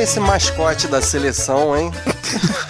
esse 0.00 0.18
mascote 0.18 0.88
da 0.88 1.02
seleção, 1.02 1.76
hein? 1.76 1.92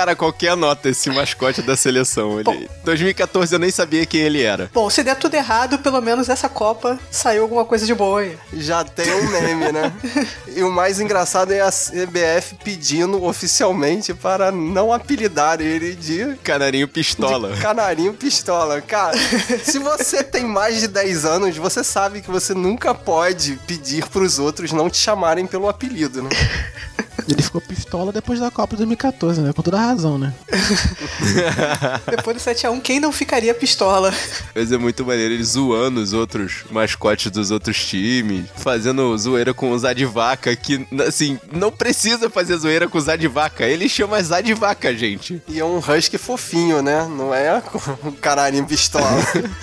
Cara, 0.00 0.16
qualquer 0.16 0.56
nota 0.56 0.88
esse 0.88 1.10
mascote 1.10 1.60
da 1.60 1.76
seleção. 1.76 2.40
Ele... 2.40 2.70
2014 2.84 3.54
eu 3.54 3.58
nem 3.58 3.70
sabia 3.70 4.06
quem 4.06 4.22
ele 4.22 4.42
era. 4.42 4.70
Bom, 4.72 4.88
se 4.88 5.02
der 5.02 5.14
tudo 5.14 5.34
errado, 5.34 5.78
pelo 5.80 6.00
menos 6.00 6.30
essa 6.30 6.48
Copa 6.48 6.98
saiu 7.10 7.42
alguma 7.42 7.66
coisa 7.66 7.84
de 7.84 7.92
boa 7.92 8.20
aí. 8.20 8.34
Já 8.54 8.82
tem 8.82 9.12
um 9.12 9.28
meme, 9.28 9.70
né? 9.70 9.92
e 10.56 10.62
o 10.62 10.72
mais 10.72 11.00
engraçado 11.00 11.52
é 11.52 11.60
a 11.60 11.70
CBF 11.70 12.54
pedindo 12.64 13.22
oficialmente 13.22 14.14
para 14.14 14.50
não 14.50 14.90
apelidar 14.90 15.60
ele 15.60 15.94
de. 15.94 16.34
Canarinho 16.42 16.88
Pistola. 16.88 17.52
De 17.52 17.60
canarinho 17.60 18.14
Pistola. 18.14 18.80
Cara, 18.80 19.18
se 19.62 19.78
você 19.78 20.24
tem 20.24 20.46
mais 20.46 20.80
de 20.80 20.88
10 20.88 21.26
anos, 21.26 21.58
você 21.58 21.84
sabe 21.84 22.22
que 22.22 22.30
você 22.30 22.54
nunca 22.54 22.94
pode 22.94 23.60
pedir 23.66 24.06
pros 24.08 24.38
outros 24.38 24.72
não 24.72 24.88
te 24.88 24.96
chamarem 24.96 25.46
pelo 25.46 25.68
apelido, 25.68 26.22
né? 26.22 26.30
Ele 27.32 27.42
ficou 27.42 27.60
pistola 27.60 28.12
depois 28.12 28.40
da 28.40 28.50
Copa 28.50 28.74
de 28.74 28.78
2014, 28.78 29.40
né? 29.40 29.52
Com 29.52 29.62
toda 29.62 29.78
a 29.78 29.86
razão, 29.86 30.18
né? 30.18 30.32
depois 32.10 32.36
do 32.36 32.42
7x1, 32.42 32.80
quem 32.80 33.00
não 33.00 33.12
ficaria 33.12 33.54
pistola? 33.54 34.12
Mas 34.54 34.72
é 34.72 34.78
muito 34.78 35.04
maneiro 35.04 35.34
ele 35.34 35.44
zoando 35.44 36.00
os 36.00 36.12
outros 36.12 36.64
mascotes 36.70 37.30
dos 37.30 37.50
outros 37.50 37.84
times, 37.86 38.46
fazendo 38.56 39.16
zoeira 39.16 39.54
com 39.54 39.70
o 39.70 39.78
Zadivaca, 39.78 40.54
que, 40.56 40.86
assim, 41.06 41.38
não 41.52 41.70
precisa 41.70 42.28
fazer 42.28 42.56
zoeira 42.56 42.88
com 42.88 42.98
o 42.98 43.00
Zadivaca. 43.00 43.64
Ele 43.64 43.88
chama 43.88 44.22
Zadivaca, 44.22 44.94
gente. 44.94 45.42
E 45.48 45.58
é 45.58 45.64
um 45.64 45.78
husky 45.78 46.18
fofinho, 46.18 46.82
né? 46.82 47.06
Não 47.08 47.34
é 47.34 47.62
um 48.04 48.12
canarinho 48.12 48.66
pistola. 48.66 49.06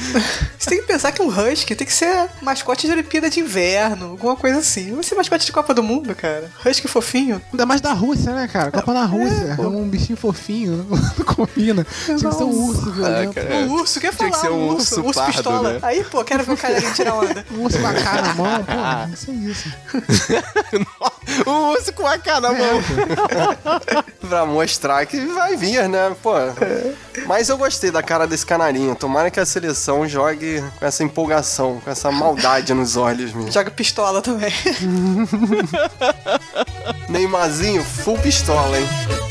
Você 0.58 0.70
tem 0.70 0.82
que 0.82 0.88
pensar 0.88 1.12
que 1.12 1.22
um 1.22 1.28
husky 1.28 1.76
tem 1.76 1.88
que 1.88 1.94
ser 1.94 2.30
mascote 2.42 2.88
de 2.88 2.94
Olimpíada 2.94 3.30
de 3.30 3.40
Inverno, 3.40 4.12
alguma 4.12 4.36
coisa 4.36 4.60
assim. 4.60 4.88
Não 4.88 4.96
vai 4.96 5.04
ser 5.04 5.16
mascote 5.16 5.46
de 5.46 5.52
Copa 5.52 5.74
do 5.74 5.84
Mundo, 5.84 6.16
cara. 6.16 6.52
Husky 6.66 6.88
fofinho. 6.88 7.42
Ainda 7.58 7.66
mais 7.66 7.82
da 7.82 7.92
Rússia, 7.92 8.34
né, 8.34 8.48
cara? 8.48 8.70
Copa 8.70 8.94
na 8.94 9.06
Rússia. 9.06 9.58
É, 9.58 9.64
é 9.64 9.68
um 9.68 9.90
bichinho 9.90 10.16
fofinho, 10.16 10.86
não 11.18 11.26
combina. 11.26 11.84
Tinha 12.06 12.16
que 12.16 12.36
ser 12.36 12.44
um 12.44 12.68
urso, 12.68 12.92
violento. 12.92 13.40
Ah, 13.40 13.56
um 13.56 13.72
urso, 13.72 14.00
quer 14.00 14.14
falar? 14.14 14.30
Tinha 14.30 14.42
que 14.42 14.48
ser 14.48 14.54
um, 14.54 14.68
urso, 14.68 14.96
urso, 14.98 15.08
urso 15.08 15.20
pardo, 15.20 15.34
pistola. 15.34 15.74
Né? 15.74 15.80
Aí, 15.82 16.04
pô, 16.04 16.24
quero 16.24 16.44
ver 16.44 16.54
o 16.54 16.58
cara 16.58 16.80
tirar 16.94 17.16
onda. 17.16 17.44
Um 17.52 17.64
urso 17.64 17.80
com 17.80 17.88
a 17.88 17.94
cara 17.96 18.22
na 18.22 18.34
mão, 18.36 18.64
pô, 18.64 18.74
isso 19.12 19.32
é 19.32 19.34
isso. 19.34 19.74
um 21.50 21.70
urso 21.72 21.94
com 21.94 22.06
a 22.06 22.20
cara 22.20 22.42
na 22.42 22.52
mão. 22.52 22.60
É. 22.60 24.28
pra 24.28 24.46
mostrar 24.46 25.04
que 25.08 25.20
vai 25.20 25.58
vir, 25.58 25.90
né, 25.90 26.16
pô. 26.22 26.34
Mas 27.26 27.50
eu 27.50 27.58
gostei 27.58 27.90
da 27.90 28.04
cara 28.04 28.28
desse 28.28 28.46
canarinho. 28.46 28.94
Tomara 28.96 29.32
que 29.32 29.40
a 29.40 29.46
seleção 29.48 30.08
jogue 30.08 30.64
com 30.78 30.86
essa 30.86 31.04
empolgação, 31.04 31.82
com 31.84 31.90
essa 31.90 32.12
maldade 32.12 32.72
nos 32.76 32.96
olhos 32.96 33.34
mesmo. 33.34 33.52
Joga 33.52 33.72
pistola 33.72 34.22
também. 34.22 34.54
Neymarzinho, 37.10 37.84
full 37.84 38.18
pistola, 38.20 38.78
hein? 38.78 39.27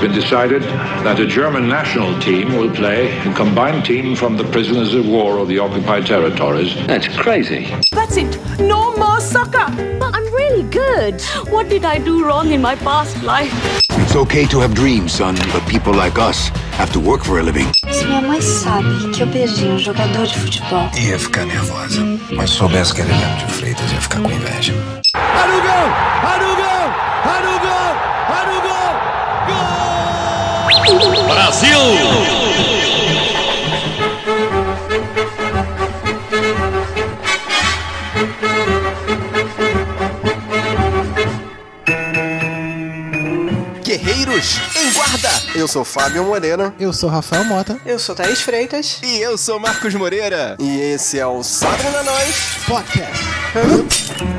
Been 0.00 0.12
decided 0.12 0.62
that 1.04 1.18
a 1.18 1.26
German 1.26 1.68
national 1.68 2.18
team 2.20 2.56
will 2.56 2.70
play 2.70 3.18
a 3.18 3.34
combined 3.34 3.84
team 3.84 4.14
from 4.14 4.36
the 4.36 4.44
prisoners 4.44 4.94
of 4.94 5.06
war 5.08 5.38
of 5.38 5.48
the 5.48 5.58
occupied 5.58 6.06
territories. 6.06 6.74
That's 6.86 7.08
crazy. 7.16 7.66
That's 7.92 8.16
it. 8.16 8.38
No 8.60 8.94
more 8.96 9.20
soccer. 9.20 9.66
But 9.98 10.14
I'm 10.14 10.26
really 10.34 10.62
good. 10.64 11.20
What 11.50 11.68
did 11.68 11.84
I 11.84 11.98
do 11.98 12.24
wrong 12.24 12.52
in 12.52 12.62
my 12.62 12.76
past 12.76 13.22
life? 13.22 13.52
It's 13.90 14.14
okay 14.16 14.46
to 14.46 14.60
have 14.60 14.74
dreams, 14.74 15.12
son, 15.12 15.34
but 15.52 15.66
people 15.66 15.92
like 15.92 16.18
us 16.18 16.48
have 16.78 16.92
to 16.92 17.00
work 17.00 17.24
for 17.24 17.40
a 17.40 17.42
living. 17.42 17.66
Se 17.90 18.04
minha 18.06 18.22
mãe 18.22 18.40
sabe 18.40 19.10
que 19.12 19.22
eu 19.22 19.26
perdi 19.26 19.66
um 19.66 19.78
jogador 19.78 20.26
de 20.26 20.38
futebol, 20.38 20.88
ia 20.96 21.18
ficar 21.18 21.44
nervosa. 21.44 22.00
Mas 22.32 22.50
se 22.50 22.56
soubesse 22.56 22.94
que 22.94 23.02
era 23.02 23.10
Leandro 23.10 23.46
de 23.46 23.52
Freitas, 23.52 23.92
ia 23.92 24.00
ficar 24.00 24.20
com 24.20 24.30
inveja. 24.30 24.72
Brasil! 31.26 32.88
Guerreiros 43.82 44.60
em 44.76 44.92
Guarda. 44.92 45.30
Eu 45.54 45.66
sou 45.68 45.84
Fábio 45.84 46.24
Moreira. 46.24 46.74
Eu 46.78 46.92
sou 46.92 47.08
Rafael 47.08 47.44
Mota. 47.44 47.78
Eu 47.84 47.98
sou 47.98 48.14
Thaís 48.14 48.40
Freitas. 48.40 48.98
E 49.02 49.18
eu 49.18 49.36
sou 49.36 49.58
Marcos 49.58 49.94
Moreira. 49.94 50.56
E 50.58 50.78
esse 50.80 51.18
é 51.18 51.26
o 51.26 51.42
Sabre 51.42 51.88
na 51.90 52.02
Nós 52.02 52.34
Podcast. 52.66 54.37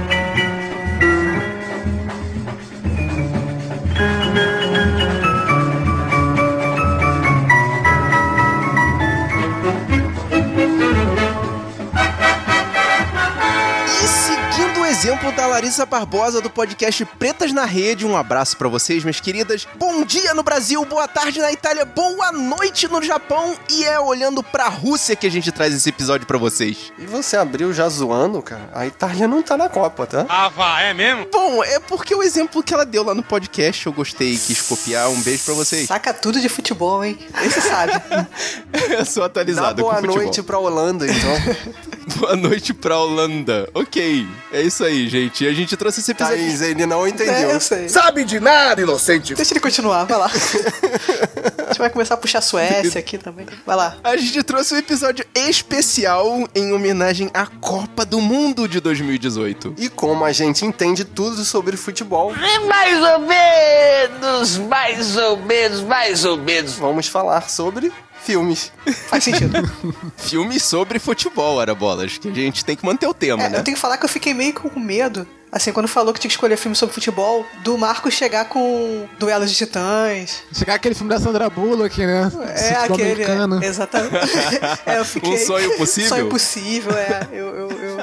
Da 15.36 15.46
Larissa 15.46 15.86
Barbosa 15.86 16.42
do 16.42 16.50
podcast 16.50 17.06
Pretas 17.06 17.54
na 17.54 17.64
Rede. 17.64 18.06
Um 18.06 18.18
abraço 18.18 18.58
para 18.58 18.68
vocês, 18.68 19.04
minhas 19.04 19.20
queridas. 19.20 19.68
Bom 19.76 20.04
dia 20.04 20.34
no 20.34 20.42
Brasil, 20.42 20.84
boa 20.86 21.08
tarde 21.08 21.40
na 21.40 21.52
Itália, 21.52 21.86
boa 21.86 22.32
noite 22.32 22.88
no 22.88 23.02
Japão. 23.02 23.56
E 23.70 23.86
é 23.86 24.00
olhando 24.00 24.42
pra 24.42 24.68
Rússia 24.68 25.16
que 25.16 25.28
a 25.28 25.32
gente 25.32 25.52
traz 25.52 25.74
esse 25.74 25.88
episódio 25.90 26.26
para 26.26 26.38
vocês. 26.38 26.92
E 26.98 27.06
você 27.06 27.38
abriu 27.38 27.72
já 27.74 27.88
zoando, 27.88 28.42
cara? 28.42 28.70
A 28.74 28.88
Itália 28.88 29.28
não 29.28 29.44
tá 29.44 29.56
na 29.56 29.70
Copa, 29.70 30.08
tá? 30.08 30.26
Ah, 30.28 30.50
vá, 30.50 30.82
é 30.82 30.94
mesmo? 30.94 31.28
Bom, 31.32 31.64
é 31.64 31.80
porque 31.80 32.16
o 32.16 32.24
exemplo 32.24 32.64
que 32.64 32.74
ela 32.74 32.86
deu 32.86 33.04
lá 33.04 33.14
no 33.14 33.24
podcast 33.24 33.86
eu 33.86 33.94
gostei 33.94 34.34
e 34.34 34.38
quis 34.38 34.62
copiar. 34.62 35.10
Um 35.10 35.22
beijo 35.22 35.44
para 35.46 35.54
vocês. 35.54 35.88
Saca 35.88 36.14
tudo 36.14 36.42
de 36.42 36.50
futebol, 36.50 37.04
hein? 37.06 37.20
Esse 37.44 37.62
sabe. 37.62 37.94
eu 38.90 39.06
sou 39.06 39.24
atualizado 39.24 39.76
Dá 39.76 39.82
boa 39.82 39.96
com 39.96 40.02
futebol. 40.02 40.24
noite 40.24 40.42
pra 40.42 40.58
Holanda, 40.58 41.06
então. 41.06 41.90
boa 42.18 42.36
noite 42.36 42.74
pra 42.74 42.98
Holanda. 42.98 43.70
Ok, 43.74 44.28
é 44.52 44.62
isso 44.62 44.84
aí, 44.84 45.08
gente. 45.08 45.46
A 45.46 45.54
gente 45.54 45.76
trouxe 45.78 46.00
esse 46.00 46.12
episódio. 46.12 46.38
Thaís, 46.38 46.62
ele 46.62 46.86
não 46.86 47.08
entendeu. 47.08 47.34
É, 47.34 47.56
eu 47.56 47.60
sei. 47.60 47.90
Sabe 47.90 48.24
de 48.24 48.40
nada, 48.40 48.82
inocente. 48.82 49.36
Deixa 49.36 49.54
ele 49.54 49.60
continuar, 49.60 50.06
vai 50.06 50.18
lá. 50.18 50.28
a 50.32 51.68
gente 51.68 51.78
vai 51.80 51.90
começar 51.90 52.16
a 52.16 52.18
puxar 52.18 52.40
a 52.40 52.42
Suécia 52.42 53.00
aqui 53.00 53.18
também. 53.18 53.46
Vai 53.66 53.76
lá. 53.76 53.98
A 54.04 54.16
gente 54.18 54.42
trouxe 54.44 54.74
um 54.74 54.78
episódio 54.78 55.26
especial 55.36 56.48
em 56.56 56.74
homenagem 56.74 57.30
à 57.34 57.46
Copa 57.46 58.06
do 58.06 58.20
Mundo 58.20 58.68
de 58.68 58.80
2018. 58.80 59.76
E 59.78 59.90
como 59.90 60.26
a 60.26 60.32
gente 60.32 60.66
entende 60.66 61.04
tudo 61.06 61.44
sobre 61.46 61.78
futebol, 61.78 62.34
É 62.36 62.60
mais 62.60 63.02
ou 63.02 63.20
menos, 63.20 64.58
mais 64.58 65.18
ou 65.18 65.38
menos, 65.38 65.82
mais 65.82 66.26
ou 66.26 66.38
menos. 66.38 66.74
vamos 66.76 67.08
falar 67.08 67.50
sobre 67.50 67.92
filmes. 68.30 68.72
Faz 69.08 69.24
sentido. 69.24 69.54
Filme 70.18 70.60
sobre 70.60 71.00
futebol, 71.00 71.60
era 71.60 71.74
bolas. 71.74 72.20
Que 72.20 72.30
a 72.30 72.34
gente 72.34 72.64
tem 72.64 72.76
que 72.76 72.86
manter 72.86 73.08
o 73.08 73.14
tema, 73.14 73.42
É, 73.44 73.50
né? 73.50 73.58
eu 73.58 73.64
tenho 73.64 73.76
que 73.76 73.82
falar 73.82 73.98
que 73.98 74.06
eu 74.06 74.10
fiquei 74.10 74.36
meio 74.36 74.54
com 74.54 74.80
medo. 74.80 75.26
Assim, 75.52 75.72
quando 75.72 75.88
falou 75.88 76.14
que 76.14 76.20
tinha 76.20 76.30
que 76.30 76.34
escolher 76.36 76.58
filme 76.58 76.76
sobre 76.76 76.94
futebol, 76.94 77.44
do 77.64 77.76
Marcos 77.76 78.14
chegar 78.14 78.46
com 78.46 79.08
Duelos 79.18 79.50
de 79.50 79.56
Titãs. 79.58 80.44
Chegar 80.54 80.76
aquele 80.76 80.94
filme 80.94 81.10
da 81.12 81.20
Sandra 81.20 81.50
Bullock, 81.50 82.06
né? 82.06 82.32
É, 82.54 82.76
Futebol 82.76 82.96
aquele. 82.96 83.12
americano. 83.14 83.64
É, 83.64 83.66
exatamente. 83.66 84.14
é, 84.86 85.00
eu 85.00 85.06
fiquei. 85.06 85.34
Um 85.34 85.38
sonho 85.38 85.76
possível? 85.78 86.10
sonho 86.10 86.30
possível, 86.30 86.92
é. 86.96 87.28
Eu, 87.32 87.48
eu, 87.48 87.70
eu, 87.72 87.98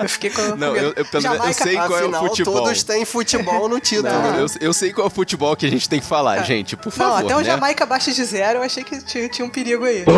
eu 0.00 0.08
fiquei 0.08 0.30
com. 0.30 0.42
Não, 0.56 0.74
eu- 0.74 0.92
eu 0.96 1.04
pelo 1.06 1.22
menos- 1.22 1.46
eu 1.46 1.52
sei 1.54 1.74
qual 1.76 1.86
é 1.90 1.92
o 1.92 1.94
Afinal, 2.06 2.26
futebol. 2.26 2.54
todos 2.64 2.82
têm 2.82 3.04
futebol 3.04 3.68
no 3.68 3.78
título. 3.78 4.12
Não, 4.12 4.40
eu, 4.40 4.46
eu 4.60 4.74
sei 4.74 4.92
qual 4.92 5.04
é 5.06 5.08
o 5.08 5.10
futebol 5.12 5.54
que 5.54 5.66
a 5.66 5.70
gente 5.70 5.88
tem 5.88 6.00
que 6.00 6.06
falar, 6.06 6.42
gente, 6.42 6.76
por 6.76 6.90
favor. 6.90 7.20
Não, 7.20 7.26
até 7.26 7.36
o 7.36 7.38
né? 7.38 7.44
Jamaica 7.44 7.84
abaixo 7.84 8.10
de 8.12 8.24
zero, 8.24 8.58
eu 8.58 8.62
achei 8.64 8.82
que 8.82 9.00
tinha, 9.04 9.28
tinha 9.28 9.46
um 9.46 9.50
perigo 9.50 9.84
aí. 9.84 10.04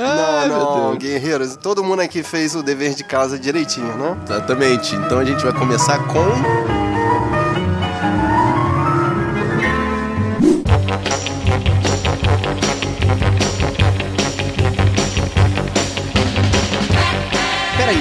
Não, 0.00 0.48
meu 0.48 0.58
não, 0.58 0.88
Deus. 0.90 0.98
guerreiros. 0.98 1.56
Todo 1.56 1.82
mundo 1.84 2.00
aqui 2.00 2.22
fez 2.22 2.54
o 2.54 2.62
dever 2.62 2.94
de 2.94 3.04
casa 3.04 3.38
direitinho, 3.38 3.94
né? 3.96 4.16
Exatamente. 4.24 4.94
Então 4.96 5.18
a 5.18 5.24
gente 5.24 5.42
vai 5.42 5.52
começar 5.52 5.98
com. 6.06 6.79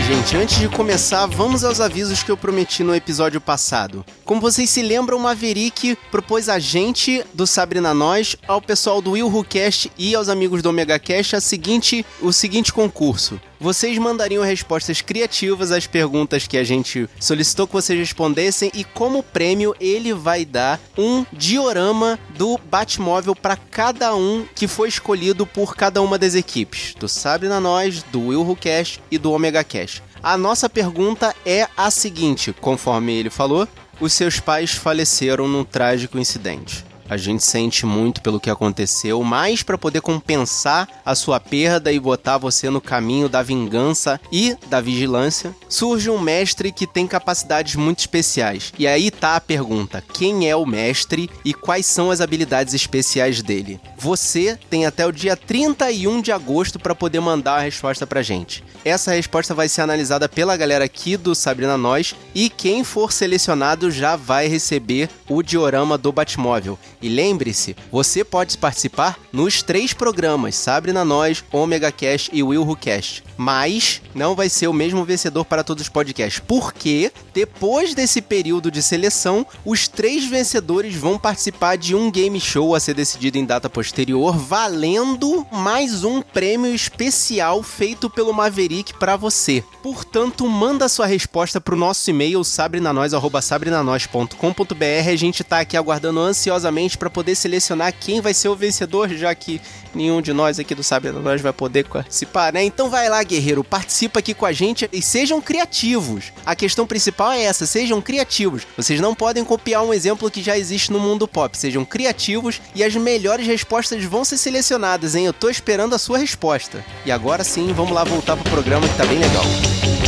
Gente, 0.10 0.36
antes 0.36 0.58
de 0.58 0.68
começar, 0.68 1.28
vamos 1.28 1.64
aos 1.64 1.80
avisos 1.80 2.24
que 2.24 2.32
eu 2.32 2.36
prometi 2.36 2.84
no 2.84 2.96
episódio 2.96 3.40
passado. 3.40 4.04
Como 4.26 4.42
vocês 4.42 4.68
se 4.68 4.82
lembram, 4.82 5.20
o 5.20 5.22
Maverick 5.22 5.96
propôs 6.10 6.50
a 6.50 6.58
gente, 6.58 7.24
do 7.32 7.46
Sabrina 7.46 7.94
Nós, 7.94 8.36
ao 8.48 8.60
pessoal 8.60 9.04
do 9.04 9.12
Will 9.12 9.28
Who 9.28 9.44
Cast 9.44 9.92
e 9.96 10.16
aos 10.16 10.28
amigos 10.28 10.64
do 10.64 10.70
Omega 10.70 10.98
Cast 10.98 11.36
a 11.36 11.42
seguinte, 11.42 12.04
o 12.22 12.34
seguinte 12.34 12.74
concurso. 12.74 13.40
Vocês 13.60 13.98
mandariam 13.98 14.44
respostas 14.44 15.02
criativas 15.02 15.72
às 15.72 15.86
perguntas 15.86 16.48
que 16.48 16.58
a 16.58 16.64
gente 16.64 17.10
solicitou 17.20 17.68
que 17.68 17.74
vocês 17.74 18.00
respondessem 18.00 18.72
e 18.74 18.84
como 18.84 19.22
prêmio 19.22 19.76
ele 19.80 20.14
vai 20.14 20.46
dar 20.46 20.80
um 20.98 21.26
diorama 21.34 22.18
do 22.38 22.58
Batmóvel 22.58 23.36
para 23.36 23.58
cada 23.58 24.16
um 24.16 24.46
que 24.56 24.68
foi 24.68 24.88
escolhido 24.88 25.46
por 25.46 25.76
cada 25.76 26.02
uma 26.02 26.18
das 26.18 26.36
equipes, 26.36 26.96
do 26.96 27.08
Sabre 27.08 27.50
na 27.50 27.60
Nós, 27.60 28.04
do 28.04 28.28
Will 28.28 28.56
Cast 28.56 29.02
e 29.12 29.18
do 29.18 29.32
Omega 29.32 29.64
Cast. 29.64 30.02
A 30.22 30.38
nossa 30.38 30.70
pergunta 30.70 31.36
é 31.46 31.68
a 31.78 31.90
seguinte, 31.90 32.54
conforme 32.54 33.14
ele 33.14 33.30
falou, 33.30 33.68
os 34.00 34.14
seus 34.14 34.40
pais 34.40 34.72
faleceram 34.72 35.48
num 35.48 35.64
trágico 35.64 36.18
incidente. 36.18 36.89
A 37.10 37.18
gente 37.18 37.44
sente 37.44 37.86
muito 37.86 38.22
pelo 38.22 38.40
que 38.40 38.50
aconteceu, 38.50 39.24
mas 39.24 39.64
para 39.64 39.78
poder 39.78 40.00
compensar 40.00 40.88
a 41.04 41.16
sua 41.16 41.40
perda 41.40 41.92
e 41.92 42.00
botar 42.00 42.38
você 42.38 42.70
no 42.70 42.80
caminho 42.80 43.28
da 43.28 43.42
vingança 43.42 44.22
e 44.32 44.56
da 44.68 44.80
vigilância, 44.80 45.56
surge 45.68 46.10
um 46.10 46.20
mestre 46.20 46.72
que 46.72 46.86
tem 46.86 47.08
capacidades 47.08 47.76
muito 47.76 48.00
especiais. 48.00 48.72
E 48.78 48.86
aí 48.88 49.10
tá 49.10 49.36
a 49.36 49.42
pergunta: 49.42 50.04
quem 50.14 50.48
é 50.48 50.56
o 50.56 50.66
mestre 50.66 51.30
e 51.44 51.54
quais 51.54 51.88
são 51.88 52.12
as 52.12 52.22
habilidades 52.22 52.74
especiais 52.76 53.42
dele? 53.42 53.80
Você 53.98 54.58
tem 54.70 54.86
até 54.86 55.06
o 55.06 55.12
dia 55.12 55.36
31 55.36 56.22
de 56.22 56.32
agosto 56.32 56.78
para 56.78 56.94
poder 56.94 57.20
mandar 57.20 57.56
a 57.56 57.62
resposta 57.62 58.06
pra 58.06 58.22
gente. 58.22 58.64
Essa 58.86 59.12
resposta 59.12 59.54
vai 59.54 59.68
ser 59.68 59.82
analisada 59.82 60.30
pela 60.30 60.56
galera 60.56 60.86
aqui 60.86 61.18
do 61.18 61.34
Sabrina 61.34 61.78
Nós 61.78 62.16
e 62.36 62.50
quem 62.50 62.84
for 62.84 63.12
selecionado 63.12 63.92
já 63.92 64.16
vai 64.16 64.48
receber 64.48 65.10
o 65.28 65.42
diorama 65.42 65.98
do 65.98 66.12
Batmóvel. 66.12 66.78
E 67.02 67.08
lembre-se, 67.08 67.78
você 67.92 68.24
pode 68.24 68.58
participar 68.58 69.20
nos 69.32 69.62
três 69.62 69.94
programas 69.94 70.56
Sabrina 70.56 71.06
Nós, 71.06 71.44
Omega 71.52 71.92
Cast 71.92 72.32
e 72.34 72.42
Will 72.44 72.64
Who 72.64 72.76
Cast. 72.76 73.24
Mas 73.38 74.02
não 74.14 74.36
vai 74.36 74.50
ser 74.50 74.68
o 74.68 74.74
mesmo 74.74 75.06
vencedor 75.06 75.46
para 75.46 75.64
todos 75.64 75.84
os 75.84 75.90
podcasts, 75.90 76.44
porque 76.46 77.10
depois 77.34 77.96
desse 77.96 78.22
período 78.22 78.70
de 78.70 78.84
seleção, 78.84 79.48
os 79.64 79.88
três 79.88 80.26
vencedores 80.26 80.94
vão 80.96 81.18
participar 81.18 81.78
de 81.78 81.96
um 81.96 82.12
game 82.12 82.38
show 82.40 82.76
a 82.76 82.80
ser 82.80 82.96
decidido 82.96 83.38
em 83.38 83.46
data 83.46 83.70
posterior, 83.70 84.38
valendo 84.38 85.48
mais 85.52 86.04
um 86.04 86.22
prêmio 86.22 86.76
especial 86.76 87.64
feito 87.64 88.10
pelo 88.10 88.34
Maverick 88.34 88.94
para 88.96 89.16
você. 89.16 89.64
Portanto, 89.82 90.46
manda 90.50 90.90
sua 90.90 91.06
resposta 91.06 91.62
pro 91.62 91.78
nosso 91.78 92.10
e-mail 92.10 92.44
sabrinanois@sabrinanois.com.br. 92.44 95.10
A 95.10 95.16
gente 95.16 95.46
tá 95.46 95.62
aqui 95.62 95.78
aguardando 95.78 96.20
ansiosamente 96.20 96.89
para 96.96 97.10
poder 97.10 97.36
selecionar 97.36 97.94
quem 97.94 98.22
vai 98.22 98.34
ser 98.34 98.50
o 98.50 98.56
vencedor, 98.56 99.10
já 99.10 99.34
que 99.34 99.62
nenhum 99.94 100.22
de 100.22 100.34
nós 100.34 100.60
aqui 100.60 100.76
do 100.76 100.84
Sabre 100.84 101.12
da 101.12 101.20
Nós 101.20 101.42
vai 101.42 101.54
poder 101.54 101.86
participar, 101.88 102.54
né? 102.54 102.64
Então 102.64 102.90
vai 102.90 103.10
lá, 103.10 103.22
guerreiro, 103.24 103.64
participa 103.64 104.20
aqui 104.20 104.34
com 104.34 104.46
a 104.46 104.52
gente 104.52 104.90
e 104.92 105.02
sejam 105.02 105.42
criativos. 105.42 106.32
A 106.46 106.56
questão 106.56 106.86
principal 106.86 107.32
é 107.32 107.44
essa, 107.44 107.66
sejam 107.66 108.02
criativos. 108.02 108.64
Vocês 108.78 109.00
não 109.00 109.16
podem 109.16 109.44
copiar 109.44 109.84
um 109.84 109.94
exemplo 109.94 110.30
que 110.30 110.44
já 110.44 110.58
existe 110.58 110.92
no 110.92 111.00
mundo 111.00 111.28
pop. 111.28 111.58
Sejam 111.58 111.84
criativos 111.86 112.62
e 112.76 112.84
as 112.84 112.96
melhores 112.96 113.46
respostas 113.46 114.04
vão 114.04 114.24
ser 114.24 114.38
selecionadas, 114.38 115.16
hein? 115.16 115.26
Eu 115.26 115.34
tô 115.34 115.50
esperando 115.50 115.96
a 115.96 116.00
sua 116.00 116.18
resposta. 116.18 116.84
E 117.06 117.12
agora 117.12 117.44
sim, 117.44 117.74
vamos 117.74 117.92
lá 117.92 118.04
voltar 118.04 118.38
pro 118.38 118.50
programa 118.52 118.88
que 118.88 118.98
tá 118.98 119.06
bem 119.06 119.20
legal. 119.20 119.44
Olha, 119.44 119.99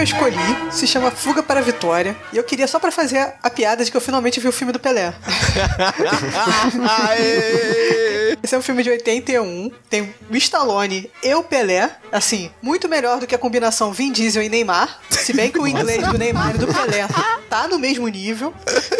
que 0.00 0.14
eu 0.14 0.16
escolhi 0.16 0.72
se 0.72 0.86
chama 0.86 1.10
Fuga 1.10 1.42
para 1.42 1.60
a 1.60 1.62
Vitória. 1.62 2.16
E 2.32 2.36
eu 2.38 2.44
queria 2.44 2.66
só 2.66 2.78
pra 2.78 2.90
fazer 2.90 3.34
a 3.42 3.50
piada 3.50 3.84
de 3.84 3.90
que 3.90 3.96
eu 3.96 4.00
finalmente 4.00 4.40
vi 4.40 4.48
o 4.48 4.52
filme 4.52 4.72
do 4.72 4.78
Pelé. 4.78 5.12
Esse 8.42 8.54
é 8.54 8.58
um 8.58 8.62
filme 8.62 8.82
de 8.82 8.90
81. 8.90 9.70
Tem 9.88 10.14
o 10.30 10.36
Stallone 10.36 11.10
e 11.22 11.34
o 11.34 11.42
Pelé. 11.42 11.90
Assim, 12.10 12.50
muito 12.62 12.88
melhor 12.88 13.20
do 13.20 13.26
que 13.26 13.34
a 13.34 13.38
combinação 13.38 13.92
Vin 13.92 14.12
Diesel 14.12 14.42
e 14.42 14.48
Neymar. 14.48 14.98
Se 15.10 15.32
bem 15.32 15.50
que 15.50 15.58
o 15.58 15.66
inglês 15.68 16.06
do 16.06 16.18
Neymar 16.18 16.54
e 16.54 16.58
do 16.58 16.66
Pelé 16.66 17.06
tá 17.48 17.68
no 17.68 17.78
mesmo 17.78 18.06
nível. 18.08 18.54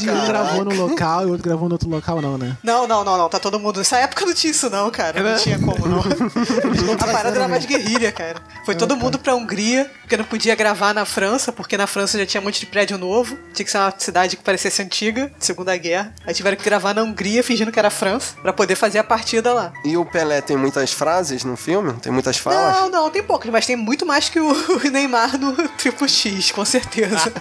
Um 0.00 0.26
gravou 0.26 0.64
no 0.64 0.74
local 0.74 1.22
e 1.22 1.26
o 1.26 1.30
outro 1.30 1.44
gravou 1.44 1.68
no 1.68 1.74
outro 1.74 1.88
local, 1.88 2.20
não, 2.20 2.38
né? 2.38 2.56
Não, 2.62 2.86
não, 2.86 3.04
não, 3.04 3.16
não. 3.18 3.28
Tá 3.28 3.38
todo 3.38 3.58
mundo. 3.58 3.78
Nessa 3.78 3.98
época 3.98 4.24
não 4.24 4.34
tinha 4.34 4.50
isso, 4.50 4.70
não, 4.70 4.90
cara. 4.90 5.22
Não 5.22 5.38
tinha 5.38 5.58
como, 5.58 5.86
não. 5.86 6.00
A 7.00 7.06
parada 7.12 7.36
era 7.36 7.48
mais 7.48 7.64
guerrilha, 7.64 8.12
cara. 8.12 8.40
Foi 8.64 8.74
todo 8.74 8.96
mundo 8.96 9.18
pra 9.18 9.34
Hungria, 9.34 9.90
porque 10.02 10.16
não 10.16 10.24
podia 10.24 10.54
gravar 10.54 10.94
na 10.94 11.04
França, 11.04 11.52
porque 11.52 11.76
na 11.76 11.86
França 11.86 12.18
já 12.18 12.26
tinha 12.26 12.40
um 12.40 12.44
monte 12.44 12.60
de 12.60 12.66
prédio 12.66 12.98
novo. 12.98 13.38
Tinha 13.54 13.64
que 13.64 13.70
ser 13.70 13.78
uma 13.78 13.94
cidade 13.96 14.36
que 14.36 14.42
parecesse 14.42 14.82
antiga, 14.82 15.32
Segunda 15.38 15.76
Guerra. 15.76 16.14
Aí 16.26 16.34
tiveram 16.34 16.56
que 16.56 16.64
gravar 16.64 16.94
na 16.94 17.02
Hungria, 17.02 17.42
fingindo 17.42 17.72
que 17.72 17.78
era 17.78 17.90
França, 17.90 18.34
pra 18.42 18.52
poder 18.52 18.74
fazer 18.74 18.98
a 18.98 19.04
partida 19.04 19.52
lá. 19.52 19.72
E 19.84 19.96
o 19.96 20.04
Pelé 20.04 20.40
tem 20.40 20.56
muitas 20.56 20.92
frases 20.92 21.44
no 21.44 21.56
filme? 21.56 21.92
Tem 21.94 22.12
muitas 22.12 22.36
falas? 22.36 22.80
Não, 22.80 22.90
não, 22.90 23.10
tem 23.10 23.22
poucas, 23.22 23.50
mas 23.50 23.66
tem 23.66 23.76
muito 23.76 24.06
mais 24.06 24.28
que 24.28 24.40
o 24.40 24.54
Neymar 24.90 25.38
no 25.38 25.52
Triple 25.70 26.08
X, 26.08 26.50
com 26.50 26.64
certeza. 26.64 27.32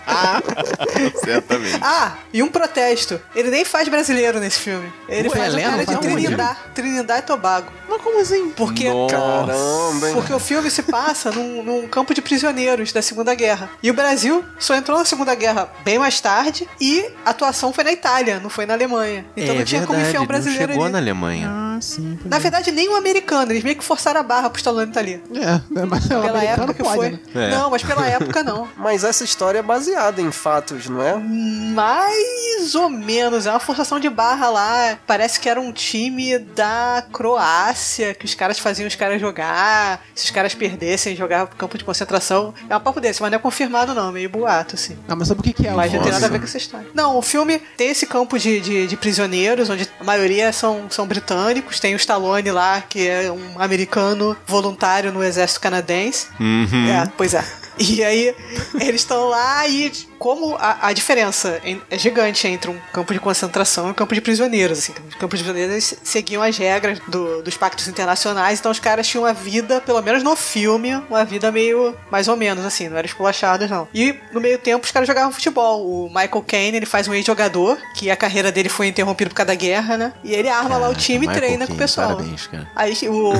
Certamente. 1.23 1.79
Ah, 1.81 2.13
e 2.33 2.43
um 2.43 2.47
protesto. 2.49 3.19
Ele 3.35 3.49
nem 3.49 3.65
faz 3.65 3.87
brasileiro 3.87 4.39
nesse 4.39 4.59
filme. 4.59 4.91
Ele 5.07 5.29
Ué, 5.29 5.35
faz 5.35 5.53
o 5.53 5.57
Pelé 5.57 5.69
cara 5.69 5.85
não 5.85 6.01
de? 6.01 6.07
Trinidad, 6.07 6.57
Trinidad 6.73 7.19
e 7.19 7.21
Tobago. 7.23 7.71
Mas 7.87 8.01
como 8.01 8.19
assim? 8.21 8.51
Porque 8.51 8.85
Caramba, 9.09 10.07
hein? 10.07 10.13
Porque 10.13 10.33
o 10.33 10.39
filme 10.39 10.69
se 10.69 10.83
passa 10.83 11.31
num, 11.31 11.63
num 11.63 11.87
campo 11.87 12.13
de 12.13 12.21
prisioneiros 12.21 12.91
da 12.91 13.01
Segunda 13.01 13.33
Guerra. 13.33 13.69
E 13.81 13.89
o 13.89 13.93
Brasil 13.93 14.43
só 14.59 14.75
entrou 14.75 14.97
na 14.97 15.05
Segunda 15.05 15.33
Guerra 15.35 15.69
bem 15.83 15.97
mais 15.97 16.19
tarde 16.21 16.67
e 16.79 17.05
a 17.25 17.31
atuação 17.31 17.73
foi 17.73 17.83
na 17.83 17.91
Itália, 17.91 18.39
não 18.39 18.49
foi 18.49 18.65
na 18.65 18.73
Alemanha. 18.73 19.25
Então 19.35 19.55
não 19.55 19.63
tinha 19.63 19.85
como 19.85 19.99
enfiar 19.99 20.21
um 20.21 20.25
brasileiro 20.25 20.71
É 20.73 20.75
ali. 20.75 20.88
Na 20.89 20.97
Alemanha. 20.97 21.49
Ah, 21.49 21.68
sim. 21.81 22.17
Na 22.25 22.37
é. 22.37 22.39
verdade, 22.39 22.71
nem 22.71 22.89
o 22.89 22.95
americano, 22.95 23.51
eles 23.51 23.63
meio 23.63 23.75
que 23.75 23.83
forçaram 23.83 24.19
a 24.19 24.23
barra 24.23 24.49
pro 24.49 24.59
Stallone 24.59 24.87
estar 24.89 24.99
ali. 24.99 25.21
É, 25.35 25.85
mas 25.85 26.05
o 26.05 26.09
Pela 26.09 26.29
americano 26.29 26.63
época 26.63 26.73
que 26.73 26.83
pode, 26.83 26.97
foi. 26.97 27.09
né? 27.11 27.19
É. 27.35 27.49
Não, 27.51 27.69
mas 27.69 27.83
pela 27.83 28.05
época 28.05 28.43
não. 28.43 28.67
Mas 28.77 29.03
essa 29.03 29.23
história 29.23 29.59
é 29.59 29.61
baseada 29.61 30.21
em 30.21 30.31
fatos, 30.31 30.87
não 30.87 31.01
é? 31.01 31.15
Mais 31.15 32.75
ou 32.75 32.89
menos, 32.89 33.45
é 33.45 33.51
uma 33.51 33.59
forçação 33.59 33.99
de 33.99 34.09
barra 34.09 34.49
lá. 34.49 34.97
Parece 35.05 35.39
que 35.39 35.49
era 35.49 35.59
um 35.59 35.71
time 35.71 36.37
da 36.39 37.05
Croácia, 37.11 38.13
que 38.13 38.25
os 38.25 38.33
caras 38.33 38.57
faziam 38.59 38.87
os 38.87 38.95
caras 38.95 39.19
jogar. 39.19 40.01
Se 40.15 40.25
os 40.25 40.31
caras 40.31 40.53
perdessem, 40.53 41.15
jogar 41.15 41.47
pro 41.47 41.57
campo 41.57 41.77
de 41.77 41.83
concentração. 41.83 42.53
É 42.69 42.75
um 42.75 42.79
papo 42.79 42.99
desse, 42.99 43.21
mas 43.21 43.31
não 43.31 43.37
é 43.37 43.41
confirmado 43.41 43.93
não, 43.93 44.11
meio 44.11 44.29
boato, 44.29 44.75
assim. 44.75 44.97
Ah, 45.07 45.15
mas 45.15 45.27
sabe 45.27 45.41
o 45.41 45.43
que, 45.43 45.67
é? 45.67 45.71
Mas 45.71 45.91
não 45.93 46.01
tem 46.01 46.11
nada 46.11 46.25
a 46.25 46.29
ver 46.29 46.39
com 46.39 46.45
essa 46.45 46.57
história. 46.57 46.87
Não, 46.93 47.17
o 47.17 47.21
filme 47.21 47.59
tem 47.77 47.89
esse 47.89 48.05
campo 48.05 48.37
de, 48.37 48.59
de, 48.59 48.87
de 48.87 48.97
prisioneiros, 48.97 49.69
onde 49.69 49.89
a 49.99 50.03
maioria 50.03 50.51
são, 50.51 50.87
são 50.89 51.05
britânicos. 51.05 51.68
Tem 51.77 51.93
o 51.93 51.97
Stallone 51.97 52.51
lá, 52.51 52.81
que 52.81 53.07
é 53.07 53.31
um 53.31 53.61
americano 53.61 54.35
voluntário 54.47 55.11
no 55.11 55.23
exército 55.23 55.59
canadense. 55.59 56.27
Uhum. 56.39 56.89
É, 56.89 57.11
pois 57.17 57.33
é. 57.33 57.43
E 57.77 58.03
aí, 58.03 58.35
eles 58.79 59.01
estão 59.01 59.29
lá 59.29 59.65
e 59.67 59.91
como 60.19 60.55
a, 60.59 60.87
a 60.87 60.93
diferença 60.93 61.61
é 61.89 61.97
gigante 61.97 62.45
entre 62.47 62.69
um 62.69 62.77
campo 62.93 63.13
de 63.13 63.19
concentração 63.19 63.87
e 63.87 63.91
um 63.91 63.93
campo 63.93 64.13
de 64.13 64.19
prisioneiros. 64.21 64.79
Assim, 64.79 64.91
o 64.91 65.17
campo 65.17 65.35
de 65.37 65.43
prisioneiros 65.43 65.93
seguiam 66.03 66.43
as 66.43 66.57
regras 66.57 66.99
do- 67.07 67.41
dos 67.41 67.55
pactos 67.57 67.87
internacionais, 67.87 68.59
então 68.59 68.69
os 68.71 68.79
caras 68.79 69.07
tinham 69.07 69.23
uma 69.23 69.33
vida, 69.33 69.79
pelo 69.81 70.01
menos 70.01 70.21
no 70.21 70.35
filme, 70.35 70.93
uma 71.09 71.23
vida 71.23 71.51
meio 71.51 71.95
mais 72.11 72.27
ou 72.27 72.35
menos, 72.35 72.65
assim, 72.65 72.89
não 72.89 72.97
eram 72.97 73.07
esculachados, 73.07 73.69
não. 73.69 73.87
E 73.93 74.13
no 74.33 74.41
meio 74.41 74.57
tempo 74.59 74.85
os 74.85 74.91
caras 74.91 75.07
jogavam 75.07 75.31
futebol. 75.31 75.87
O 75.87 76.07
Michael 76.09 76.43
Caine, 76.45 76.77
ele 76.77 76.85
faz 76.85 77.07
um 77.07 77.13
ex-jogador, 77.13 77.77
que 77.95 78.11
a 78.11 78.15
carreira 78.17 78.51
dele 78.51 78.67
foi 78.69 78.87
interrompida 78.87 79.29
por 79.29 79.35
causa 79.37 79.47
da 79.47 79.55
guerra, 79.55 79.95
né? 79.97 80.13
E 80.23 80.33
ele 80.33 80.49
arma 80.49 80.77
lá 80.77 80.89
o 80.89 80.95
time 80.95 81.25
e 81.25 81.29
treina 81.39 81.65
com 81.65 81.73
o 81.73 81.77
pessoal. 81.77 82.09
Parabéns, 82.17 82.47
cara. 82.47 82.69
Aí 82.75 82.93
o, 83.07 83.33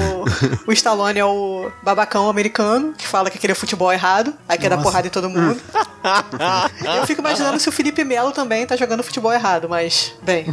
o 0.66 0.72
Stallone 0.72 1.20
é 1.20 1.26
o 1.26 1.70
babacão 1.84 2.30
americano, 2.30 2.94
que 2.98 3.06
fala 3.06 3.30
que 3.30 3.38
aquele 3.38 3.52
é 3.52 3.56
futebol 3.56 3.92
errado, 3.92 4.34
aí 4.48 4.58
quer 4.58 4.70
dar 4.70 4.78
porrada 4.82 5.08
em 5.08 5.10
todo 5.12 5.30
mundo. 5.30 5.60
Eu 6.84 7.06
fico 7.06 7.22
imaginando 7.22 7.60
se 7.60 7.70
o 7.70 7.72
Felipe 7.72 8.04
Melo 8.04 8.32
também 8.32 8.66
tá 8.66 8.76
jogando 8.76 9.04
futebol 9.04 9.34
errado, 9.34 9.68
mas, 9.70 10.14
bem. 10.22 10.46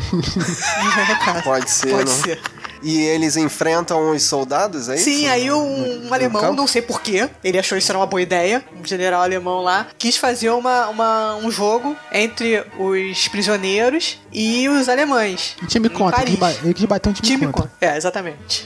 Pode 1.45 1.71
ser, 1.71 1.91
Pode 1.91 2.11
né? 2.11 2.17
ser. 2.17 2.41
E 2.89 3.01
eles 3.03 3.37
enfrentam 3.37 4.13
os 4.13 4.23
soldados, 4.23 4.89
é 4.89 4.95
isso? 4.95 5.05
Sim, 5.05 5.27
aí 5.29 5.51
um, 5.51 6.07
um 6.09 6.15
alemão, 6.15 6.41
campo? 6.41 6.55
não 6.55 6.67
sei 6.69 6.81
porquê, 6.83 7.29
ele 7.43 7.59
achou 7.59 7.77
isso 7.77 7.91
era 7.91 7.99
uma 7.99 8.07
boa 8.07 8.23
ideia, 8.23 8.63
um 8.81 8.87
general 8.87 9.23
alemão 9.23 9.61
lá, 9.61 9.89
quis 9.99 10.17
fazer 10.17 10.51
uma, 10.51 10.87
uma- 10.89 11.35
um 11.37 11.51
jogo 11.51 11.97
entre 12.13 12.65
os 12.79 13.27
prisioneiros 13.29 14.19
e 14.33 14.69
os 14.69 14.89
alemães. 14.89 15.57
Um 15.63 15.67
time. 15.67 15.89
Paris. 15.89 16.39
Ele, 16.63 16.75
quis 16.75 16.85
bater 16.85 17.09
um 17.09 17.13
time, 17.13 17.27
Time 17.29 17.47
contra. 17.47 17.63
contra. 17.71 17.89
É, 17.95 17.97
exatamente. 17.97 18.65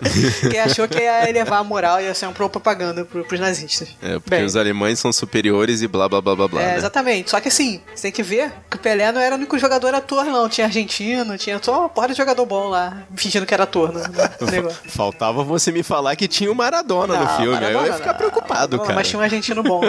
que 0.50 0.58
achou 0.58 0.86
que 0.88 0.98
ia 0.98 1.28
elevar 1.30 1.60
a 1.60 1.64
moral 1.64 2.00
e 2.00 2.04
ia 2.04 2.14
ser 2.14 2.26
uma 2.26 2.32
propaganda 2.34 3.04
pro, 3.04 3.24
pros 3.24 3.40
nazistas. 3.40 3.88
É, 4.02 4.14
porque 4.18 4.30
Bem. 4.30 4.44
os 4.44 4.56
alemães 4.56 4.98
são 4.98 5.12
superiores 5.12 5.80
e 5.80 5.86
blá 5.88 6.08
blá 6.08 6.20
blá 6.20 6.34
blá 6.36 6.48
blá. 6.48 6.60
É, 6.62 6.66
né? 6.72 6.76
exatamente. 6.76 7.30
Só 7.30 7.40
que 7.40 7.48
assim, 7.48 7.80
você 7.94 8.02
tem 8.02 8.12
que 8.12 8.22
ver 8.22 8.52
que 8.70 8.76
o 8.76 8.80
Pelé 8.80 9.10
não 9.12 9.20
era 9.20 9.34
o 9.34 9.38
único 9.38 9.58
jogador 9.58 9.94
ator, 9.94 10.24
não. 10.26 10.48
Tinha 10.48 10.66
argentino, 10.66 11.38
tinha 11.38 11.58
só 11.62 11.80
uma 11.80 11.88
porra 11.88 12.08
de 12.08 12.14
jogador 12.14 12.44
bom 12.44 12.68
lá, 12.68 13.04
fingindo 13.14 13.46
que 13.46 13.54
era 13.54 13.61
no, 13.98 14.02
no 14.46 14.50
negócio. 14.50 14.78
Faltava 14.88 15.42
você 15.44 15.70
me 15.72 15.82
falar 15.82 16.14
que 16.16 16.26
tinha 16.28 16.50
o 16.50 16.54
Maradona 16.54 17.16
no 17.16 17.24
Não, 17.24 17.36
filme. 17.36 17.56
aí 17.56 17.62
eu 17.64 17.68
ia 17.70 17.74
Maradona 17.74 17.96
ficar 17.98 18.14
preocupado, 18.14 18.76
Não, 18.76 18.84
cara. 18.84 18.94
Mas 18.96 19.08
tinha 19.08 19.18
um 19.20 19.22
argentino 19.22 19.62
bom. 19.62 19.82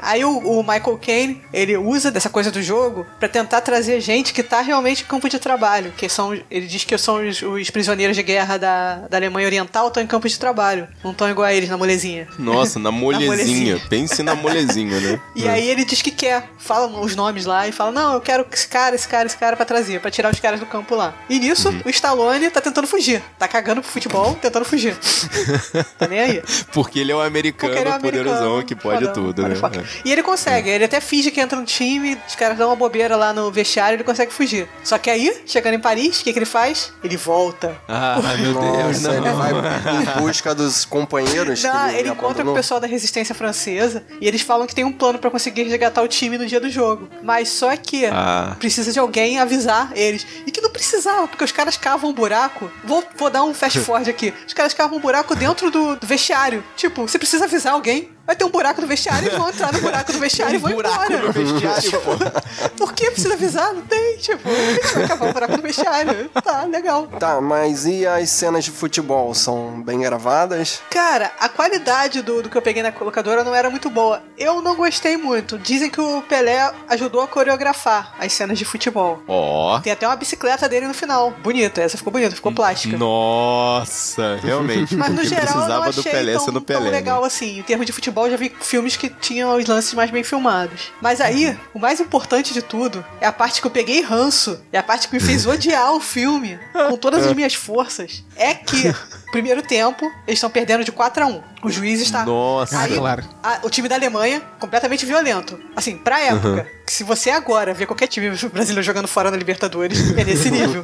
Aí 0.00 0.24
o, 0.24 0.38
o 0.38 0.62
Michael 0.62 0.98
Caine, 1.04 1.42
ele 1.52 1.76
usa 1.76 2.10
dessa 2.10 2.28
coisa 2.30 2.50
do 2.50 2.62
jogo 2.62 3.06
pra 3.18 3.28
tentar 3.28 3.60
trazer 3.60 4.00
gente 4.00 4.32
que 4.32 4.42
tá 4.42 4.60
realmente 4.60 5.02
em 5.02 5.06
campo 5.06 5.28
de 5.28 5.38
trabalho. 5.38 5.92
Que 5.96 6.08
são, 6.08 6.32
ele 6.50 6.66
diz 6.66 6.84
que 6.84 6.96
são 6.98 7.26
os, 7.26 7.42
os 7.42 7.70
prisioneiros 7.70 8.16
de 8.16 8.22
guerra 8.22 8.56
da, 8.56 8.94
da 9.08 9.16
Alemanha 9.16 9.46
Oriental 9.46 9.88
estão 9.88 10.02
em 10.02 10.06
campo 10.06 10.28
de 10.28 10.38
trabalho. 10.38 10.88
Não 11.04 11.12
estão 11.12 11.28
igual 11.30 11.46
a 11.46 11.52
eles 11.54 11.68
na 11.68 11.76
molezinha. 11.76 12.28
Nossa, 12.38 12.78
na 12.78 12.90
molezinha. 12.92 13.30
molezinha. 13.30 13.82
Pense 13.88 14.22
na 14.22 14.34
molezinha, 14.34 15.00
né? 15.00 15.20
E 15.36 15.48
aí 15.48 15.68
ele 15.68 15.84
diz 15.84 16.02
que 16.02 16.10
quer, 16.10 16.48
fala 16.58 16.86
os 17.00 17.16
nomes 17.16 17.46
lá 17.46 17.66
e 17.66 17.72
fala: 17.72 17.90
Não, 17.92 18.14
eu 18.14 18.20
quero 18.20 18.44
esse 18.52 18.66
cara, 18.68 18.94
esse 18.94 19.08
cara, 19.08 19.26
esse 19.26 19.36
cara 19.36 19.56
pra 19.56 19.64
trazer, 19.64 20.00
pra 20.00 20.10
tirar 20.10 20.30
os 20.32 20.38
caras 20.40 20.60
do 20.60 20.66
campo 20.66 20.94
lá. 20.94 21.14
E 21.28 21.38
nisso, 21.38 21.68
Uhum. 21.70 21.80
o 21.86 21.90
Stallone 21.90 22.50
tá 22.50 22.60
tentando 22.60 22.86
fugir. 22.86 23.09
Tá 23.38 23.48
cagando 23.48 23.80
pro 23.82 23.90
futebol, 23.90 24.34
tentando 24.40 24.64
fugir. 24.64 24.96
tá 25.98 26.06
nem 26.08 26.20
aí. 26.20 26.42
Porque 26.72 26.98
ele 26.98 27.12
é 27.12 27.16
um 27.16 27.20
americano, 27.20 27.74
ele 27.74 27.88
é 27.88 27.94
um 27.94 28.00
poderosão 28.00 28.38
americano, 28.54 28.64
que 28.64 28.74
pode 28.74 28.98
fodão, 29.06 29.12
tudo, 29.14 29.42
né? 29.42 29.48
motherfucker. 29.48 29.84
E 30.04 30.12
ele 30.12 30.22
consegue, 30.22 30.68
ele 30.70 30.84
até 30.84 31.00
finge 31.00 31.30
que 31.30 31.40
entra 31.40 31.58
no 31.58 31.64
time, 31.64 32.18
os 32.28 32.34
caras 32.34 32.56
dão 32.58 32.68
uma 32.68 32.76
bobeira 32.76 33.16
lá 33.16 33.32
no 33.32 33.50
vestiário 33.50 33.96
ele 33.96 34.04
consegue 34.04 34.32
fugir. 34.32 34.68
Só 34.84 34.98
que 34.98 35.10
aí, 35.10 35.42
chegando 35.46 35.74
em 35.74 35.80
Paris, 35.80 36.20
o 36.20 36.24
que, 36.24 36.32
que 36.32 36.38
ele 36.38 36.46
faz? 36.46 36.92
Ele 37.02 37.16
volta. 37.16 37.76
Ah, 37.88 38.18
meu 38.38 38.52
Deus, 38.54 39.02
Nossa, 39.02 39.20
não. 39.20 39.26
ele 39.26 39.34
vai 39.36 39.50
em 39.52 40.20
busca 40.20 40.54
dos 40.54 40.84
companheiros. 40.84 41.62
Não, 41.62 41.88
que 41.88 41.94
ele 41.96 42.08
encontra 42.10 42.44
com 42.44 42.50
o 42.50 42.54
pessoal 42.54 42.78
da 42.80 42.86
resistência 42.86 43.34
francesa 43.34 44.04
e 44.20 44.26
eles 44.28 44.40
falam 44.42 44.66
que 44.66 44.74
tem 44.74 44.84
um 44.84 44.92
plano 44.92 45.18
pra 45.18 45.30
conseguir 45.30 45.62
resgatar 45.64 46.02
o 46.02 46.08
time 46.08 46.36
no 46.38 46.46
dia 46.46 46.60
do 46.60 46.70
jogo. 46.70 47.08
Mas 47.22 47.48
só 47.48 47.74
que 47.76 48.06
Ah. 48.06 48.56
precisa 48.58 48.92
de 48.92 48.98
alguém 48.98 49.38
avisar 49.38 49.92
eles. 49.94 50.26
E 50.46 50.50
que 50.50 50.60
não 50.60 50.70
precisava, 50.70 51.26
porque 51.28 51.44
os 51.44 51.52
caras 51.52 51.76
cavam 51.76 52.10
um 52.10 52.12
buraco. 52.12 52.70
Vou, 53.00 53.08
vou 53.16 53.30
dar 53.30 53.44
um 53.44 53.54
fast 53.54 53.80
forward 53.80 54.10
aqui. 54.10 54.32
Os 54.46 54.52
caras 54.52 54.74
cavam 54.74 54.98
um 54.98 55.00
buraco 55.00 55.34
dentro 55.34 55.70
do, 55.70 55.96
do 55.96 56.06
vestiário. 56.06 56.62
Tipo, 56.76 57.02
você 57.02 57.18
precisa 57.18 57.44
avisar 57.44 57.72
alguém. 57.72 58.10
Vai 58.30 58.36
ter 58.36 58.44
um 58.44 58.48
buraco 58.48 58.80
no 58.80 58.86
vestiário, 58.86 59.26
eles 59.26 59.36
vão 59.36 59.48
entrar 59.48 59.72
no 59.72 59.80
buraco 59.80 60.12
do 60.12 60.20
vestiário 60.20 60.54
e 60.54 60.58
vão 60.58 60.70
embora. 60.70 61.18
no 61.18 61.32
vestiário, 61.32 61.90
pô. 62.00 62.70
Por 62.76 62.92
que 62.92 63.10
precisa 63.10 63.34
avisar? 63.34 63.74
Não 63.74 63.82
tem, 63.82 64.18
tipo, 64.18 64.48
vai 64.94 65.08
cavar 65.08 65.28
um 65.28 65.32
buraco 65.32 65.56
no 65.56 65.62
vestiário. 65.64 66.30
Tá, 66.40 66.62
legal. 66.62 67.08
Tá, 67.18 67.40
mas 67.40 67.86
e 67.86 68.06
as 68.06 68.30
cenas 68.30 68.64
de 68.64 68.70
futebol? 68.70 69.34
São 69.34 69.82
bem 69.82 69.98
gravadas? 70.02 70.80
Cara, 70.90 71.32
a 71.40 71.48
qualidade 71.48 72.22
do, 72.22 72.40
do 72.40 72.48
que 72.48 72.56
eu 72.56 72.62
peguei 72.62 72.84
na 72.84 72.92
colocadora 72.92 73.42
não 73.42 73.52
era 73.52 73.68
muito 73.68 73.90
boa. 73.90 74.22
Eu 74.38 74.62
não 74.62 74.76
gostei 74.76 75.16
muito. 75.16 75.58
Dizem 75.58 75.90
que 75.90 76.00
o 76.00 76.22
Pelé 76.22 76.72
ajudou 76.88 77.22
a 77.22 77.26
coreografar 77.26 78.14
as 78.16 78.32
cenas 78.32 78.56
de 78.56 78.64
futebol. 78.64 79.20
Ó. 79.26 79.80
Tem 79.80 79.92
até 79.92 80.06
uma 80.06 80.14
bicicleta 80.14 80.68
dele 80.68 80.86
no 80.86 80.94
final. 80.94 81.32
Bonita, 81.42 81.82
essa 81.82 81.96
ficou 81.96 82.12
bonita, 82.12 82.36
ficou 82.36 82.52
plástica. 82.52 82.96
Nossa, 82.96 84.38
realmente. 84.40 84.94
Mas 84.94 85.10
no 85.10 85.24
geral 85.24 85.40
eu 85.40 85.50
não 85.50 85.52
precisava 85.54 85.88
achei 85.88 86.02
do 86.04 86.10
Pelé 86.10 86.32
tão, 86.34 86.44
sendo 86.44 86.60
tão 86.60 86.76
Pelé. 86.76 86.90
legal 86.90 87.22
né? 87.22 87.26
assim. 87.26 87.58
Em 87.58 87.62
termos 87.62 87.86
de 87.86 87.92
futebol, 87.92 88.19
eu 88.26 88.30
já 88.30 88.36
vi 88.36 88.52
filmes 88.60 88.96
que 88.96 89.08
tinham 89.08 89.56
os 89.56 89.66
lances 89.66 89.94
mais 89.94 90.10
bem 90.10 90.22
filmados. 90.22 90.92
Mas 91.00 91.20
aí, 91.20 91.58
o 91.74 91.78
mais 91.78 92.00
importante 92.00 92.52
de 92.52 92.62
tudo 92.62 93.04
é 93.20 93.26
a 93.26 93.32
parte 93.32 93.60
que 93.60 93.66
eu 93.66 93.70
peguei 93.70 94.00
ranço. 94.00 94.60
É 94.72 94.78
a 94.78 94.82
parte 94.82 95.08
que 95.08 95.14
me 95.14 95.20
fez 95.20 95.46
odiar 95.46 95.92
o 95.92 96.00
filme 96.00 96.58
com 96.88 96.96
todas 96.96 97.26
as 97.26 97.32
minhas 97.32 97.54
forças. 97.54 98.24
É 98.36 98.54
que, 98.54 98.94
primeiro 99.30 99.62
tempo, 99.62 100.04
eles 100.26 100.38
estão 100.38 100.50
perdendo 100.50 100.84
de 100.84 100.92
4 100.92 101.22
a 101.22 101.26
1 101.26 101.42
O 101.62 101.70
juiz 101.70 102.00
está. 102.00 102.24
Nossa. 102.24 102.78
Aí, 102.78 102.94
Ah, 102.94 102.98
claro. 102.98 103.24
a- 103.42 103.58
o 103.62 103.70
time 103.70 103.88
da 103.88 103.94
Alemanha, 103.94 104.40
completamente 104.58 105.04
violento. 105.06 105.58
Assim, 105.76 105.96
pra 105.96 106.20
época, 106.20 106.66
que 106.86 106.92
se 106.92 107.04
você 107.04 107.30
agora 107.30 107.72
ver 107.74 107.86
qualquer 107.86 108.06
time 108.06 108.30
brasileiro 108.52 108.82
jogando 108.82 109.06
fora 109.08 109.30
na 109.30 109.36
Libertadores, 109.36 110.16
é 110.16 110.24
nesse 110.24 110.50
nível. 110.50 110.82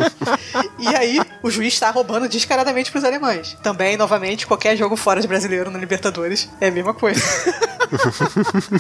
e 0.79 0.89
aí, 0.95 1.21
o 1.43 1.51
juiz 1.51 1.75
está 1.75 1.91
roubando 1.91 2.29
descaradamente 2.29 2.91
pros 2.91 3.05
alemães. 3.05 3.57
Também, 3.63 3.97
novamente, 3.97 4.47
qualquer 4.47 4.77
jogo 4.77 4.97
fora 4.97 5.21
de 5.21 5.27
brasileiro 5.27 5.71
na 5.71 5.79
Libertadores 5.79 6.49
é 6.61 6.69
a 6.69 6.71
mesma 6.71 6.93
coisa. 6.95 7.21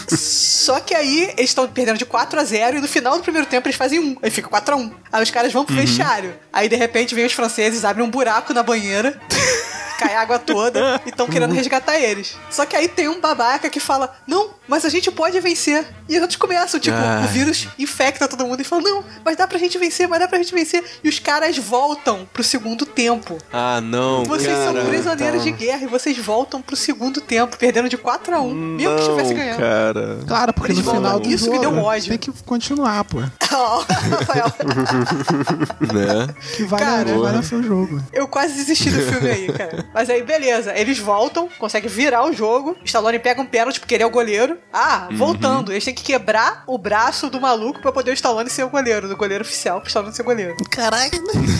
Só 0.08 0.80
que 0.80 0.94
aí, 0.94 1.32
eles 1.36 1.50
estão 1.50 1.66
perdendo 1.68 1.98
de 1.98 2.04
4 2.06 2.38
a 2.38 2.44
0 2.44 2.78
e 2.78 2.80
no 2.80 2.88
final 2.88 3.16
do 3.16 3.22
primeiro 3.22 3.46
tempo 3.46 3.66
eles 3.66 3.76
fazem 3.76 3.98
1. 3.98 4.16
Aí 4.22 4.30
fica 4.30 4.48
4 4.48 4.74
a 4.74 4.76
1 4.78 4.90
Aí 5.12 5.22
os 5.22 5.30
caras 5.30 5.52
vão 5.52 5.64
pro 5.64 5.74
vestiário. 5.74 6.34
Aí, 6.52 6.68
de 6.68 6.76
repente, 6.76 7.14
vem 7.14 7.24
os 7.26 7.32
franceses, 7.32 7.84
abrem 7.84 8.04
um 8.04 8.10
buraco 8.10 8.52
na 8.52 8.62
banheira. 8.62 9.20
Cai 9.96 10.14
a 10.14 10.20
água 10.20 10.38
toda 10.38 11.00
e 11.04 11.08
estão 11.10 11.26
querendo 11.26 11.52
resgatar 11.54 11.98
eles. 11.98 12.36
Só 12.50 12.64
que 12.66 12.76
aí 12.76 12.88
tem 12.88 13.08
um 13.08 13.20
babaca 13.20 13.68
que 13.70 13.80
fala: 13.80 14.14
Não, 14.26 14.50
mas 14.68 14.84
a 14.84 14.88
gente 14.88 15.10
pode 15.10 15.38
vencer. 15.40 15.86
E 16.08 16.14
os 16.16 16.20
outros 16.22 16.36
começam, 16.36 16.78
tipo, 16.78 16.96
Ai. 16.96 17.24
o 17.24 17.28
vírus 17.28 17.68
infecta 17.78 18.28
todo 18.28 18.46
mundo 18.46 18.60
e 18.60 18.64
fala: 18.64 18.82
Não, 18.82 19.04
mas 19.24 19.36
dá 19.36 19.46
pra 19.46 19.58
gente 19.58 19.76
vencer, 19.78 20.06
mas 20.08 20.20
dá 20.20 20.28
pra 20.28 20.38
gente 20.38 20.54
vencer. 20.54 20.84
E 21.02 21.08
os 21.08 21.18
caras 21.18 21.56
voltam 21.58 22.26
pro 22.32 22.44
segundo 22.44 22.84
tempo. 22.86 23.38
Ah, 23.52 23.80
não. 23.80 24.24
Vocês 24.24 24.56
cara. 24.56 24.72
são 24.72 24.86
prisioneiros 24.86 25.42
de 25.42 25.50
guerra 25.52 25.82
e 25.84 25.86
vocês 25.86 26.16
voltam 26.18 26.60
pro 26.62 26.76
segundo 26.76 27.20
tempo, 27.20 27.56
perdendo 27.56 27.88
de 27.88 27.96
4 27.96 28.34
a 28.34 28.40
1 28.40 28.54
mesmo 28.54 28.94
que 28.94 29.00
estivesse 29.02 29.30
Não, 29.30 29.36
ganhando. 29.40 29.58
cara. 29.58 30.18
Claro, 30.26 30.52
porque 30.52 30.72
Eles 30.72 30.84
no 30.84 30.92
final 30.94 31.20
do 31.20 31.28
isso 31.28 31.44
que 31.50 31.56
jogo 31.56 31.70
deu 31.70 31.78
ódio. 31.82 32.08
tem 32.10 32.18
que 32.18 32.42
continuar, 32.44 33.04
pô. 33.04 33.18
Ó, 33.52 33.78
Rafael, 33.88 34.52
né? 35.92 36.34
Que 36.56 36.64
vale, 36.64 36.84
Cara. 36.84 37.04
que 37.12 37.18
vale 37.18 37.38
o 37.38 37.42
seu 37.42 37.62
jogo. 37.62 38.02
eu 38.12 38.28
quase 38.28 38.54
desisti 38.54 38.90
do 38.90 39.00
filme 39.00 39.28
aí, 39.30 39.52
cara. 39.52 39.85
Mas 39.94 40.10
aí, 40.10 40.22
beleza. 40.22 40.72
Eles 40.76 40.98
voltam, 40.98 41.48
conseguem 41.58 41.88
virar 41.88 42.24
o 42.24 42.32
jogo. 42.32 42.76
Stallone 42.84 43.18
pega 43.18 43.40
um 43.40 43.46
pênalti 43.46 43.80
porque 43.80 43.94
ele 43.94 44.02
é 44.02 44.06
o 44.06 44.10
goleiro. 44.10 44.58
Ah, 44.72 45.08
voltando. 45.12 45.72
Eles 45.72 45.84
têm 45.84 45.94
que 45.94 46.02
quebrar 46.02 46.64
o 46.66 46.76
braço 46.78 47.28
do 47.30 47.40
maluco 47.40 47.80
pra 47.80 47.92
poder 47.92 48.10
o 48.10 48.14
Stallone 48.14 48.50
ser 48.50 48.64
o 48.64 48.68
goleiro, 48.68 49.08
do 49.08 49.16
goleiro 49.16 49.42
oficial, 49.42 49.80
pro 49.80 49.88
Stallone 49.88 50.14
ser 50.14 50.22
goleiro. 50.22 50.56
Caralho. 50.70 51.10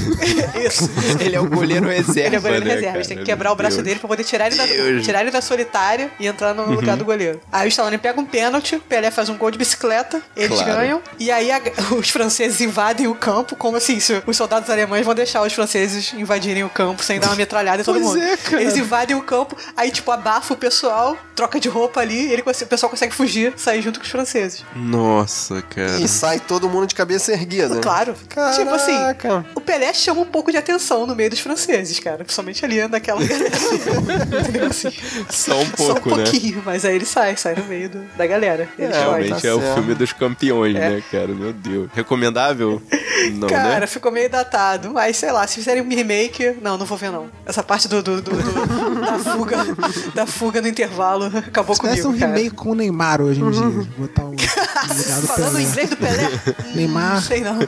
Isso. 0.65 0.89
Ele 1.21 1.37
é 1.37 1.41
o 1.41 1.49
goleiro 1.49 1.87
reserva. 1.89 2.21
Ele 2.27 2.37
é 2.37 2.39
o 2.39 2.43
goleiro 2.43 2.65
né, 2.65 2.71
reserva. 2.75 2.87
cara? 2.89 2.99
Eles 2.99 3.07
têm 3.09 3.19
que 3.19 3.25
quebrar 3.25 3.53
o 3.53 3.57
braço 3.57 3.77
Meu 3.77 3.85
dele 3.85 4.01
pra 4.01 4.09
poder 4.09 4.25
tirar 4.25 4.47
ele, 4.47 4.57
da, 4.57 4.67
Deus. 4.67 5.05
tirar 5.05 5.21
ele 5.23 5.31
da 5.31 5.41
solitária 5.41 6.11
e 6.19 6.27
entrar 6.27 6.55
no 6.55 6.71
lugar 6.73 6.97
do 6.97 7.05
goleiro. 7.05 7.41
Aí 7.53 7.67
o 7.67 7.71
Stallone 7.71 7.99
pega 7.99 8.21
um 8.21 8.25
pênalti, 8.25 8.77
o 8.77 8.81
Pelé 8.81 9.11
faz 9.11 9.29
um 9.29 9.37
gol 9.37 9.51
de 9.51 9.59
bicicleta, 9.59 10.21
eles 10.37 10.59
Claro. 10.61 10.73
ganham, 10.81 11.03
e 11.19 11.31
aí 11.31 11.51
a- 11.51 11.61
os 11.99 12.11
franceses 12.11 12.61
invadem 12.61 13.07
o 13.07 13.15
campo, 13.15 13.57
como 13.57 13.77
assim, 13.77 14.01
se 14.01 14.23
os 14.27 14.37
soldados 14.37 14.69
alemães 14.71 15.05
vão 15.05 15.15
deixar 15.15 15.43
os 15.43 15.53
franceses 15.53 16.13
invadirem 16.15 16.65
o 16.65 16.69
campo 16.71 17.03
sem 17.03 17.19
dar 17.21 17.29
uma 17.29 17.37
metralhada 17.37 17.83
em 17.83 17.85
todo 17.85 17.95
Pois 17.95 18.07
mundo. 18.07 18.16
É, 18.21 18.37
cara. 18.37 18.63
Eles 18.63 18.77
invadem 18.77 19.17
o 19.17 19.23
campo, 19.23 19.57
aí 19.77 19.91
tipo 19.91 20.11
abafa 20.11 20.55
o 20.55 20.57
pessoal, 20.57 21.17
troca 21.35 21.59
de 21.61 21.69
roupa 21.69 22.01
ali, 22.01 22.33
ele, 22.33 22.43
o 22.43 22.67
pessoal 22.67 22.91
consegue 22.91 23.15
fugir, 23.15 23.53
sair 23.57 23.83
junto 23.83 23.99
com 23.99 24.05
os 24.05 24.11
franceses. 24.11 24.65
Nossa, 24.75 25.63
cara. 25.63 25.99
E 26.01 26.09
sai 26.09 26.41
todo 26.41 26.69
mundo 26.69 26.87
de 26.87 26.95
cabeça 26.95 27.33
erguida. 27.33 27.77
Claro. 27.81 28.15
Tipo 28.55 28.71
assim, 28.75 28.93
Caraca. 28.97 29.47
o 29.55 29.61
Pelé 29.61 29.93
chama 29.93 30.21
um 30.23 30.27
pouco 30.27 30.51
de 30.51 30.57
atenção 30.57 31.07
no 31.07 31.15
meio 31.15 31.31
dos 31.31 31.41
franceses, 31.41 31.99
cara. 32.01 32.19
Principalmente 32.19 32.65
ali 32.65 32.87
naquela. 32.89 33.21
Entendeu? 33.23 34.67
Assim, 34.67 34.93
Só 35.31 35.61
um 35.61 35.71
pouco, 35.71 36.09
Só 36.11 36.15
um 36.15 36.17
né? 36.17 36.25
pouquinho, 36.25 36.63
mas 36.65 36.85
aí 36.85 36.95
ele 36.95 37.05
sai, 37.07 37.37
sai 37.37 37.55
no 37.55 37.65
meio 37.65 37.89
do- 37.91 38.05
da 38.17 38.27
galera. 38.27 38.69
Ele 38.79 38.93
É. 38.93 38.99
Realmente 38.99 39.43
tá 39.43 39.49
é 39.49 39.53
o 39.55 39.61
certo. 39.61 39.75
filme 39.75 39.95
dos 39.95 40.13
campeões, 40.13 40.77
É. 40.77 40.91
né, 40.91 41.03
cara? 41.11 41.29
Meu 41.29 41.53
Deus. 41.53 41.91
Recomendável? 41.95 42.83
Não, 43.33 43.49
Cara, 43.49 43.81
né? 43.81 43.87
ficou 43.87 44.11
meio 44.13 44.29
datado. 44.31 44.91
Mas 44.93 45.17
sei 45.17 45.31
lá, 45.33 45.47
se 45.47 45.57
fizerem 45.57 45.83
um 45.83 45.89
remake. 45.89 46.57
Não, 46.63 46.77
não 46.77 46.87
vou 46.87 46.97
ver, 46.99 47.11
não. 47.11 47.29
Essa 47.45 47.63
parte 47.63 47.89
do, 47.89 48.03
do- 48.07 48.23
do- 48.23 48.31
do- 48.31 49.01
da 49.01 49.19
fuga 49.19 49.57
da 50.15 50.27
fuga 50.27 50.63
no 50.63 50.69
intervalo 50.69 51.25
acabou 51.27 51.77
Parece 51.77 52.03
comigo. 52.03 52.09
um 52.17 52.19
cara. 52.19 52.33
remake 52.37 52.55
com 52.57 52.71
o 52.71 52.75
Neymar 52.75 53.21
hoje 53.21 53.41
em 53.41 53.51
dia. 53.51 53.87
Botar 53.99 54.25
o 54.25 54.31
lugar 54.31 54.47
do 55.21 55.27
Falando 55.27 55.53
Pelé. 55.53 55.63
inglês 55.63 55.91
do 55.91 55.97
Pelé? 55.97 56.31
Neymar. 56.75 57.15
Não 57.15 57.23
sei 57.23 57.41
não. 57.41 57.59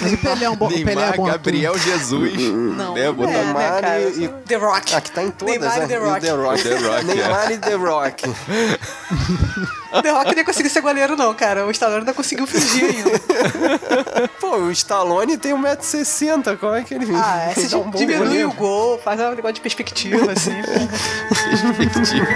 Mas 0.00 0.12
o 0.12 0.18
Pelé 0.18 0.44
é 0.44 0.50
um 0.50 0.56
bom, 0.56 0.68
Pelé 0.68 0.80
é 0.82 0.84
Neymar, 0.94 1.16
bom 1.16 1.22
ator. 1.26 1.32
Gabriel 1.32 1.78
Jesus. 1.78 2.32
Não. 2.76 2.94
né? 2.94 3.10
Botar 3.12 3.30
é, 3.30 3.34
né, 3.36 3.44
Neymar 3.44 3.80
cara? 3.80 4.00
e- 4.00 4.24
e- 4.24 4.28
The 4.28 4.56
Rock. 4.56 4.94
Ah, 4.94 5.00
que 5.00 5.10
tá 5.10 5.22
em 5.22 5.30
todas, 5.30 5.54
Neymar 5.58 5.78
né? 5.78 5.84
e 5.84 5.88
The 5.88 5.94
E 5.94 5.98
Rock. 5.98 6.20
The 6.20 6.30
Rock. 6.32 6.62
The 6.62 6.74
Rock, 6.76 7.00
é. 7.10 7.14
Neymar 7.14 7.52
e 7.52 7.58
The 7.58 7.74
Rock. 7.74 8.24
The 10.02 10.10
Rock 10.10 10.34
nem 10.34 10.44
conseguiu 10.44 10.70
ser 10.70 10.80
goleiro, 10.80 11.16
não, 11.16 11.34
cara. 11.34 11.66
O 11.66 11.70
Stallone 11.70 12.00
ainda 12.00 12.14
conseguiu 12.14 12.46
fingir 12.46 12.84
ainda. 12.84 14.28
Pô, 14.40 14.56
o 14.56 14.70
Stallone 14.70 15.36
tem 15.36 15.52
1,60m. 15.52 16.56
Como 16.58 16.74
é 16.74 16.82
que 16.82 16.94
ele 16.94 17.06
Ah, 17.14 17.52
é, 17.56 17.68
dá 17.68 17.78
um 17.78 17.90
diminui 17.90 18.18
goleiro? 18.26 18.48
o 18.48 18.54
gol, 18.54 18.98
faz 18.98 19.20
um 19.20 19.30
negócio 19.30 19.54
de 19.54 19.60
perspectiva, 19.60 20.32
assim. 20.32 20.52
Perspectiva. 21.28 22.26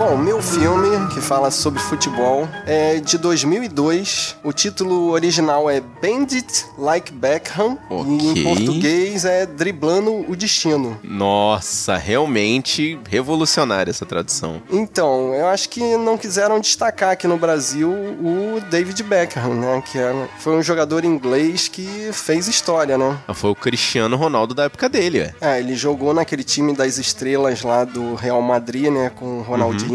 Bom, 0.00 0.16
meu 0.16 0.40
filme, 0.40 0.88
que 1.12 1.20
fala 1.20 1.50
sobre 1.50 1.78
futebol. 1.78 2.48
É 2.66 2.96
de 3.00 3.18
2002. 3.18 4.34
O 4.42 4.50
título 4.50 5.10
original 5.10 5.68
é 5.68 5.78
Bandit 5.78 6.64
Like 6.78 7.12
Beckham. 7.12 7.76
E 7.90 8.28
em 8.30 8.42
português 8.42 9.26
é 9.26 9.44
Driblando 9.44 10.24
o 10.26 10.34
Destino. 10.34 10.98
Nossa, 11.04 11.98
realmente 11.98 12.98
revolucionária 13.10 13.90
essa 13.90 14.06
tradução. 14.06 14.62
Então, 14.70 15.34
eu 15.34 15.46
acho 15.48 15.68
que 15.68 15.82
não 15.98 16.16
quiseram 16.16 16.58
destacar 16.60 17.10
aqui 17.10 17.28
no 17.28 17.36
Brasil 17.36 17.90
o 17.90 18.58
David 18.70 19.02
Beckham, 19.02 19.52
né? 19.52 19.82
Que 19.92 19.98
era- 19.98 20.28
foi 20.38 20.56
um 20.56 20.62
jogador 20.62 21.04
inglês 21.04 21.68
que 21.68 22.08
fez 22.14 22.48
história, 22.48 22.96
né? 22.96 23.18
Foi 23.34 23.50
o 23.50 23.54
Cristiano 23.54 24.16
Ronaldo 24.16 24.54
da 24.54 24.64
época 24.64 24.88
dele, 24.88 25.20
ué. 25.20 25.34
É, 25.42 25.58
ele 25.60 25.76
jogou 25.76 26.14
naquele 26.14 26.42
time 26.42 26.72
das 26.74 26.96
estrelas 26.96 27.60
lá 27.62 27.84
do 27.84 28.14
Real 28.14 28.40
Madrid, 28.40 28.90
né? 28.90 29.10
Com 29.14 29.40
o 29.40 29.42
Ronaldinho, 29.42 29.89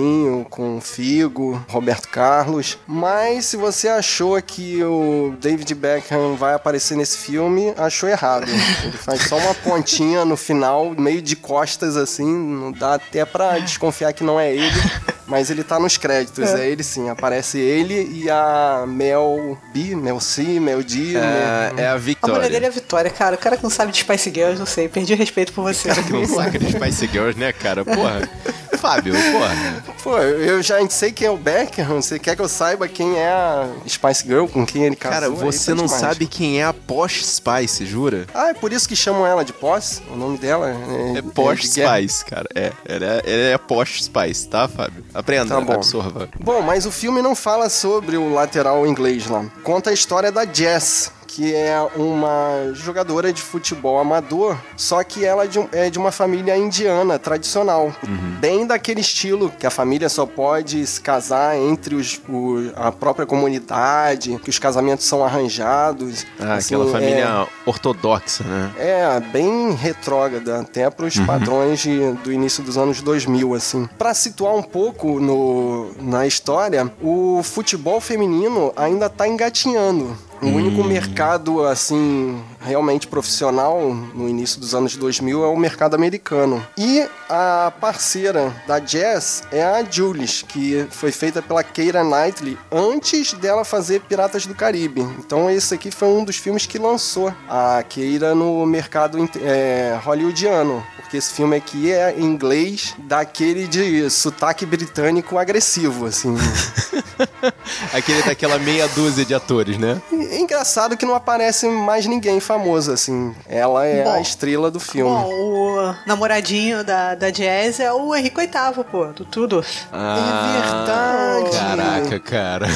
com 0.49 0.77
o 0.77 0.81
Figo, 0.81 1.63
Roberto 1.69 2.07
Carlos. 2.09 2.77
Mas 2.87 3.45
se 3.45 3.57
você 3.57 3.87
achou 3.87 4.41
que 4.41 4.83
o 4.83 5.35
David 5.39 5.73
Beckham 5.75 6.35
vai 6.35 6.53
aparecer 6.53 6.95
nesse 6.97 7.17
filme, 7.17 7.73
achou 7.77 8.09
errado. 8.09 8.47
Ele 8.83 8.97
faz 8.97 9.21
só 9.23 9.37
uma 9.37 9.53
pontinha 9.53 10.25
no 10.25 10.37
final, 10.37 10.91
meio 10.97 11.21
de 11.21 11.35
costas 11.35 11.97
assim, 11.97 12.25
não 12.25 12.71
dá 12.71 12.95
até 12.95 13.25
pra 13.25 13.59
desconfiar 13.59 14.13
que 14.13 14.23
não 14.23 14.39
é 14.39 14.53
ele. 14.53 14.81
Mas 15.27 15.49
ele 15.49 15.63
tá 15.63 15.79
nos 15.79 15.97
créditos, 15.97 16.53
é, 16.53 16.69
ele 16.69 16.83
sim. 16.83 17.09
Aparece 17.09 17.57
ele 17.57 18.11
e 18.13 18.29
a 18.29 18.85
Mel 18.87 19.57
B, 19.73 19.95
Mel 19.95 20.19
C, 20.19 20.59
Mel 20.59 20.83
D. 20.83 21.15
É, 21.15 21.19
né? 21.19 21.73
é 21.77 21.87
a 21.87 21.93
A 21.93 21.97
Victoria. 21.97 22.35
mulher 22.35 22.51
dele 22.51 22.65
é 22.67 22.69
Vitória, 22.69 23.09
cara. 23.09 23.35
O 23.35 23.37
cara 23.39 23.57
que 23.57 23.63
não 23.63 23.69
sabe 23.71 23.91
de 23.91 23.99
Spice 23.99 24.31
Girls, 24.31 24.59
não 24.59 24.67
sei. 24.67 24.87
Perdi 24.87 25.13
o 25.13 25.17
respeito 25.17 25.51
por 25.51 25.63
você. 25.63 25.89
que 26.03 26.13
não 26.13 26.25
saca 26.27 26.59
de 26.59 26.71
Spice 26.71 27.07
Girls, 27.07 27.39
né, 27.39 27.51
cara? 27.53 27.83
Porra. 27.83 28.29
Fábio, 28.85 29.13
porra. 29.31 29.83
Pô, 30.03 30.17
eu 30.19 30.61
já 30.61 30.87
sei 30.89 31.11
quem 31.11 31.27
é 31.27 31.31
o 31.31 31.37
Beckham, 31.37 32.01
você 32.01 32.19
quer 32.19 32.35
que 32.35 32.41
eu 32.41 32.47
saiba 32.47 32.87
quem 32.87 33.17
é 33.17 33.27
a 33.29 33.67
Spice 33.87 34.23
Girl, 34.27 34.45
com 34.45 34.65
quem 34.65 34.83
ele 34.83 34.95
casou? 34.95 35.19
Cara, 35.19 35.29
você 35.31 35.71
tá 35.71 35.75
não 35.75 35.85
demais. 35.85 36.01
sabe 36.01 36.27
quem 36.27 36.61
é 36.61 36.65
a 36.65 36.73
Posh 36.73 37.25
Spice, 37.25 37.85
jura? 37.85 38.27
Ah, 38.33 38.49
é 38.49 38.53
por 38.53 38.71
isso 38.71 38.87
que 38.87 38.95
chamam 38.95 39.25
ela 39.25 39.43
de 39.43 39.51
Posse? 39.53 40.01
O 40.11 40.15
nome 40.15 40.37
dela 40.37 40.69
é... 40.69 41.17
É 41.17 41.21
Posh 41.21 41.73
guerra. 41.73 41.97
Spice, 41.97 42.25
cara. 42.25 42.47
É, 42.53 42.71
ela 42.87 43.05
é, 43.05 43.21
ela 43.25 43.53
é 43.55 43.57
Posh 43.57 44.03
Spice, 44.03 44.47
tá, 44.47 44.67
Fábio? 44.67 45.03
Aprenda, 45.13 45.55
Tá 45.55 45.61
bom. 45.61 45.73
absorva. 45.73 46.29
Bom, 46.39 46.61
mas 46.61 46.85
o 46.85 46.91
filme 46.91 47.21
não 47.21 47.35
fala 47.35 47.69
sobre 47.69 48.17
o 48.17 48.31
lateral 48.33 48.85
inglês 48.85 49.27
lá. 49.27 49.45
Conta 49.63 49.89
a 49.89 49.93
história 49.93 50.31
da 50.31 50.45
Jess, 50.45 51.11
que 51.35 51.53
é 51.53 51.77
uma 51.97 52.71
jogadora 52.73 53.33
de 53.33 53.41
futebol 53.41 53.99
amador, 53.99 54.55
só 54.77 55.03
que 55.03 55.25
ela 55.25 55.43
é 55.43 55.47
de, 55.47 55.59
é 55.73 55.89
de 55.89 55.99
uma 55.99 56.09
família 56.09 56.55
indiana 56.55 57.19
tradicional. 57.19 57.91
Bem 58.39 58.65
daquele 58.65 59.01
estilo 59.01 59.51
que 59.59 59.67
a 59.67 59.69
família 59.69 60.07
só 60.07 60.25
pode 60.25 60.87
se 60.87 61.01
casar 61.01 61.57
entre 61.57 61.93
os, 61.95 62.21
o- 62.29 62.71
a 62.77 62.89
própria 62.89 63.25
comunidade, 63.25 64.39
que 64.43 64.49
os 64.49 64.57
casamentos 64.57 65.03
são 65.05 65.25
arranjados. 65.25 66.25
Ah, 66.39 66.53
Assim, 66.53 66.73
aquela 66.75 66.89
é- 66.89 66.91
família 66.93 67.47
ortodoxa, 67.65 68.43
né? 68.45 68.71
é, 68.77 69.19
bem 69.19 69.73
retrógrada, 69.73 70.61
até 70.61 70.89
para 70.89 71.05
os 71.05 71.19
padrões 71.19 71.79
de- 71.81 72.13
do 72.23 72.31
início 72.31 72.63
dos 72.63 72.77
anos 72.77 73.01
2000, 73.01 73.53
assim. 73.53 73.89
Para 73.97 74.13
situar 74.13 74.55
um 74.55 74.63
pouco 74.63 75.19
no, 75.19 75.91
na 76.01 76.25
história, 76.25 76.89
o 77.01 77.41
futebol 77.43 77.99
feminino 77.99 78.71
ainda 78.77 79.09
tá 79.09 79.27
engatinhando. 79.27 80.15
O 80.41 80.47
único 80.47 80.83
mercado, 80.83 81.63
assim, 81.65 82.41
realmente 82.65 83.07
profissional 83.07 83.93
no 84.13 84.27
início 84.27 84.59
dos 84.59 84.73
anos 84.73 84.95
2000 84.97 85.43
é 85.43 85.47
o 85.47 85.55
mercado 85.57 85.95
americano. 85.95 86.65
E 86.77 87.05
a 87.29 87.71
parceira 87.79 88.51
da 88.67 88.79
Jess 88.79 89.43
é 89.51 89.63
a 89.63 89.83
Jules, 89.83 90.43
que 90.47 90.85
foi 90.89 91.11
feita 91.11 91.41
pela 91.41 91.63
Keira 91.63 92.03
Knightley 92.03 92.57
antes 92.71 93.33
dela 93.33 93.63
fazer 93.63 94.01
Piratas 94.01 94.45
do 94.45 94.55
Caribe. 94.55 95.01
Então 95.19 95.49
esse 95.49 95.73
aqui 95.73 95.91
foi 95.91 96.07
um 96.07 96.23
dos 96.23 96.37
filmes 96.37 96.65
que 96.65 96.77
lançou 96.77 97.33
a 97.47 97.83
Keira 97.87 98.33
no 98.35 98.65
mercado 98.65 99.17
é, 99.41 99.97
hollywoodiano. 100.03 100.83
Porque 100.97 101.17
esse 101.17 101.33
filme 101.33 101.55
aqui 101.55 101.91
é 101.91 102.15
em 102.17 102.23
inglês 102.23 102.95
daquele 102.97 103.67
de 103.67 104.09
sotaque 104.09 104.65
britânico 104.65 105.37
agressivo, 105.37 106.07
assim. 106.07 106.35
Aquele 107.93 108.23
daquela 108.23 108.57
meia 108.57 108.87
dúzia 108.89 109.23
de 109.23 109.33
atores, 109.33 109.77
né? 109.77 110.01
E- 110.11 110.39
engraçado 110.39 110.97
que 110.97 111.05
não 111.05 111.13
aparece 111.15 111.67
mais 111.67 112.05
ninguém 112.07 112.39
famoso, 112.57 112.91
assim. 112.91 113.35
Ela 113.47 113.85
é 113.85 114.01
a 114.01 114.15
Bom, 114.15 114.21
estrela 114.21 114.71
do 114.71 114.79
filme. 114.79 115.11
Bom, 115.11 115.29
o 115.29 115.95
namoradinho 116.05 116.83
da, 116.83 117.15
da 117.15 117.29
Jazz 117.29 117.79
é 117.79 117.91
o 117.91 118.15
Henrique 118.15 118.35
VIII, 118.39 118.83
pô, 118.91 119.05
do 119.07 119.25
tudo. 119.25 119.63
Ah, 119.91 121.39
verdade. 121.43 121.57
Caraca, 121.57 122.19
cara. 122.19 122.67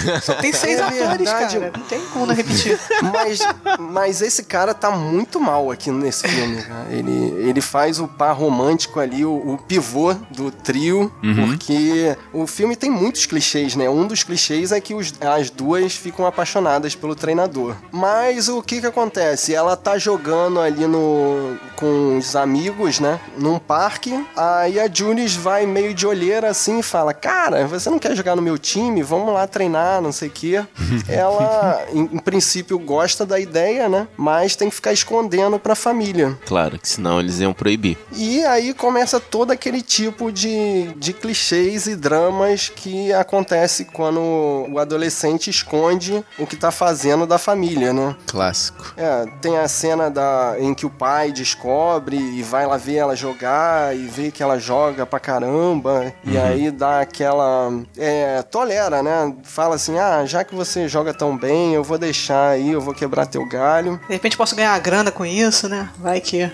Tem 0.42 0.52
seis 0.54 0.80
É 0.80 0.84
atores, 0.84 1.18
verdade. 1.18 1.60
cara. 1.60 1.72
Não 1.78 1.84
tem 1.86 2.00
como 2.14 2.26
não 2.26 2.36
repetir. 2.36 2.80
Mas, 3.14 3.40
mas 3.80 4.22
esse 4.22 4.44
cara 4.44 4.74
tá 4.74 4.92
muito 4.92 5.40
mal 5.40 5.72
aqui 5.72 5.92
nesse 5.92 6.28
filme, 6.28 6.62
cara. 6.62 6.86
Ele, 6.90 7.34
ele 7.48 7.62
faz 7.62 8.00
o 8.00 8.08
par 8.08 8.34
romântico 8.36 9.00
ali, 9.00 9.26
o, 9.26 9.32
o 9.54 9.58
pivô 9.58 10.14
do 10.32 10.52
trio, 10.52 11.12
porque 11.46 12.16
o 12.34 12.46
filme 12.48 12.76
tem 12.76 12.90
muitos 12.90 13.26
clichês, 13.26 13.76
né? 13.76 13.90
Um 13.90 14.08
dos 14.08 14.24
clichês 14.24 14.72
é 14.72 14.80
que 14.82 14.94
os- 14.94 15.14
as 15.22 15.50
duas 15.50 15.94
ficam 15.96 16.26
apaixonadas 16.26 16.96
pelo 16.96 17.16
treinador. 17.16 17.76
Mas 17.92 18.48
o 18.50 18.62
que 18.62 18.82
que 18.82 18.88
acontece? 18.88 19.56
Ela 19.60 19.76
tá 19.76 19.98
jogando 19.98 20.58
ali 20.62 20.88
no 20.88 21.58
com 21.76 22.18
os 22.18 22.34
amigos, 22.36 23.00
né? 23.00 23.20
Num 23.38 23.60
parque, 23.60 24.26
aí 24.36 24.80
a 24.80 24.90
Jules 24.92 25.36
vai 25.36 25.66
meio 25.66 25.94
de 25.94 26.08
olheira 26.08 26.50
assim 26.50 26.80
e 26.80 26.84
fala: 26.84 27.14
Cara, 27.14 27.68
você 27.68 27.90
não 27.90 28.00
quer 28.00 28.16
jogar 28.16 28.38
no 28.38 28.42
meu 28.42 28.58
time? 28.58 29.04
Vamos 29.04 29.34
lá 29.34 29.46
treinar, 29.46 30.02
não 30.02 30.14
sei 30.14 30.30
o 30.30 30.32
quê. 30.32 30.66
Ela, 31.10 31.84
em, 31.92 32.04
em 32.04 32.20
princípio, 32.20 32.80
gosta 32.80 33.26
da 33.26 33.38
ideia, 33.38 33.90
né? 33.90 34.08
Mas 34.16 34.56
tem 34.56 34.70
que 34.70 34.76
ficar 34.76 34.94
escondendo 34.94 35.60
pra 35.60 35.76
família. 35.76 36.38
Claro, 36.46 36.80
que 36.80 36.88
senão 36.88 37.20
eles 37.20 37.42
iam 37.42 37.54
proibir. 37.54 37.98
E 38.14 38.44
aí 38.46 38.74
começa 38.74 39.20
todo 39.20 39.52
aquele 39.52 39.82
tipo 39.82 40.32
de, 40.32 40.94
de 40.96 41.12
clichês 41.12 41.86
e 41.86 41.98
dramas 41.98 42.70
que 42.74 43.12
acontece 43.12 43.84
quando 43.84 44.22
o 44.70 44.80
adolescente 44.80 45.50
esconde 45.50 46.24
o 46.38 46.48
que 46.48 46.56
tá 46.56 46.72
fazendo 46.72 47.28
da 47.28 47.38
família, 47.38 47.92
né? 47.92 48.16
Clássico. 48.26 48.94
É, 48.96 49.26
tem 49.42 49.49
a 49.58 49.68
cena 49.68 50.10
da, 50.10 50.56
em 50.60 50.74
que 50.74 50.86
o 50.86 50.90
pai 50.90 51.32
descobre 51.32 52.18
e 52.18 52.42
vai 52.44 52.66
lá 52.66 52.78
ver 52.78 52.96
ela 52.96 53.16
jogar 53.16 53.96
e 53.96 54.06
vê 54.06 54.32
que 54.32 54.42
ela 54.44 54.60
joga 54.60 55.06
pra 55.06 55.20
caramba. 55.20 56.14
E 56.24 56.38
aí 56.38 56.72
dá 56.72 57.02
aquela. 57.02 57.72
É, 57.98 58.42
tolera, 58.44 59.02
né? 59.04 59.34
Fala 59.44 59.76
assim: 59.76 59.98
ah, 59.98 60.26
já 60.26 60.44
que 60.44 60.56
você 60.56 60.88
joga 60.88 61.14
tão 61.14 61.38
bem, 61.38 61.74
eu 61.74 61.84
vou 61.84 61.98
deixar 61.98 62.50
aí, 62.50 62.72
eu 62.72 62.82
vou 62.82 62.94
quebrar 62.94 63.26
teu 63.26 63.46
galho. 63.46 64.00
De 64.08 64.14
repente 64.14 64.38
posso 64.38 64.56
ganhar 64.56 64.78
grana 64.80 65.12
com 65.12 65.26
isso, 65.26 65.68
né? 65.70 65.90
Vai 65.98 66.22
que. 66.22 66.42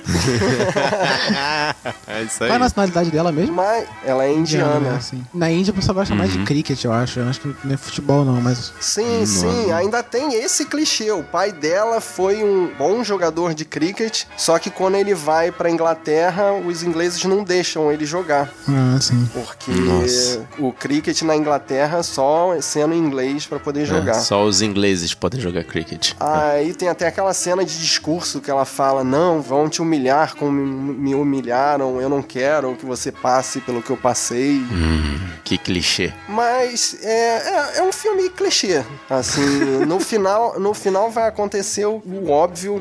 é 2.08 2.24
isso 2.24 2.44
aí. 2.44 2.50
Qual 2.50 2.54
é 2.54 2.56
a 2.56 2.60
nacionalidade 2.60 3.12
dela 3.12 3.32
mesmo? 3.32 3.54
Mas 3.54 3.88
ela 4.04 4.26
é 4.26 4.34
indiana. 4.34 4.96
assim. 4.96 5.24
Na 5.34 5.50
Índia 5.50 5.72
o 5.72 5.76
pessoal 5.76 5.96
gosta 5.96 6.14
mais 6.16 6.32
de 6.32 6.44
cricket, 6.44 6.84
eu 6.84 6.92
acho. 6.92 7.20
Eu 7.20 7.30
acho 7.30 7.40
que 7.40 7.56
não 7.64 7.74
é 7.74 7.78
futebol, 7.78 8.26
não, 8.26 8.42
mas. 8.42 8.74
Sim, 8.80 9.26
sim, 9.26 9.72
ainda 9.72 10.04
tem 10.04 10.34
esse 10.34 10.66
clichê. 10.66 11.12
O 11.12 11.24
pai 11.24 11.52
dela 11.52 12.02
foi 12.02 12.44
um 12.44 12.72
bom 12.86 13.04
jogador 13.04 13.56
de 13.56 13.66
cricket, 13.66 14.26
só 14.38 14.60
que 14.60 14.70
quando 14.70 14.94
ele 14.94 15.16
vai 15.16 15.52
pra 15.52 15.72
Inglaterra, 15.72 16.54
os 16.54 16.84
ingleses 16.84 17.24
não 17.24 17.44
deixam 17.44 17.92
ele 17.92 18.06
jogar. 18.06 18.54
Ah, 18.70 19.00
sim. 19.02 19.28
Porque 19.34 19.72
Nossa. 19.72 20.46
o 20.60 20.72
cricket 20.72 21.20
na 21.24 21.36
Inglaterra 21.36 22.04
só 22.04 22.56
sendo 22.62 22.94
inglês 22.94 23.48
pra 23.48 23.60
poder 23.60 23.88
jogar. 23.88 24.12
É, 24.18 24.20
só 24.20 24.44
os 24.44 24.62
ingleses 24.62 25.16
podem 25.16 25.42
jogar 25.42 25.64
cricket. 25.64 26.14
Aí 26.20 26.76
tem 26.76 26.88
até 26.88 27.08
aquela 27.08 27.34
cena 27.34 27.66
de 27.66 27.76
discurso 27.80 28.40
que 28.40 28.52
ela 28.52 28.66
fala: 28.66 29.04
Não, 29.04 29.42
vão 29.42 29.68
te 29.68 29.82
humilhar 29.82 30.36
como 30.36 30.52
me 30.52 31.16
humilharam, 31.16 32.00
eu 32.00 32.08
não 32.08 32.22
quero 32.22 32.76
que 32.76 32.86
você 32.86 33.12
passe 33.12 33.62
pelo 33.62 33.82
que 33.82 33.90
eu 33.90 33.98
passei. 33.98 34.58
Hum, 34.58 35.20
que 35.44 35.58
clichê. 35.58 36.14
Mas 36.30 36.98
é, 37.02 37.08
é, 37.08 37.78
é 37.80 37.84
um 37.84 37.92
filme 37.92 38.30
clichê. 38.30 38.84
Assim, 39.10 39.42
no 39.88 40.00
final, 40.06 40.60
no 40.60 40.74
final 40.76 41.10
vai 41.10 41.28
acontecer 41.28 41.86
o, 41.86 41.96
o 42.06 42.32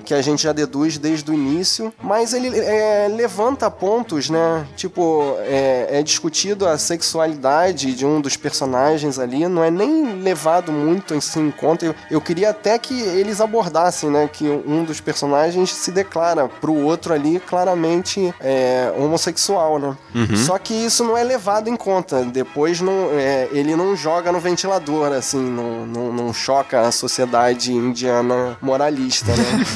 que 0.00 0.14
a 0.14 0.22
gente 0.22 0.42
já 0.42 0.52
deduz 0.52 0.98
desde 0.98 1.30
o 1.30 1.34
início, 1.34 1.92
mas 2.02 2.32
ele 2.32 2.48
é, 2.58 3.08
levanta 3.08 3.70
pontos, 3.70 4.30
né? 4.30 4.66
Tipo, 4.76 5.36
é, 5.40 5.98
é 5.98 6.02
discutido 6.02 6.66
a 6.66 6.78
sexualidade 6.78 7.94
de 7.94 8.06
um 8.06 8.20
dos 8.20 8.36
personagens 8.36 9.18
ali, 9.18 9.46
não 9.48 9.62
é 9.62 9.70
nem 9.70 10.20
levado 10.20 10.72
muito 10.72 11.14
em 11.14 11.50
conta. 11.50 11.86
Eu, 11.86 11.94
eu 12.10 12.20
queria 12.20 12.50
até 12.50 12.78
que 12.78 13.00
eles 13.00 13.40
abordassem, 13.40 14.10
né? 14.10 14.28
Que 14.32 14.48
um 14.48 14.84
dos 14.84 15.00
personagens 15.00 15.70
se 15.72 15.90
declara 15.90 16.48
pro 16.48 16.74
outro 16.74 17.12
ali 17.12 17.40
claramente 17.40 18.34
é, 18.40 18.92
homossexual, 18.96 19.78
né? 19.78 19.96
Só 20.36 20.58
que 20.58 20.74
isso 20.74 21.04
não 21.04 21.16
é 21.16 21.24
levado 21.24 21.68
em 21.68 21.76
conta. 21.76 22.24
Depois 22.24 22.80
não, 22.80 23.10
é, 23.12 23.48
ele 23.52 23.76
não 23.76 23.96
joga 23.96 24.30
no 24.32 24.40
ventilador, 24.40 25.12
assim, 25.12 25.40
não, 25.40 25.86
não, 25.86 26.12
não 26.12 26.32
choca 26.32 26.80
a 26.80 26.92
sociedade 26.92 27.72
indiana 27.72 28.56
moralista, 28.60 29.32
né? 29.34 29.66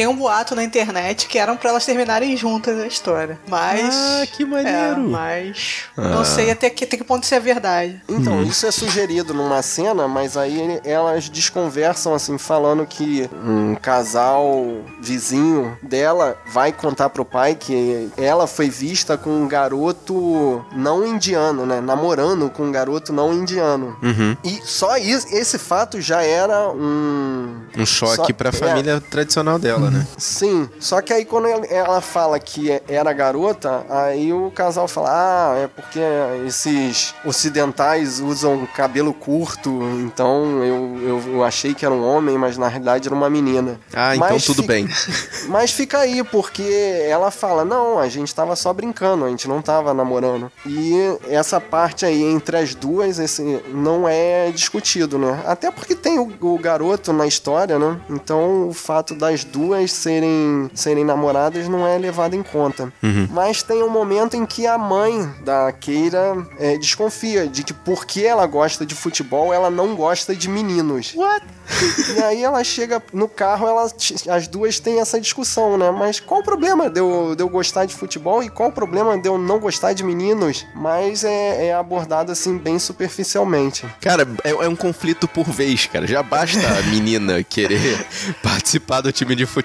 tem 0.00 0.06
um 0.06 0.16
boato 0.16 0.54
na 0.54 0.64
internet 0.64 1.28
que 1.28 1.38
eram 1.38 1.58
pra 1.58 1.68
elas 1.68 1.84
terminarem 1.84 2.34
juntas 2.34 2.80
a 2.80 2.86
história. 2.86 3.38
Mas. 3.46 3.94
Ah, 3.94 4.26
que 4.32 4.46
maneiro. 4.46 4.94
É, 4.94 4.96
mas. 4.96 5.82
Ah. 5.94 6.08
Não 6.08 6.24
sei 6.24 6.50
até 6.50 6.70
que, 6.70 6.84
até 6.84 6.96
que 6.96 7.04
ponto 7.04 7.24
isso 7.24 7.34
é 7.34 7.40
verdade. 7.40 8.00
Então, 8.08 8.42
isso 8.42 8.64
é 8.64 8.70
sugerido 8.70 9.34
numa 9.34 9.60
cena, 9.60 10.08
mas 10.08 10.38
aí 10.38 10.80
elas 10.86 11.28
desconversam, 11.28 12.14
assim, 12.14 12.38
falando 12.38 12.86
que 12.86 13.28
um 13.44 13.74
casal 13.74 14.64
vizinho 15.02 15.76
dela 15.82 16.38
vai 16.46 16.72
contar 16.72 17.10
pro 17.10 17.22
pai 17.22 17.54
que 17.54 18.10
ela 18.16 18.46
foi 18.46 18.70
vista 18.70 19.18
com 19.18 19.28
um 19.28 19.46
garoto 19.46 20.64
não 20.74 21.06
indiano, 21.06 21.66
né? 21.66 21.78
Namorando 21.82 22.48
com 22.48 22.62
um 22.62 22.72
garoto 22.72 23.12
não 23.12 23.34
indiano. 23.34 23.98
Uhum. 24.02 24.34
E 24.42 24.62
só 24.64 24.96
isso, 24.96 25.26
esse 25.30 25.58
fato 25.58 26.00
já 26.00 26.22
era 26.22 26.70
um. 26.70 27.60
Um 27.76 27.84
choque 27.84 28.16
Só- 28.16 28.32
pra 28.32 28.48
é. 28.48 28.52
família 28.52 28.98
tradicional 29.10 29.58
dela, 29.58 29.89
né? 29.90 30.06
Sim, 30.18 30.68
só 30.78 31.00
que 31.00 31.12
aí 31.12 31.24
quando 31.24 31.46
ela- 31.48 32.00
fala 32.00 32.38
que 32.38 32.70
é- 32.70 32.82
era 32.88 33.12
garota, 33.12 33.84
aí 33.88 34.32
o 34.32 34.50
casal 34.50 34.88
fala: 34.88 35.08
Ah, 35.10 35.58
é 35.58 35.66
porque 35.66 36.00
esses 36.46 37.14
ocidentais 37.24 38.20
usam 38.20 38.66
cabelo 38.74 39.12
curto, 39.12 39.70
então 40.00 40.62
eu, 40.64 41.22
eu, 41.34 41.44
achei 41.44 41.74
que 41.74 41.84
era 41.84 41.94
um 41.94 42.04
homem, 42.06 42.38
mas 42.38 42.56
na 42.56 42.68
realidade 42.68 43.08
era 43.08 43.14
uma 43.14 43.28
menina. 43.28 43.78
Ah, 43.92 44.14
então 44.14 44.28
Mas 44.30 44.44
tudo 44.44 44.62
bem. 44.62 44.88
Mas 45.48 45.72
fica 45.72 45.98
aí, 45.98 46.22
porque 46.24 46.62
ela 47.08 47.30
fala: 47.30 47.64
Não, 47.64 47.98
a 47.98 48.08
gente 48.08 48.34
tava 48.34 48.54
só 48.56 48.72
brincando, 48.72 49.24
a 49.24 49.28
gente 49.28 49.48
não 49.48 49.60
tava 49.60 49.92
namorando. 49.92 50.50
E 50.66 50.94
essa 51.28 51.60
parte 51.60 52.04
aí 52.04 52.22
entre 52.22 52.56
as 52.56 52.74
duas, 52.74 53.18
esse 53.18 53.42
não 53.72 54.08
é 54.08 54.50
discutido, 54.50 55.18
né? 55.18 55.42
Até 55.46 55.70
porque 55.70 55.94
tem 55.94 56.18
o, 56.18 56.32
o 56.40 56.58
garoto 56.58 57.12
na 57.12 57.26
história, 57.26 57.78
né? 57.78 57.98
Então 58.08 58.68
o 58.68 58.72
fato 58.72 59.14
das 59.14 59.44
duas 59.44 59.69
serem, 59.92 60.70
serem 60.74 61.04
namoradas 61.04 61.68
não 61.68 61.86
é 61.86 61.98
levado 61.98 62.34
em 62.34 62.42
conta. 62.42 62.92
Uhum. 63.02 63.28
Mas 63.30 63.62
tem 63.62 63.82
um 63.82 63.90
momento 63.90 64.36
em 64.36 64.46
que 64.46 64.66
a 64.66 64.78
mãe 64.78 65.28
da 65.44 65.72
Keira 65.72 66.36
é, 66.58 66.76
desconfia 66.76 67.46
de 67.46 67.62
que 67.62 67.72
porque 67.72 68.22
ela 68.22 68.46
gosta 68.46 68.84
de 68.84 68.94
futebol, 68.94 69.52
ela 69.52 69.70
não 69.70 69.94
gosta 69.94 70.34
de 70.34 70.48
meninos. 70.48 71.14
What? 71.14 71.44
E 72.16 72.22
aí 72.22 72.42
ela 72.42 72.62
chega 72.64 73.02
no 73.12 73.28
carro, 73.28 73.66
elas, 73.66 73.94
as 74.28 74.48
duas 74.48 74.80
têm 74.80 75.00
essa 75.00 75.20
discussão, 75.20 75.78
né? 75.78 75.90
Mas 75.90 76.18
qual 76.18 76.40
o 76.40 76.42
problema 76.42 76.90
de 76.90 77.00
eu, 77.00 77.34
de 77.36 77.42
eu 77.42 77.48
gostar 77.48 77.84
de 77.84 77.94
futebol 77.94 78.42
e 78.42 78.48
qual 78.48 78.68
o 78.68 78.72
problema 78.72 79.16
de 79.16 79.28
eu 79.28 79.38
não 79.38 79.58
gostar 79.58 79.92
de 79.92 80.02
meninos? 80.02 80.66
Mas 80.74 81.24
é, 81.24 81.68
é 81.68 81.74
abordado 81.74 82.32
assim 82.32 82.58
bem 82.58 82.78
superficialmente. 82.78 83.86
Cara, 84.00 84.26
é, 84.42 84.50
é 84.50 84.68
um 84.68 84.76
conflito 84.76 85.28
por 85.28 85.44
vez, 85.44 85.86
cara. 85.86 86.06
Já 86.06 86.22
basta 86.22 86.66
a 86.66 86.82
menina 86.90 87.42
querer 87.42 88.04
participar 88.42 89.00
do 89.00 89.12
time 89.12 89.34
de 89.34 89.46
futebol 89.46 89.59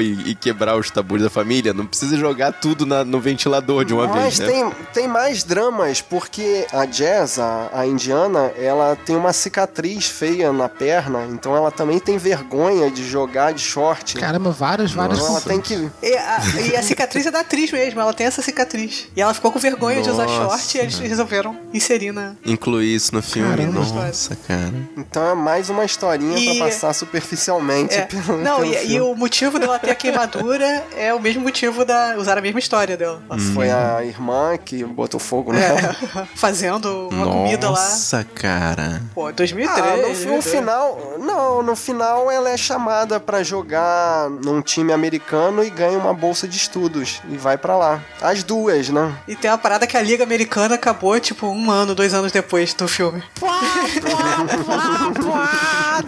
e, 0.00 0.30
e 0.30 0.34
quebrar 0.34 0.76
os 0.76 0.90
tabus 0.90 1.22
da 1.22 1.30
família. 1.30 1.72
Não 1.72 1.86
precisa 1.86 2.16
jogar 2.16 2.52
tudo 2.52 2.84
na- 2.86 3.04
no 3.04 3.20
ventilador 3.20 3.84
de 3.84 3.92
uma 3.94 4.06
Mas 4.06 4.38
vez, 4.38 4.38
né? 4.38 4.46
tem, 4.46 4.70
tem 4.92 5.08
mais 5.08 5.42
dramas, 5.44 6.00
porque 6.00 6.66
a 6.72 6.84
Jazz, 6.86 7.38
a, 7.38 7.70
a 7.72 7.86
indiana, 7.86 8.52
ela 8.58 8.96
tem 8.96 9.16
uma 9.16 9.32
cicatriz 9.32 10.06
feia 10.06 10.52
na 10.52 10.68
perna, 10.68 11.26
então 11.30 11.56
ela 11.56 11.70
também 11.70 11.98
tem 11.98 12.16
vergonha 12.18 12.90
de 12.90 13.06
jogar 13.08 13.52
de 13.52 13.60
short. 13.60 14.14
Caramba, 14.16 14.50
vários, 14.50 14.92
vários. 14.92 15.18
Então 15.18 15.30
ela 15.30 15.40
tem 15.40 15.60
que. 15.60 15.74
E 16.02 16.14
a, 16.16 16.40
e 16.72 16.76
a 16.76 16.82
cicatriz 16.82 17.26
é 17.26 17.30
da 17.30 17.40
atriz 17.40 17.70
mesmo, 17.72 18.00
ela 18.00 18.12
tem 18.12 18.26
essa 18.26 18.42
cicatriz. 18.42 19.08
E 19.16 19.20
ela 19.20 19.34
ficou 19.34 19.50
com 19.52 19.58
vergonha 19.58 20.02
de 20.02 20.10
usar 20.10 20.26
Nossa. 20.26 20.58
short 20.58 20.76
e 20.78 20.80
eles 20.80 20.98
resolveram 20.98 21.56
inserir 21.72 22.12
na. 22.12 22.32
Incluir 22.44 22.94
isso 22.94 23.14
no 23.14 23.22
filme. 23.22 23.48
Caramba. 23.50 23.80
Nossa, 23.80 24.36
cara. 24.46 24.72
Então 24.96 25.24
é 25.30 25.34
mais 25.34 25.68
uma 25.70 25.84
historinha 25.84 26.38
E- 26.38 26.58
pra 26.58 26.66
passar 26.66 26.92
superficialmente 26.94 27.94
É. 27.94 28.02
pelo, 28.02 28.38
Não, 28.38 28.56
pelo 28.60 28.72
e, 28.72 28.76
e 28.76 28.78
filme. 28.88 29.00
o 29.00 29.14
motivo 29.34 29.58
dela 29.58 29.80
ter 29.80 29.90
a 29.90 29.94
queimadura 29.96 30.86
é 30.96 31.12
o 31.12 31.18
mesmo 31.18 31.42
motivo 31.42 31.84
da. 31.84 32.14
usar 32.16 32.38
a 32.38 32.40
mesma 32.40 32.60
história 32.60 32.96
dela. 32.96 33.20
Foi 33.52 33.68
a 33.68 34.04
irmã 34.04 34.56
que 34.56 34.84
botou 34.84 35.18
fogo 35.18 35.52
nela. 35.52 35.80
É, 35.80 36.24
fazendo 36.38 37.08
uma 37.10 37.26
comida 37.26 37.68
lá. 37.68 37.80
Nossa, 37.80 38.22
cara. 38.22 39.02
Pô, 39.12 39.32
2003. 39.32 39.84
Ah, 39.84 39.90
no, 39.96 39.96
no 39.96 40.02
2002. 40.04 40.46
final, 40.46 41.16
não, 41.18 41.62
no 41.64 41.74
final 41.74 42.30
ela 42.30 42.48
é 42.48 42.56
chamada 42.56 43.18
pra 43.18 43.42
jogar 43.42 44.30
num 44.30 44.62
time 44.62 44.92
americano 44.92 45.64
e 45.64 45.70
ganha 45.70 45.98
uma 45.98 46.14
bolsa 46.14 46.46
de 46.46 46.56
estudos 46.56 47.20
e 47.28 47.36
vai 47.36 47.58
pra 47.58 47.76
lá. 47.76 48.00
As 48.22 48.44
duas, 48.44 48.88
né? 48.88 49.16
E 49.26 49.34
tem 49.34 49.50
uma 49.50 49.58
parada 49.58 49.84
que 49.84 49.96
a 49.96 50.02
Liga 50.02 50.22
Americana 50.22 50.76
acabou, 50.76 51.18
tipo, 51.18 51.48
um 51.48 51.72
ano, 51.72 51.92
dois 51.92 52.14
anos 52.14 52.30
depois 52.30 52.72
do 52.72 52.86
filme. 52.86 53.20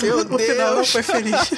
Meu 0.02 0.18
o 0.30 0.38
final 0.38 0.76
não 0.76 0.84
foi 0.84 1.02
feliz. 1.02 1.50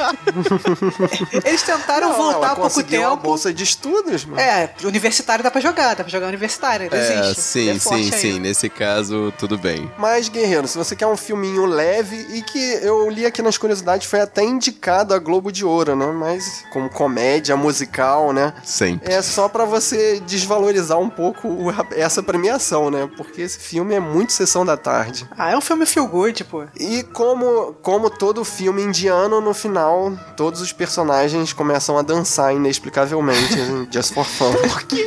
Eles 1.44 1.57
tentaram 1.62 2.10
Não, 2.10 2.16
voltar 2.16 2.52
há 2.52 2.56
pouco 2.56 2.82
tempo. 2.82 3.16
bolsa 3.16 3.52
de 3.52 3.62
estudos, 3.64 4.24
mano. 4.24 4.40
É, 4.40 4.70
universitário 4.84 5.42
dá 5.42 5.50
pra 5.50 5.60
jogar, 5.60 5.94
dá 5.94 6.04
pra 6.04 6.10
jogar 6.10 6.26
universitário, 6.28 6.84
ainda 6.84 6.96
É, 6.96 7.20
existe. 7.20 7.40
sim, 7.42 7.68
É 7.70 7.78
sim, 7.78 8.10
sim. 8.12 8.26
ainda. 8.34 8.40
Nesse 8.48 8.68
caso, 8.68 9.32
tudo 9.38 9.58
bem. 9.58 9.90
Mas, 9.98 10.28
Guerreiro, 10.28 10.66
se 10.68 10.76
você 10.78 10.94
quer 10.96 11.06
um 11.06 11.16
filminho 11.16 11.66
leve 11.66 12.16
e 12.30 12.42
que 12.42 12.58
eu 12.82 13.08
li 13.10 13.24
aqui 13.26 13.42
nas 13.42 13.58
curiosidades 13.58 14.06
foi 14.08 14.20
até 14.20 14.42
indicado 14.42 15.14
a 15.14 15.18
Globo 15.18 15.50
de 15.52 15.64
Ouro, 15.64 15.94
né? 15.96 16.06
Mas 16.06 16.64
como 16.72 16.88
comédia 16.88 17.56
musical, 17.56 18.32
né? 18.32 18.52
Sempre. 18.64 19.12
É 19.12 19.20
só 19.22 19.48
pra 19.48 19.64
você 19.64 20.20
desvalorizar 20.20 20.98
um 20.98 21.10
pouco 21.10 21.48
o- 21.48 21.70
essa 21.94 22.22
premiação, 22.22 22.90
né? 22.90 23.08
Porque 23.16 23.42
esse 23.42 23.58
filme 23.58 23.94
é 23.94 24.00
muito 24.00 24.32
sessão 24.32 24.64
da 24.64 24.76
tarde. 24.76 25.26
Ah, 25.36 25.50
é 25.50 25.56
um 25.56 25.60
filme 25.60 25.84
feel 25.86 26.06
good, 26.06 26.44
pô. 26.44 26.64
E 26.78 27.02
como, 27.12 27.74
como 27.82 28.10
todo 28.10 28.44
filme 28.44 28.82
indiano, 28.82 29.40
no 29.40 29.52
final, 29.54 30.12
todos 30.36 30.60
os 30.60 30.72
personagens 30.72 31.47
começam 31.52 31.98
a 31.98 32.02
dançar 32.02 32.54
inexplicavelmente, 32.54 33.56
just 33.90 34.14
for 34.14 34.24
fun. 34.24 34.52
Por 34.52 34.82
que, 34.84 35.04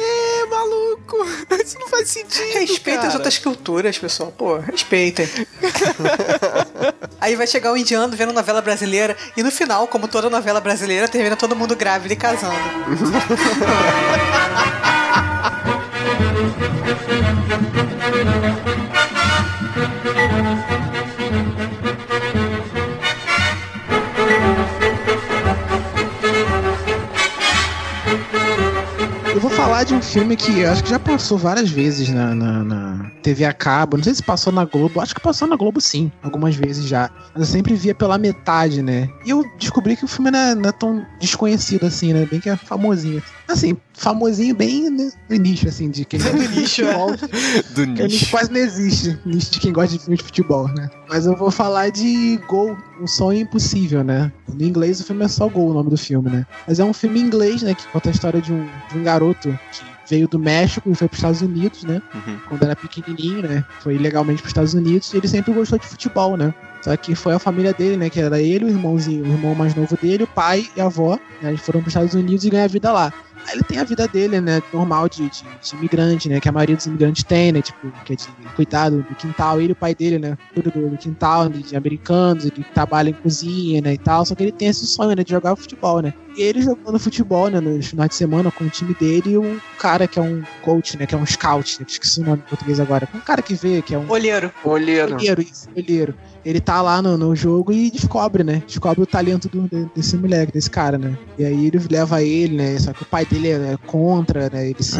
maluco? 0.49 1.25
Isso 1.63 1.79
não 1.79 1.87
faz 1.87 2.09
sentido. 2.09 2.53
Respeita 2.53 3.01
as 3.01 3.05
cara. 3.07 3.17
outras 3.17 3.37
culturas, 3.37 3.97
pessoal. 3.97 4.33
Pô, 4.37 4.57
respeitem. 4.57 5.27
Aí 7.19 7.35
vai 7.35 7.47
chegar 7.47 7.71
o 7.71 7.77
indiano 7.77 8.15
vendo 8.15 8.33
novela 8.33 8.61
brasileira 8.61 9.15
e 9.37 9.43
no 9.43 9.51
final, 9.51 9.87
como 9.87 10.07
toda 10.07 10.29
novela 10.29 10.59
brasileira, 10.59 11.07
termina 11.07 11.35
todo 11.35 11.55
mundo 11.55 11.75
grávido 11.75 12.13
e 12.13 12.17
casando. 12.17 12.55
falar 29.61 29.83
de 29.83 29.93
um 29.93 30.01
filme 30.01 30.35
que 30.35 30.59
eu 30.59 30.71
acho 30.71 30.83
que 30.83 30.89
já 30.89 30.97
passou 30.97 31.37
várias 31.37 31.69
vezes 31.69 32.09
na, 32.09 32.33
na, 32.33 32.63
na 32.63 33.10
TV 33.21 33.45
a 33.45 33.53
cabo. 33.53 33.97
Não 33.97 34.03
sei 34.03 34.13
se 34.13 34.23
passou 34.23 34.51
na 34.51 34.65
Globo. 34.65 34.99
Acho 34.99 35.15
que 35.15 35.21
passou 35.21 35.47
na 35.47 35.55
Globo 35.55 35.79
sim, 35.79 36.11
algumas 36.23 36.55
vezes 36.55 36.85
já. 36.85 37.09
Mas 37.33 37.47
eu 37.47 37.53
sempre 37.53 37.75
via 37.75 37.95
pela 37.95 38.17
metade, 38.17 38.81
né? 38.81 39.09
E 39.25 39.29
eu 39.29 39.45
descobri 39.57 39.95
que 39.95 40.05
o 40.05 40.07
filme 40.07 40.31
não 40.31 40.39
é, 40.39 40.55
não 40.55 40.69
é 40.69 40.71
tão 40.71 41.05
desconhecido 41.19 41.85
assim, 41.85 42.13
né? 42.13 42.25
Bem 42.25 42.39
que 42.39 42.49
é 42.49 42.55
famosinho. 42.55 43.21
Assim, 43.47 43.77
famosinho 43.93 44.55
bem 44.55 44.89
no 44.89 45.11
no 45.29 45.35
nicho, 45.37 45.67
assim, 45.67 45.89
de 45.89 46.05
quem 46.05 46.19
gosta 46.19 46.37
de 46.47 46.59
nicho, 46.59 46.81
é. 46.81 46.85
futebol. 46.85 47.15
Do 47.75 47.93
Que 47.93 48.03
nicho 48.03 48.29
quase 48.29 48.51
não 48.51 48.59
existe, 48.59 49.19
nicho 49.25 49.51
de 49.51 49.59
quem 49.59 49.71
gosta 49.71 49.97
de 49.97 49.99
filme 49.99 50.17
de 50.17 50.23
futebol, 50.23 50.67
né? 50.69 50.89
Mas 51.09 51.25
eu 51.25 51.35
vou 51.35 51.51
falar 51.51 51.89
de 51.89 52.39
Gol, 52.47 52.77
um 52.99 53.07
sonho 53.07 53.41
impossível, 53.41 54.03
né? 54.03 54.31
No 54.47 54.63
inglês 54.63 54.99
o 54.99 55.05
filme 55.05 55.23
é 55.23 55.27
só 55.27 55.47
Gol, 55.47 55.69
o 55.69 55.73
nome 55.73 55.89
do 55.89 55.97
filme, 55.97 56.29
né? 56.29 56.45
Mas 56.67 56.79
é 56.79 56.83
um 56.83 56.93
filme 56.93 57.19
em 57.19 57.23
inglês, 57.23 57.61
né? 57.61 57.73
Que 57.73 57.87
conta 57.87 58.09
a 58.09 58.11
história 58.11 58.41
de 58.41 58.51
um, 58.51 58.67
de 58.91 58.97
um 58.97 59.03
garoto 59.03 59.57
que 59.71 59.90
veio 60.11 60.27
do 60.27 60.37
México 60.37 60.89
e 60.89 60.93
foi 60.95 61.07
para 61.07 61.13
os 61.13 61.19
Estados 61.19 61.41
Unidos, 61.41 61.83
né? 61.83 62.01
Uhum. 62.13 62.37
Quando 62.49 62.63
era 62.63 62.75
pequenininho, 62.75 63.43
né? 63.43 63.63
Foi 63.79 63.97
legalmente 63.97 64.41
para 64.41 64.47
os 64.47 64.51
Estados 64.51 64.73
Unidos 64.73 65.13
e 65.13 65.17
ele 65.17 65.27
sempre 65.27 65.53
gostou 65.53 65.79
de 65.79 65.87
futebol, 65.87 66.35
né? 66.35 66.53
Só 66.81 66.95
que 66.97 67.13
foi 67.15 67.33
a 67.33 67.39
família 67.39 67.73
dele, 67.73 67.97
né? 67.97 68.09
Que 68.09 68.19
era 68.19 68.41
ele, 68.41 68.65
o 68.65 68.69
irmãozinho, 68.69 69.23
o 69.23 69.27
irmão 69.27 69.53
mais 69.53 69.75
novo 69.75 69.95
dele, 70.01 70.23
o 70.23 70.27
pai 70.27 70.67
e 70.75 70.81
a 70.81 70.85
avó. 70.85 71.19
Né, 71.41 71.49
eles 71.49 71.61
foram 71.61 71.79
para 71.79 71.87
os 71.87 71.93
Estados 71.93 72.13
Unidos 72.13 72.43
e 72.43 72.49
ganhar 72.49 72.67
vida 72.67 72.91
lá. 72.91 73.13
Aí 73.47 73.55
ele 73.55 73.63
tem 73.63 73.79
a 73.79 73.83
vida 73.83 74.07
dele, 74.07 74.39
né? 74.39 74.61
Normal 74.73 75.09
de, 75.09 75.29
de, 75.29 75.43
de 75.43 75.75
imigrante, 75.75 76.29
né? 76.29 76.39
Que 76.39 76.49
a 76.49 76.51
maioria 76.51 76.75
dos 76.75 76.85
imigrantes 76.85 77.23
tem, 77.23 77.51
né? 77.51 77.61
Tipo, 77.61 77.91
que 78.05 78.13
é 78.13 78.15
de 78.15 78.27
cuidado 78.55 78.97
do 78.97 79.15
quintal. 79.15 79.59
Ele 79.59 79.69
e 79.69 79.71
o 79.71 79.75
pai 79.75 79.95
dele, 79.95 80.19
né? 80.19 80.37
Cuida 80.53 80.69
do, 80.69 80.89
do 80.89 80.97
quintal, 80.97 81.49
de, 81.49 81.63
de 81.63 81.75
americanos, 81.75 82.45
ele 82.45 82.63
trabalha 82.73 83.09
em 83.09 83.13
cozinha, 83.13 83.81
né? 83.81 83.93
E 83.93 83.97
tal. 83.97 84.25
Só 84.25 84.35
que 84.35 84.43
ele 84.43 84.51
tem 84.51 84.67
esse 84.67 84.85
sonho, 84.85 85.15
né? 85.15 85.23
De 85.23 85.31
jogar 85.31 85.55
futebol, 85.55 86.01
né? 86.01 86.13
E 86.37 86.41
ele 86.41 86.61
jogando 86.61 86.99
futebol, 86.99 87.49
né? 87.49 87.59
Nos 87.59 87.87
finais 87.87 88.09
de 88.09 88.15
semana 88.15 88.51
com 88.51 88.65
o 88.65 88.69
time 88.69 88.93
dele 88.93 89.31
e 89.31 89.37
um 89.37 89.59
cara 89.79 90.07
que 90.07 90.19
é 90.19 90.21
um 90.21 90.43
coach, 90.61 90.97
né? 90.97 91.05
Que 91.05 91.15
é 91.15 91.17
um 91.17 91.25
scout, 91.25 91.79
né? 91.79 91.85
que 91.85 91.93
Esqueci 91.93 92.21
o 92.21 92.23
nome 92.23 92.43
em 92.45 92.49
português 92.49 92.79
agora. 92.79 93.07
Um 93.13 93.19
cara 93.19 93.41
que 93.41 93.55
vê, 93.55 93.81
que 93.81 93.95
é 93.95 93.97
um. 93.97 94.09
Olheiro. 94.09 94.51
Olheiro. 94.63 95.15
Olheiro, 95.15 95.41
isso, 95.41 95.67
olheiro. 95.75 96.15
Ele 96.45 96.59
tá 96.59 96.81
lá 96.81 97.01
no, 97.01 97.17
no 97.17 97.35
jogo 97.35 97.71
e 97.71 97.91
descobre, 97.91 98.43
né? 98.43 98.63
Descobre 98.65 99.01
o 99.01 99.05
talento 99.05 99.47
do- 99.49 99.67
de- 99.67 99.89
desse 99.95 100.17
moleque, 100.17 100.51
desse 100.51 100.69
cara, 100.69 100.97
né? 100.97 101.17
E 101.37 101.45
aí 101.45 101.67
ele 101.67 101.79
leva 101.89 102.21
ele, 102.23 102.55
né? 102.55 102.77
Só 102.79 102.93
que 102.93 103.03
o 103.03 103.05
pai 103.05 103.25
dele 103.25 103.49
é 103.49 103.77
contra, 103.85 104.49
né? 104.49 104.69
Ele, 104.69 104.83
se, 104.83 104.97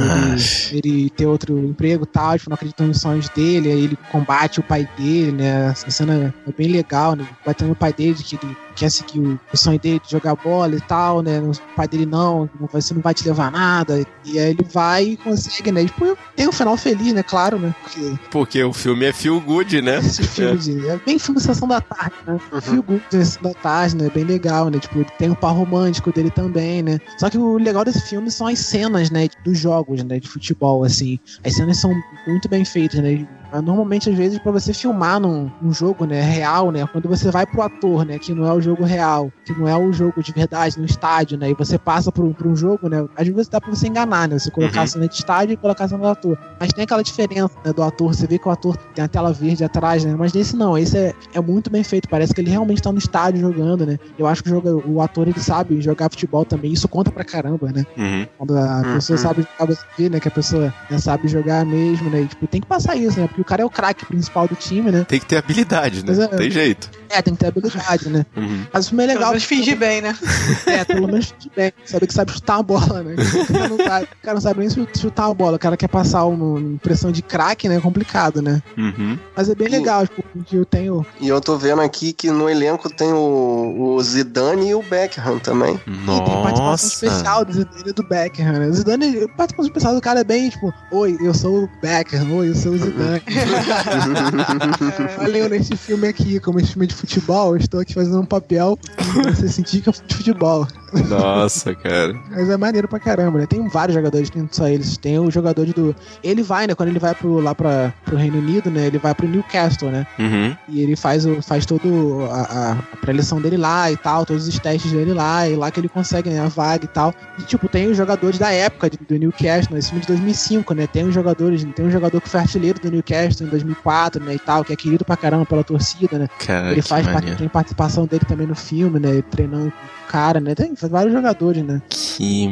ele, 0.72 0.78
ele 0.78 1.10
ter 1.10 1.26
outro 1.26 1.58
emprego 1.60 2.04
e 2.04 2.08
tal, 2.08 2.38
tipo, 2.38 2.50
não 2.50 2.56
acredita 2.56 2.84
nos 2.86 3.00
sonhos 3.02 3.28
dele, 3.30 3.72
aí 3.72 3.84
ele 3.86 3.98
combate 4.12 4.60
o 4.60 4.64
pai 4.64 4.88
dele, 4.98 5.32
né? 5.32 5.70
Essa 5.72 5.90
cena 5.90 6.34
é 6.48 6.52
bem 6.52 6.68
legal, 6.68 7.16
né? 7.16 7.26
Batendo 7.46 7.72
o 7.72 7.76
pai 7.76 7.92
dele, 7.94 8.14
que 8.16 8.38
ele 8.42 8.56
quer 8.76 8.90
seguir 8.90 9.20
o, 9.20 9.40
o 9.52 9.58
sonho 9.58 9.80
dele 9.80 10.02
de 10.04 10.12
jogar 10.12 10.36
bola 10.36 10.76
e 10.76 10.82
tal, 10.82 11.22
né? 11.22 11.40
O 11.40 11.76
pai 11.76 11.88
dele 11.88 12.06
não, 12.06 12.50
você 12.72 12.94
não 12.94 13.02
vai 13.02 13.14
te 13.14 13.28
levar 13.28 13.52
nada. 13.52 14.06
E 14.26 14.40
aí 14.40 14.52
ele 14.52 14.66
vai 14.72 15.04
e 15.04 15.18
consegue, 15.18 15.72
né? 15.72 15.84
E, 15.84 15.86
tipo, 15.86 16.18
tem 16.36 16.48
um 16.48 16.52
final 16.52 16.78
feliz, 16.78 17.14
né? 17.14 17.24
Claro, 17.24 17.60
né? 17.60 17.74
Porque 17.82 18.20
Porque 18.32 18.64
o 18.64 18.74
filme 18.74 19.06
é 19.06 19.14
feel 19.14 19.40
good, 19.40 19.82
né? 19.82 20.00
esse 20.04 20.24
filme 20.24 20.58
de, 20.58 20.90
é 20.90 20.98
bem 21.06 21.20
filme 21.20 21.40
Sessão 21.40 21.68
da 21.68 21.82
Tarde, 21.82 22.16
né? 22.28 22.40
Feel 22.62 22.84
good 22.84 23.04
Sessão 23.10 23.44
da 23.44 23.54
Tarde, 23.54 23.96
né? 23.98 24.10
Bem 24.14 24.24
legal, 24.24 24.70
né? 24.70 24.80
Tipo, 24.80 25.06
tem 25.18 25.30
o 25.30 25.36
par 25.36 25.54
romântico 25.54 26.12
dele 26.12 26.32
também, 26.32 26.82
né? 26.82 27.00
Só 27.18 27.30
que 27.30 27.38
o 27.38 27.58
legal 27.58 27.86
desse 27.86 28.02
filme 28.10 28.30
são 28.30 28.48
as 28.48 28.60
cenas, 28.60 29.10
né? 29.10 29.28
Dos 29.44 29.58
jogos, 29.58 30.04
né? 30.04 30.20
De 30.20 30.28
futebol, 30.28 30.84
assim. 30.84 31.20
As 31.44 31.56
cenas 31.56 31.78
são 31.78 31.94
muito 32.28 32.48
bem 32.50 32.66
feitas, 32.66 33.00
né? 33.00 33.28
Mas, 33.52 33.62
Normalmente, 33.64 34.10
às 34.10 34.16
vezes, 34.16 34.40
pra 34.40 34.52
você 34.52 34.74
filmar 34.74 35.20
num, 35.20 35.50
num 35.62 35.72
jogo, 35.74 36.06
né, 36.06 36.22
real, 36.22 36.72
né, 36.72 36.86
quando 36.88 37.08
você 37.08 37.30
vai 37.32 37.46
pro 37.46 37.62
ator, 37.62 38.06
né, 38.06 38.18
que 38.20 38.34
não 38.34 38.48
é 38.48 38.54
o 38.54 38.62
jogo 38.62 38.84
real, 38.84 39.32
que 39.46 39.54
não 39.54 39.68
é 39.68 39.76
o 39.78 39.92
jogo 39.94 40.22
de 40.24 40.32
verdade 40.32 40.80
no 40.80 40.86
estádio, 40.86 41.38
né, 41.38 41.50
e 41.50 41.54
você 41.54 41.78
passa 41.78 42.12
por, 42.12 42.34
por 42.34 42.48
um 42.48 42.56
jogo, 42.56 42.90
né, 42.90 43.06
às 43.16 43.28
vezes 43.28 43.48
dá 43.48 43.60
pra 43.62 43.70
você 43.70 43.88
enganar, 43.88 44.28
né, 44.28 44.38
você 44.40 44.50
colocar 44.52 44.78
Uhum. 44.78 44.84
a 44.84 44.88
cena 44.88 45.08
de 45.08 45.14
estádio 45.16 45.54
e 45.54 45.58
colocar 45.58 45.86
a 45.86 45.88
cena 45.88 46.02
do 46.02 46.08
ator. 46.08 46.38
Mas 46.60 46.72
tem 46.74 46.84
aquela 46.84 47.04
diferença, 47.04 47.52
né, 47.66 47.72
do 47.74 47.84
ator, 47.84 48.14
você 48.16 48.26
vê 48.28 48.38
que 48.40 48.48
o 48.48 48.52
ator 48.52 48.76
tem 48.96 49.04
a 49.04 49.08
tela 49.08 49.32
verde 49.34 49.64
atrás, 49.64 50.04
né, 50.06 50.16
mas 50.18 50.34
nesse 50.34 50.56
não, 50.56 50.78
esse 50.78 50.98
é, 50.98 51.14
é 51.34 51.42
muito 51.42 51.70
bem 51.70 51.84
feito, 51.84 52.08
parece 52.10 52.34
que 52.34 52.42
ele 52.42 52.50
realmente 52.50 52.82
tá 52.82 52.92
no 52.92 52.98
estádio 52.98 53.42
jogando, 53.42 53.86
né. 53.86 53.98
Eu 54.18 54.28
acho 54.28 54.44
que 54.44 54.50
o, 54.50 54.54
joga, 54.54 54.76
o 54.88 55.02
ator, 55.02 55.28
ele 55.28 55.40
sabe 55.40 55.80
jogar 55.82 56.10
futebol 56.10 56.46
também, 56.46 56.72
isso 56.74 56.88
conta 56.88 57.12
pra 57.12 57.24
caramba, 57.24 57.72
né. 57.72 57.84
Uhum. 57.98 58.28
Quando 58.38 58.58
a 58.58 58.82
pessoa 58.94 59.18
sabe 59.18 59.42
jogar, 59.44 59.74
você 59.76 59.84
vê, 59.98 60.10
né, 60.10 60.20
que 60.20 60.28
a 60.28 60.32
pessoa 60.32 60.74
né, 60.90 60.98
sabe 60.98 61.28
jogar 61.28 61.66
mesmo, 61.66 62.10
né, 62.10 62.22
e, 62.22 62.28
tipo, 62.28 62.48
tem 62.48 62.62
que 62.62 62.68
passar 62.68 62.96
isso, 62.96 63.20
né, 63.20 63.28
porque 63.28 63.41
o 63.42 63.46
cara 63.46 63.62
é 63.62 63.66
o 63.66 63.70
craque 63.70 64.06
principal 64.06 64.48
do 64.48 64.56
time, 64.56 64.92
né. 64.92 65.04
Tem 65.08 65.20
que 65.20 65.26
ter 65.26 65.38
habilidade, 65.38 65.98
né? 65.98 66.04
Mas 66.08 66.20
é- 66.20 66.28
Tem 66.28 66.50
jeito. 66.52 66.90
É, 67.14 67.22
tem 67.22 67.34
que 67.34 67.40
ter 67.40 67.48
habilidade, 67.48 68.10
né. 68.10 68.26
Uhum. 68.36 68.66
Mas 68.72 68.86
o 68.86 68.90
filme 68.90 69.04
é 69.04 69.08
Pelo 69.08 69.18
legal. 69.20 69.32
menos 69.32 69.44
fingir 69.44 69.78
bem, 69.78 70.02
né? 70.02 70.18
É, 70.66 70.84
pelo 70.86 71.08
menos 71.08 71.26
fingir 71.32 71.52
bem. 71.56 71.74
Saber 71.86 72.08
que 72.08 72.14
sabe 72.14 72.32
chutar 72.32 72.58
uma 72.58 72.64
bola, 72.64 73.04
né? 73.04 73.16
O 73.16 73.54
cara 73.54 73.68
não, 73.70 73.78
sabe, 73.78 74.06
o 74.06 74.24
cara 74.24 74.34
não 74.36 74.42
sabe 74.42 74.60
nem 74.62 74.70
chu- 74.70 74.88
chutar 74.98 75.28
uma 75.28 75.34
bola. 75.36 75.56
O 75.56 75.60
cara 75.60 75.76
quer 75.78 75.88
passar 75.88 76.26
uma 76.26 76.60
impressão 76.60 77.12
de 77.12 77.22
craque, 77.22 77.68
né? 77.68 77.76
É 77.76 77.80
complicado, 77.82 78.42
né? 78.42 78.62
Uhum. 78.78 79.18
Mas 79.36 79.50
é 79.50 79.56
bem 79.56 79.68
legal, 79.68 80.08
tipo, 80.08 80.24
que 80.46 80.56
eu 80.56 80.66
tenho. 80.66 81.06
E 81.20 81.28
eu 81.28 81.42
tô 81.42 81.58
vendo 81.58 81.82
aqui 81.82 82.14
que 82.14 82.30
no 82.32 82.50
elenco 82.50 82.90
tem 82.90 83.12
o, 83.12 83.96
o 83.96 84.02
Zidane 84.04 84.70
e 84.70 84.76
o 84.76 84.82
Beckham 84.84 85.40
também. 85.40 85.76
E 85.76 85.92
tem 85.92 86.42
participação 86.44 86.66
Nossa. 86.66 86.88
especial 86.88 87.46
do 87.46 87.54
Zidane 87.54 87.84
e 87.90 87.94
do 87.94 88.04
Beckham, 88.04 88.52
né? 88.54 88.68
O 88.68 88.74
Zidane, 88.74 89.24
a 89.24 89.28
participação 89.30 89.66
especial 89.66 89.96
do 89.96 90.02
cara 90.02 90.22
é 90.22 90.24
bem, 90.24 90.50
tipo, 90.50 90.74
oi, 90.92 91.18
eu 91.22 91.34
sou 91.34 91.64
o 91.66 91.70
Beckham, 91.82 92.32
oi, 92.32 92.50
eu 92.50 92.56
sou 92.56 92.72
o 92.74 92.78
Zidane. 92.78 93.22
Valeu 95.18 95.50
nesse 95.50 95.76
filme 95.76 96.08
aqui, 96.08 96.40
como 96.40 96.60
esse 96.60 96.74
filme 96.74 96.88
de 96.88 96.96
futebol, 97.02 97.52
eu 97.56 97.58
estou 97.58 97.80
aqui 97.80 97.94
fazendo 97.94 98.20
um 98.20 98.26
papel 98.26 98.78
pra 99.22 99.32
você 99.34 99.48
sentir 99.50 99.82
que 99.82 99.90
é 99.90 99.94
de 100.08 100.16
futebol. 100.16 100.68
Nossa, 101.10 101.74
cara. 101.76 102.14
Mas 102.32 102.50
é 102.50 102.58
maneiro 102.58 102.88
pra 102.88 103.00
caramba, 103.00 103.40
né? 103.40 103.46
Tem 103.46 103.68
vários 103.70 103.96
jogadores, 103.96 104.30
tem 104.30 104.48
só 104.52 104.68
eles. 104.68 104.98
Tem 104.98 105.18
o 105.20 105.32
jogador 105.32 105.66
do. 105.68 105.96
Ele 106.24 106.44
vai, 106.44 106.68
né? 106.68 106.76
Quando 106.76 106.90
ele 106.90 107.00
vai 107.00 107.16
pro, 107.16 107.40
lá 107.40 107.56
pra, 107.56 107.94
pro 108.06 108.18
Reino 108.18 108.38
Unido, 108.38 108.70
né? 108.70 108.88
Ele 108.88 108.98
vai 108.98 109.14
pro 109.16 109.28
Newcastle, 109.28 109.90
né? 109.90 110.06
Uhum. 110.20 110.56
E 110.68 110.82
ele 110.82 110.96
faz, 110.96 111.26
o, 111.26 111.42
faz 111.42 111.66
todo 111.66 112.28
a, 112.30 112.42
a, 112.42 112.72
a 112.94 112.98
preleção 112.98 113.42
dele 113.42 113.58
lá 113.58 113.92
e 113.92 113.98
tal, 113.98 114.26
todos 114.26 114.48
os 114.48 114.60
testes 114.60 114.92
dele 114.92 115.14
lá, 115.14 115.48
e 115.48 115.56
lá 115.56 115.72
que 115.72 115.80
ele 115.80 115.90
consegue 115.90 116.30
né, 116.30 116.40
a 116.40 116.48
vaga 116.48 116.86
e 116.86 116.88
tal. 116.90 117.14
E, 117.40 117.44
tipo, 117.44 117.68
tem 117.70 117.90
os 117.90 117.96
jogadores 117.98 118.38
da 118.38 118.52
época 118.52 118.90
de- 118.90 119.00
do 119.08 119.18
Newcastle, 119.18 119.76
nesse 119.76 119.90
filme 119.90 120.02
de 120.02 120.08
2005, 120.08 120.74
né? 120.74 120.88
Tem 120.88 121.06
os 121.08 121.14
jogadores, 121.14 121.66
tem 121.76 121.86
um 121.86 121.92
jogador 121.92 122.20
que 122.20 122.28
foi 122.30 122.42
artilheiro 122.42 122.80
do 122.80 122.92
Newcastle 122.92 123.48
em 123.48 123.50
2004, 123.50 124.24
né? 124.24 124.36
E 124.36 124.40
tal, 124.40 124.64
que 124.66 124.74
é 124.74 124.76
querido 124.76 125.06
pra 125.06 125.16
caramba 125.16 125.46
pela 125.46 125.64
torcida, 125.64 126.20
né? 126.20 126.28
Cara, 126.46 126.72
ele 126.74 126.82
que 126.82 126.88
faz, 126.92 127.38
tem 127.38 127.48
participação 127.48 128.06
dele 128.06 128.26
também 128.28 128.48
no 128.48 128.56
filme, 128.56 129.00
né? 129.00 129.22
Treinando 129.30 129.68
o 129.68 130.08
cara, 130.08 130.40
né? 130.40 130.54
Tem 130.56 130.74
vários 130.90 131.14
jogadores, 131.14 131.64
né? 131.64 131.82
Que 131.90 132.11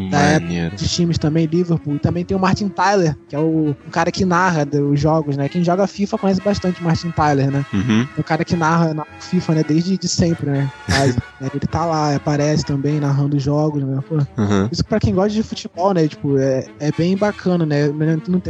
da 0.10 0.20
época 0.20 0.76
de 0.76 0.90
times 0.90 1.18
também, 1.18 1.46
Liverpool. 1.46 1.96
E 1.96 2.00
também 2.00 2.26
tem 2.26 2.36
o 2.36 2.40
Martin 2.40 2.70
Tyler, 2.70 3.16
que 3.28 3.36
é 3.36 3.40
o, 3.40 3.72
o 3.72 3.92
cara 3.92 4.12
que 4.12 4.26
narra 4.26 4.68
os 4.90 5.00
jogos, 5.00 5.38
né? 5.38 5.50
Quem 5.50 5.64
joga 5.64 5.88
FIFA 5.88 6.18
conhece 6.18 6.42
bastante 6.42 6.82
o 6.82 6.84
Martin 6.84 7.12
Tyler, 7.12 7.52
né? 7.52 7.66
Uhum. 7.74 8.08
É 8.18 8.22
o 8.22 8.24
cara 8.24 8.44
que 8.44 8.56
narra 8.56 8.94
na 8.94 9.06
FIFA, 9.20 9.56
né? 9.56 9.64
Desde 9.68 9.98
de 9.98 10.08
sempre, 10.08 10.50
né? 10.50 10.72
Mas, 10.88 11.16
né, 11.40 11.50
Ele 11.54 11.68
tá 11.68 11.86
lá, 11.86 12.16
aparece 12.16 12.66
também, 12.66 13.00
narrando 13.00 13.38
os 13.38 13.44
jogos, 13.44 13.84
né? 13.84 14.00
Uhum. 14.10 14.70
isso 14.72 14.84
pra 14.86 15.00
quem 15.00 15.14
gosta 15.14 15.32
de 15.32 15.44
futebol, 15.44 15.94
né? 15.94 16.08
Tipo, 16.08 16.38
é, 16.38 16.66
é 16.80 16.92
bem 16.92 17.16
bacana, 17.16 17.66
né? 17.66 17.90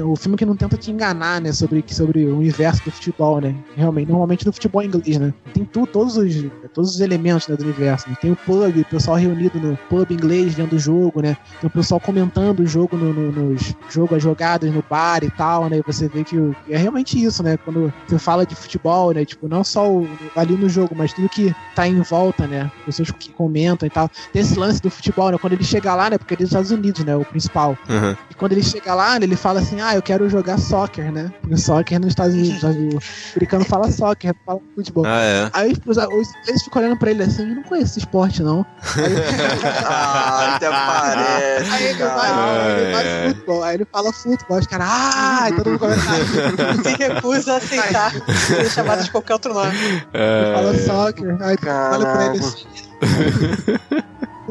O 0.03 0.15
filme 0.15 0.37
que 0.37 0.45
não 0.45 0.55
tenta 0.55 0.77
te 0.77 0.91
enganar, 0.91 1.41
né? 1.41 1.51
Sobre, 1.51 1.83
sobre 1.87 2.25
o 2.25 2.37
universo 2.37 2.83
do 2.85 2.91
futebol, 2.91 3.41
né? 3.41 3.55
Realmente, 3.75 4.09
normalmente 4.09 4.45
no 4.45 4.53
futebol 4.53 4.83
inglês, 4.83 5.17
né? 5.17 5.33
Tem 5.53 5.65
tu, 5.65 5.85
todos, 5.85 6.17
os, 6.17 6.45
todos 6.73 6.95
os 6.95 7.01
elementos 7.01 7.47
né, 7.47 7.55
do 7.55 7.63
universo. 7.63 8.09
Né? 8.09 8.17
Tem 8.21 8.31
o 8.31 8.35
pub, 8.35 8.77
o 8.77 8.85
pessoal 8.85 9.17
reunido 9.17 9.59
no 9.59 9.77
pub 9.89 10.11
inglês 10.11 10.53
vendo 10.53 10.73
o 10.73 10.79
jogo, 10.79 11.08
né? 11.15 11.35
Tem 11.59 11.67
o 11.67 11.71
pessoal 11.71 11.99
comentando 11.99 12.59
o 12.59 12.67
jogo 12.67 12.95
no, 12.95 13.11
no, 13.13 13.31
nos 13.31 13.73
jogo, 13.89 14.15
as 14.15 14.21
jogadas 14.23 14.71
no 14.71 14.83
bar 14.87 15.23
e 15.23 15.31
tal, 15.31 15.67
né? 15.69 15.77
E 15.77 15.81
você 15.81 16.07
vê 16.07 16.23
que 16.23 16.37
é 16.69 16.77
realmente 16.77 17.21
isso, 17.21 17.41
né? 17.41 17.57
Quando 17.57 17.91
você 18.07 18.19
fala 18.19 18.45
de 18.45 18.53
futebol, 18.55 19.11
né? 19.13 19.25
Tipo, 19.25 19.47
não 19.47 19.63
só 19.63 19.89
o- 19.89 20.07
ali 20.35 20.55
no 20.55 20.69
jogo, 20.69 20.93
mas 20.95 21.11
tudo 21.13 21.27
que 21.29 21.55
tá 21.75 21.87
em 21.87 22.01
volta, 22.01 22.45
né? 22.45 22.69
Pessoas 22.85 23.09
que 23.11 23.31
comentam 23.31 23.87
e 23.87 23.89
tal. 23.89 24.09
Tem 24.31 24.41
esse 24.41 24.57
lance 24.59 24.81
do 24.81 24.89
futebol, 24.91 25.31
né? 25.31 25.37
Quando 25.39 25.53
ele 25.53 25.63
chega 25.63 25.95
lá, 25.95 26.09
né? 26.09 26.17
Porque 26.17 26.33
ele 26.33 26.43
é 26.43 26.45
dos 26.45 26.51
Estados 26.51 26.71
Unidos, 26.71 27.03
né? 27.03 27.15
O 27.15 27.25
principal. 27.25 27.77
Uhum. 27.89 28.15
E 28.29 28.33
quando 28.35 28.51
ele 28.51 28.63
chega 28.63 28.93
lá, 28.93 29.17
né, 29.19 29.25
ele 29.25 29.35
fala 29.35 29.59
assim: 29.59 29.81
Ah, 29.81 29.95
eu 29.95 30.01
quero 30.01 30.29
jogar 30.29 30.57
soccer, 30.59 31.11
né? 31.11 31.31
Porque 31.41 31.57
soccer 31.57 31.99
nos 31.99 32.09
Estados 32.09 32.35
Unidos. 32.35 32.61
o 32.63 32.99
americano 33.35 33.63
fala 33.65 33.91
soccer, 33.91 34.33
fala 34.45 34.59
futebol. 34.75 35.05
Ah, 35.05 35.21
é. 35.21 35.49
Aí 35.53 35.73
os, 35.85 35.97
os, 35.97 36.27
eles 36.47 36.63
ficam 36.63 36.81
olhando 36.81 36.97
pra 36.99 37.11
ele 37.11 37.23
assim: 37.23 37.47
Eu 37.49 37.55
não 37.55 37.63
conheço 37.63 37.91
esse 37.91 37.99
esporte, 37.99 38.43
não. 38.43 38.65
Ah, 39.85 40.55
até 40.55 40.67
parece. 40.89 41.71
Aí 41.71 41.83
ele 41.85 42.03
vai, 42.03 42.29
cara. 42.29 42.79
ele 42.81 42.91
vai 42.91 43.03
no 43.03 43.33
futebol. 43.33 43.63
Aí 43.63 43.75
ele 43.75 43.85
fala 43.91 44.13
futebol. 44.13 44.57
Os 44.57 44.67
caras, 44.67 44.87
ah, 44.89 45.49
e 45.49 45.55
todo 45.55 45.69
mundo 45.69 45.79
começa 45.79 46.01
a 46.09 46.83
Se 46.83 46.95
recusa 46.97 47.53
a 47.53 47.57
aceitar 47.57 48.11
ser 48.11 48.69
chamado 48.69 49.03
de 49.03 49.11
qualquer 49.11 49.33
outro 49.33 49.53
nome. 49.53 49.71
É. 50.13 50.53
fala 50.53 50.77
soccer. 50.77 51.37
Aí 51.41 51.57
olha 51.91 52.05
pra 52.05 52.25
ele 52.25 52.39
assim. 52.39 52.65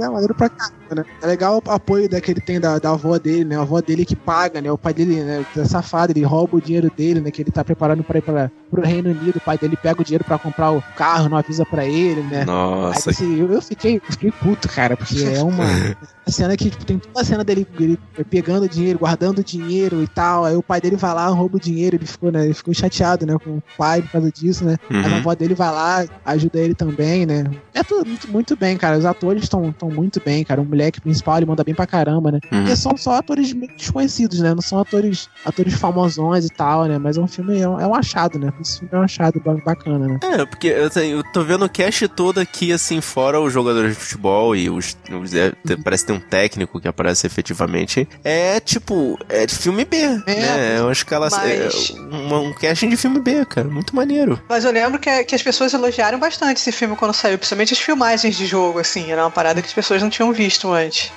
É 0.00 0.08
maneiro 0.08 0.34
pra 0.34 0.48
caramba, 0.48 0.77
né? 0.94 1.04
É 1.22 1.26
legal 1.26 1.62
o 1.64 1.70
apoio 1.70 2.08
né, 2.10 2.20
que 2.20 2.30
ele 2.30 2.40
tem 2.40 2.60
da, 2.60 2.78
da 2.78 2.90
avó 2.90 3.18
dele, 3.18 3.44
né? 3.44 3.56
A 3.56 3.62
avó 3.62 3.80
dele 3.80 4.04
que 4.04 4.16
paga, 4.16 4.60
né? 4.60 4.70
O 4.70 4.78
pai 4.78 4.92
dele 4.94 5.22
né, 5.22 5.44
é 5.56 5.64
safado, 5.64 6.12
ele 6.12 6.24
rouba 6.24 6.56
o 6.56 6.60
dinheiro 6.60 6.90
dele, 6.96 7.20
né? 7.20 7.30
Que 7.30 7.42
ele 7.42 7.50
tá 7.50 7.64
preparando 7.64 8.02
pra 8.02 8.18
ir 8.18 8.22
pra, 8.22 8.50
pro 8.70 8.82
Reino 8.82 9.10
Unido. 9.10 9.36
O 9.36 9.40
pai 9.40 9.58
dele 9.58 9.76
pega 9.76 10.00
o 10.00 10.04
dinheiro 10.04 10.24
pra 10.24 10.38
comprar 10.38 10.72
o 10.72 10.82
carro, 10.96 11.28
não 11.28 11.36
avisa 11.36 11.64
pra 11.64 11.84
ele, 11.84 12.22
né? 12.22 12.40
Aí, 12.40 12.46
Nossa. 12.46 13.10
assim, 13.10 13.40
eu, 13.40 13.52
eu 13.52 13.62
fiquei, 13.62 14.00
fiquei 14.10 14.32
puto, 14.32 14.68
cara, 14.68 14.96
porque 14.96 15.22
é 15.22 15.42
uma, 15.42 15.64
uma 16.26 16.32
cena 16.32 16.56
que, 16.56 16.70
tipo, 16.70 16.84
tem 16.84 16.98
toda 16.98 17.20
a 17.20 17.24
cena 17.24 17.44
dele 17.44 17.66
ele 17.78 17.98
pegando 18.30 18.68
dinheiro, 18.68 18.98
guardando 18.98 19.42
dinheiro 19.42 20.02
e 20.02 20.08
tal. 20.08 20.44
Aí 20.44 20.56
o 20.56 20.62
pai 20.62 20.80
dele 20.80 20.96
vai 20.96 21.14
lá, 21.14 21.28
rouba 21.28 21.56
o 21.56 21.60
dinheiro, 21.60 21.96
ele 21.96 22.06
ficou, 22.06 22.30
né? 22.30 22.44
Ele 22.44 22.54
ficou 22.54 22.74
chateado, 22.74 23.26
né, 23.26 23.36
com 23.42 23.58
o 23.58 23.62
pai 23.76 24.02
por 24.02 24.12
causa 24.12 24.30
disso, 24.30 24.64
né? 24.64 24.76
Uhum. 24.90 25.02
Mas 25.02 25.12
a 25.12 25.16
avó 25.16 25.34
dele 25.34 25.54
vai 25.54 25.70
lá, 25.70 26.04
ajuda 26.24 26.58
ele 26.58 26.74
também, 26.74 27.26
né? 27.26 27.44
É 27.74 27.82
tudo 27.82 28.06
muito, 28.06 28.30
muito 28.30 28.56
bem, 28.56 28.76
cara. 28.76 28.98
Os 28.98 29.04
atores 29.04 29.42
estão 29.42 29.74
muito 29.84 30.20
bem, 30.24 30.44
cara. 30.44 30.60
Moleque 30.78 31.00
principal, 31.00 31.36
ele 31.38 31.46
manda 31.46 31.64
bem 31.64 31.74
pra 31.74 31.86
caramba, 31.86 32.30
né? 32.32 32.38
Uhum. 32.52 32.60
Porque 32.60 32.76
são 32.76 32.96
só 32.96 33.14
atores 33.16 33.52
meio 33.52 33.72
desconhecidos, 33.76 34.38
né? 34.40 34.54
Não 34.54 34.62
são 34.62 34.78
atores, 34.78 35.28
atores 35.44 35.74
famosões 35.74 36.44
e 36.44 36.50
tal, 36.50 36.84
né? 36.84 36.98
Mas 36.98 37.16
é 37.16 37.20
um 37.20 37.26
filme, 37.26 37.60
é 37.60 37.68
um, 37.68 37.80
é 37.80 37.86
um 37.86 37.94
achado, 37.94 38.38
né? 38.38 38.52
Esse 38.60 38.78
filme 38.78 38.90
é 38.94 38.98
um 38.98 39.02
achado 39.02 39.40
ba- 39.44 39.54
bacana, 39.64 40.06
né? 40.06 40.20
É, 40.22 40.46
porque 40.46 40.68
assim, 40.70 41.06
eu 41.08 41.22
tô 41.32 41.42
vendo 41.42 41.64
o 41.64 41.68
cast 41.68 42.06
todo 42.08 42.38
aqui, 42.38 42.72
assim, 42.72 43.00
fora 43.00 43.40
os 43.40 43.52
jogadores 43.52 43.90
de 43.90 43.96
futebol 44.00 44.54
e 44.54 44.70
os. 44.70 44.96
os- 45.10 45.34
é, 45.34 45.50
te- 45.66 45.76
parece 45.82 46.04
que 46.04 46.12
tem 46.12 46.16
um 46.16 46.20
técnico 46.28 46.80
que 46.80 46.86
aparece 46.88 47.26
efetivamente. 47.26 48.08
É 48.22 48.60
tipo, 48.60 49.18
é 49.28 49.46
de 49.46 49.54
filme 49.54 49.84
B. 49.84 50.08
né? 50.26 50.76
É 50.76 50.82
uma 50.82 50.92
escala. 50.92 51.28
Mas- 51.30 51.90
É 51.90 52.00
uma- 52.00 52.40
um 52.40 52.52
casting 52.52 52.88
de 52.88 52.96
filme 52.96 53.20
B, 53.20 53.44
cara. 53.44 53.68
Muito 53.68 53.94
maneiro. 53.96 54.40
Mas 54.48 54.64
eu 54.64 54.70
lembro 54.72 54.98
que, 55.00 55.24
que 55.24 55.34
as 55.34 55.42
pessoas 55.42 55.72
elogiaram 55.74 56.18
bastante 56.18 56.58
esse 56.58 56.70
filme 56.72 56.94
quando 56.96 57.12
saiu, 57.14 57.36
principalmente 57.38 57.72
as 57.74 57.80
filmagens 57.80 58.36
de 58.36 58.46
jogo, 58.46 58.78
assim. 58.78 59.10
Era 59.10 59.24
uma 59.24 59.30
parada 59.30 59.60
que 59.60 59.66
as 59.68 59.74
pessoas 59.74 60.02
não 60.02 60.10
tinham 60.10 60.32
visto 60.32 60.67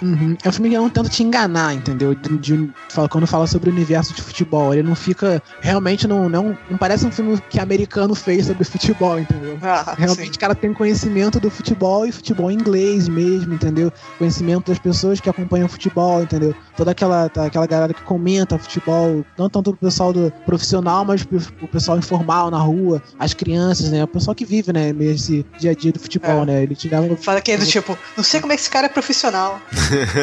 Uhum. 0.02 0.38
É 0.44 0.50
um 0.50 0.52
filme 0.52 0.70
que 0.70 0.78
não 0.78 0.90
tenta 0.90 1.10
te 1.10 1.24
enganar, 1.24 1.74
entendeu? 1.74 2.14
De, 2.16 2.38
de- 2.38 2.70
quando 3.10 3.26
fala 3.28 3.48
sobre 3.48 3.70
o 3.70 3.74
universo 3.74 4.14
de 4.14 4.22
futebol. 4.22 4.74
Ele 4.74 4.84
não 4.88 4.96
fica. 4.96 5.42
Realmente 5.62 6.08
não, 6.08 6.28
não, 6.30 6.58
não 6.70 6.78
parece 6.78 7.06
um 7.06 7.12
filme 7.12 7.40
que 7.50 7.60
americano 7.60 8.14
fez 8.16 8.46
sobre 8.48 8.64
futebol, 8.64 9.20
entendeu? 9.20 9.58
Ah, 9.62 9.96
Realmente 9.98 10.38
o 10.38 10.40
cara 10.40 10.54
tem 10.56 10.74
conhecimento 10.74 11.40
do 11.40 11.50
futebol 11.50 12.06
e 12.06 12.12
futebol 12.12 12.52
inglês 12.52 13.08
mesmo, 13.08 13.54
entendeu? 13.54 13.92
Conhecimento 14.18 14.68
das 14.70 14.80
pessoas 14.80 15.20
que 15.20 15.30
acompanham 15.30 15.68
futebol, 15.68 16.22
entendeu? 16.22 16.54
Toda 16.76 16.92
aquela, 16.92 17.30
tá, 17.30 17.46
aquela 17.46 17.66
galera 17.66 17.94
que 17.94 18.02
comenta 18.04 18.58
futebol, 18.58 19.24
não 19.38 19.50
tanto 19.50 19.72
o 19.72 19.76
pessoal 19.78 20.12
do 20.14 20.32
profissional, 20.46 21.04
mas 21.06 21.26
o 21.62 21.68
pessoal 21.68 21.98
informal 21.98 22.52
na 22.52 22.60
rua, 22.60 23.02
as 23.18 23.34
crianças, 23.34 23.90
né? 23.90 24.04
O 24.04 24.08
pessoal 24.08 24.36
que 24.36 24.46
vive, 24.46 24.72
né, 24.74 24.94
esse 25.00 25.46
dia 25.58 25.72
a 25.72 25.74
dia 25.74 25.92
do 25.92 26.00
futebol, 26.00 26.44
É. 26.44 26.46
né? 26.46 26.64
Ele 26.64 26.76
tirava. 26.76 27.16
Fala 27.18 27.42
que 27.42 27.52
é 27.52 27.58
do 27.58 27.66
tipo, 27.66 27.98
não 28.16 28.24
sei 28.24 28.40
como 28.42 28.52
é 28.54 28.56
que 28.56 28.62
esse 28.62 28.70
cara 28.70 28.86
é 28.88 28.90
profissional, 28.90 29.41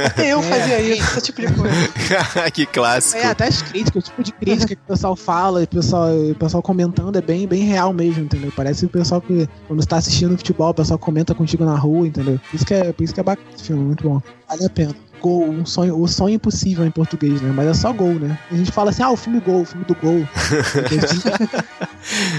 Até 0.07 0.33
eu 0.33 0.42
fazia 0.42 0.81
isso, 0.81 1.18
esse 1.18 1.20
tipo 1.22 1.40
de 1.40 1.52
coisa. 1.52 1.74
que 2.52 2.66
clássico. 2.66 3.18
É, 3.20 3.26
até 3.26 3.46
as 3.46 3.62
críticas, 3.62 4.04
o 4.04 4.07
tipo 4.07 4.22
de 4.22 4.33
crítica 4.33 4.74
que 4.74 4.83
o 4.83 4.88
pessoal 4.88 5.16
fala, 5.16 5.61
e 5.61 5.64
o 5.64 5.68
pessoal, 5.68 6.09
o 6.14 6.35
pessoal 6.35 6.62
comentando 6.62 7.16
é 7.16 7.22
bem, 7.22 7.46
bem 7.46 7.62
real 7.64 7.92
mesmo, 7.92 8.24
entendeu? 8.24 8.52
Parece 8.54 8.87
o 8.87 8.88
pessoal 8.88 9.20
que, 9.20 9.48
quando 9.66 9.81
está 9.81 9.96
assistindo 9.96 10.37
futebol, 10.37 10.70
o 10.70 10.74
pessoal 10.74 10.98
comenta 10.98 11.35
contigo 11.35 11.64
na 11.64 11.76
rua, 11.76 12.07
entendeu? 12.07 12.40
Por 12.50 12.57
isso 12.57 12.66
que 12.66 12.74
é, 12.74 12.92
por 12.92 13.02
isso 13.02 13.14
que 13.14 13.20
é 13.20 13.22
bacana 13.22 13.48
esse 13.54 13.64
filme, 13.64 13.85
muito 13.85 14.04
bom. 14.04 14.20
Vale 14.48 14.64
a 14.64 14.70
pena. 14.70 15.08
Gol, 15.20 15.48
um 15.48 15.66
sonho, 15.66 16.00
o 16.00 16.09
sonho 16.09 16.35
impossível 16.35 16.85
em 16.87 16.90
português, 16.90 17.40
né? 17.42 17.52
Mas 17.54 17.68
é 17.68 17.74
só 17.74 17.92
gol, 17.92 18.14
né? 18.14 18.38
A 18.50 18.54
gente 18.57 18.72
fala 18.72 18.90
assim, 18.90 19.02
ah, 19.02 19.11
o 19.11 19.16
filme 19.16 19.40
Gol, 19.40 19.62
o 19.62 19.64
filme 19.64 19.85
do 19.85 19.94
gol. 19.94 20.26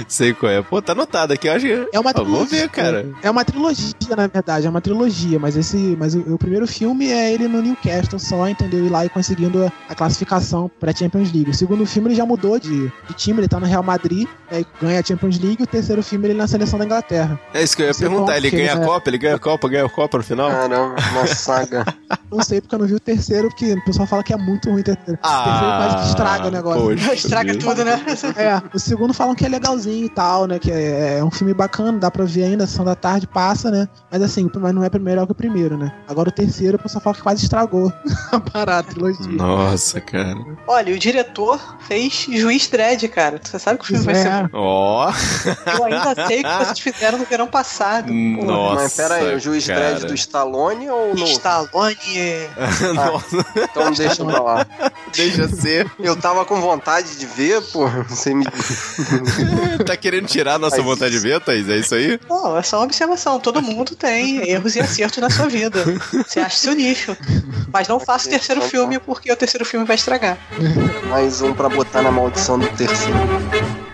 Sei 0.07 0.33
qual 0.33 0.51
é. 0.51 0.61
Pô, 0.61 0.81
tá 0.81 0.93
anotado 0.93 1.33
aqui, 1.33 1.47
eu 1.47 1.53
acho 1.53 1.65
que. 1.65 1.87
É 1.93 1.99
uma 1.99 2.09
Ah, 2.09 2.13
trilogia. 2.13 2.61
ver, 2.61 2.69
cara. 2.69 3.05
É 3.21 3.29
uma 3.29 3.45
trilogia, 3.45 3.93
na 4.17 4.27
verdade, 4.27 4.65
é 4.65 4.69
uma 4.69 4.81
trilogia, 4.81 5.37
mas 5.39 5.55
esse. 5.55 5.95
Mas 5.99 6.15
o, 6.15 6.19
o 6.33 6.37
primeiro 6.37 6.67
filme 6.67 7.07
é 7.11 7.33
ele 7.33 7.47
no 7.47 7.61
Newcastle 7.61 8.19
só, 8.19 8.47
entendeu? 8.47 8.85
Ir 8.85 8.89
lá 8.89 9.05
e 9.05 9.09
conseguindo 9.09 9.65
a, 9.65 9.71
a 9.89 9.95
classificação 9.95 10.69
pra 10.79 10.93
Champions 10.95 11.31
League. 11.31 11.51
O 11.51 11.53
segundo 11.53 11.85
filme 11.85 12.09
ele 12.09 12.15
já 12.15 12.25
mudou 12.25 12.59
de, 12.59 12.87
de 12.87 13.13
time, 13.15 13.39
ele 13.41 13.47
tá 13.47 13.59
no 13.59 13.65
Real 13.65 13.83
Madrid, 13.83 14.27
aí 14.49 14.65
ganha 14.81 14.99
a 14.99 15.03
Champions 15.03 15.37
League, 15.39 15.57
e 15.59 15.63
o 15.63 15.67
terceiro 15.67 16.01
filme 16.01 16.27
ele 16.27 16.33
na 16.35 16.47
seleção 16.47 16.79
da 16.79 16.85
Inglaterra. 16.85 17.39
É 17.53 17.61
isso 17.61 17.75
que 17.75 17.83
eu 17.83 17.87
ia 17.87 17.93
Não 17.93 17.99
perguntar. 17.99 18.37
Ele 18.37 18.49
ganha 18.51 18.73
a 18.73 18.75
eles- 18.75 18.87
Copa? 18.87 19.09
Ele 19.09 19.17
ganha 19.17 19.35
a 19.35 19.39
Copa, 19.39 19.69
ganha 19.69 19.85
a 19.85 19.89
Copa 19.89 20.17
no 20.17 20.23
final? 20.23 20.49
Caramba, 20.49 20.95
uma 21.11 21.27
saga. 21.27 21.85
Não 22.31 22.41
sei 22.41 22.61
porque 22.69 22.75
eu 22.75 22.79
não 22.79 22.87
vi 22.87 22.93
o 22.93 22.99
terceiro, 22.99 23.49
porque 23.49 23.73
o 23.73 23.83
pessoal 23.85 24.07
fala 24.07 24.23
que 24.23 24.31
é 24.31 24.37
muito 24.37 24.69
ruim 24.69 24.81
o 24.81 24.83
terceiro. 24.83 25.19
Ah, 25.23 25.41
o 25.41 25.43
terceiro 25.43 25.77
quase 25.77 25.95
que 25.97 26.09
estraga 26.09 26.47
o 26.47 26.51
negócio. 26.51 26.81
poxa 26.81 27.13
Estraga 27.15 27.53
vida. 27.53 27.65
tudo, 27.65 27.83
né? 27.83 28.05
É, 28.37 28.61
o 28.75 28.79
segundo 28.79 29.13
falam 29.13 29.33
que 29.33 29.45
é 29.45 29.49
legalzinho 29.49 30.05
e 30.05 30.09
tal, 30.09 30.45
né? 30.45 30.59
Que 30.59 30.71
é, 30.71 31.17
é 31.17 31.23
um 31.23 31.31
filme 31.31 31.53
bacana, 31.53 31.97
dá 31.97 32.11
pra 32.11 32.25
ver 32.25 32.43
ainda, 32.43 32.67
sessão 32.67 32.85
da 32.85 32.95
tarde 32.95 33.25
passa, 33.25 33.71
né? 33.71 33.87
Mas 34.11 34.21
assim, 34.21 34.49
mas 34.55 34.73
não 34.73 34.83
é 34.83 34.89
melhor 34.99 35.25
que 35.25 35.31
o 35.31 35.35
primeiro, 35.35 35.77
né? 35.77 35.91
Agora 36.07 36.29
o 36.29 36.31
terceiro, 36.31 36.77
o 36.77 36.79
pessoal 36.79 37.01
fala 37.01 37.15
que 37.15 37.21
quase 37.23 37.43
estragou 37.43 37.91
a 38.31 38.39
parada, 38.39 38.79
a 38.79 38.83
trilogia. 38.83 39.31
Nossa, 39.31 39.99
cara. 39.99 40.37
Olha, 40.67 40.93
o 40.93 40.99
diretor 40.99 41.59
fez 41.87 42.27
Juiz 42.29 42.67
Dredd, 42.67 43.07
cara. 43.07 43.39
Você 43.43 43.57
sabe 43.57 43.79
que 43.79 43.85
o 43.85 43.87
filme 43.87 44.03
vai 44.05 44.15
ser. 44.15 44.27
É, 44.27 44.49
Ó. 44.53 45.11
Eu 45.77 45.85
ainda 45.85 46.13
sei 46.27 46.41
o 46.41 46.43
que 46.43 46.65
vocês 46.65 46.79
fizeram 46.79 47.17
no 47.17 47.25
verão 47.25 47.47
passado. 47.47 48.07
Pô, 48.07 48.45
Nossa. 48.45 48.75
Mas 48.75 48.93
pera 48.95 49.15
aí, 49.15 49.35
o 49.35 49.39
juiz 49.39 49.65
cara. 49.65 49.79
dredd 49.95 50.05
do 50.05 50.13
Stallone 50.13 50.89
ou 50.89 51.15
no. 51.15 51.25
Stallone. 51.25 51.95
Nossa, 52.93 53.45
Então 53.55 53.91
deixa 53.91 54.25
pra 54.25 54.41
lá. 54.41 54.65
deixa 55.15 55.47
ser. 55.47 55.89
Eu 55.99 56.15
tava 56.15 56.45
com 56.45 56.59
vontade 56.59 57.17
de 57.17 57.25
ver, 57.25 57.61
pô. 57.61 57.87
Você 58.09 58.33
me. 58.33 58.45
tá 59.85 59.95
querendo 59.95 60.27
tirar 60.27 60.55
a 60.55 60.59
nossa 60.59 60.77
Mas 60.77 60.85
vontade 60.85 61.11
de 61.11 61.19
ver, 61.19 61.39
Thaís? 61.41 61.69
É 61.69 61.77
isso 61.77 61.95
aí? 61.95 62.19
Não, 62.29 62.57
é 62.57 62.61
só 62.61 62.77
uma 62.77 62.85
observação. 62.85 63.39
Todo 63.39 63.61
mundo 63.61 63.95
tem 63.95 64.49
erros 64.49 64.75
e 64.75 64.81
acertos 64.81 65.19
na 65.19 65.29
sua 65.29 65.47
vida. 65.47 65.83
Você 66.27 66.39
acha 66.39 66.57
seu 66.57 66.73
nicho. 66.73 67.15
Mas 67.71 67.87
não 67.87 67.99
faça 67.99 68.27
o 68.27 68.31
terceiro 68.31 68.61
filme 68.61 68.99
porque 68.99 69.31
o 69.31 69.35
terceiro 69.35 69.65
filme 69.65 69.85
vai 69.85 69.95
estragar. 69.95 70.37
Mais 71.09 71.41
um 71.41 71.53
pra 71.53 71.69
botar 71.69 72.01
na 72.01 72.11
maldição 72.11 72.57
do 72.59 72.67
terceiro. 72.69 73.88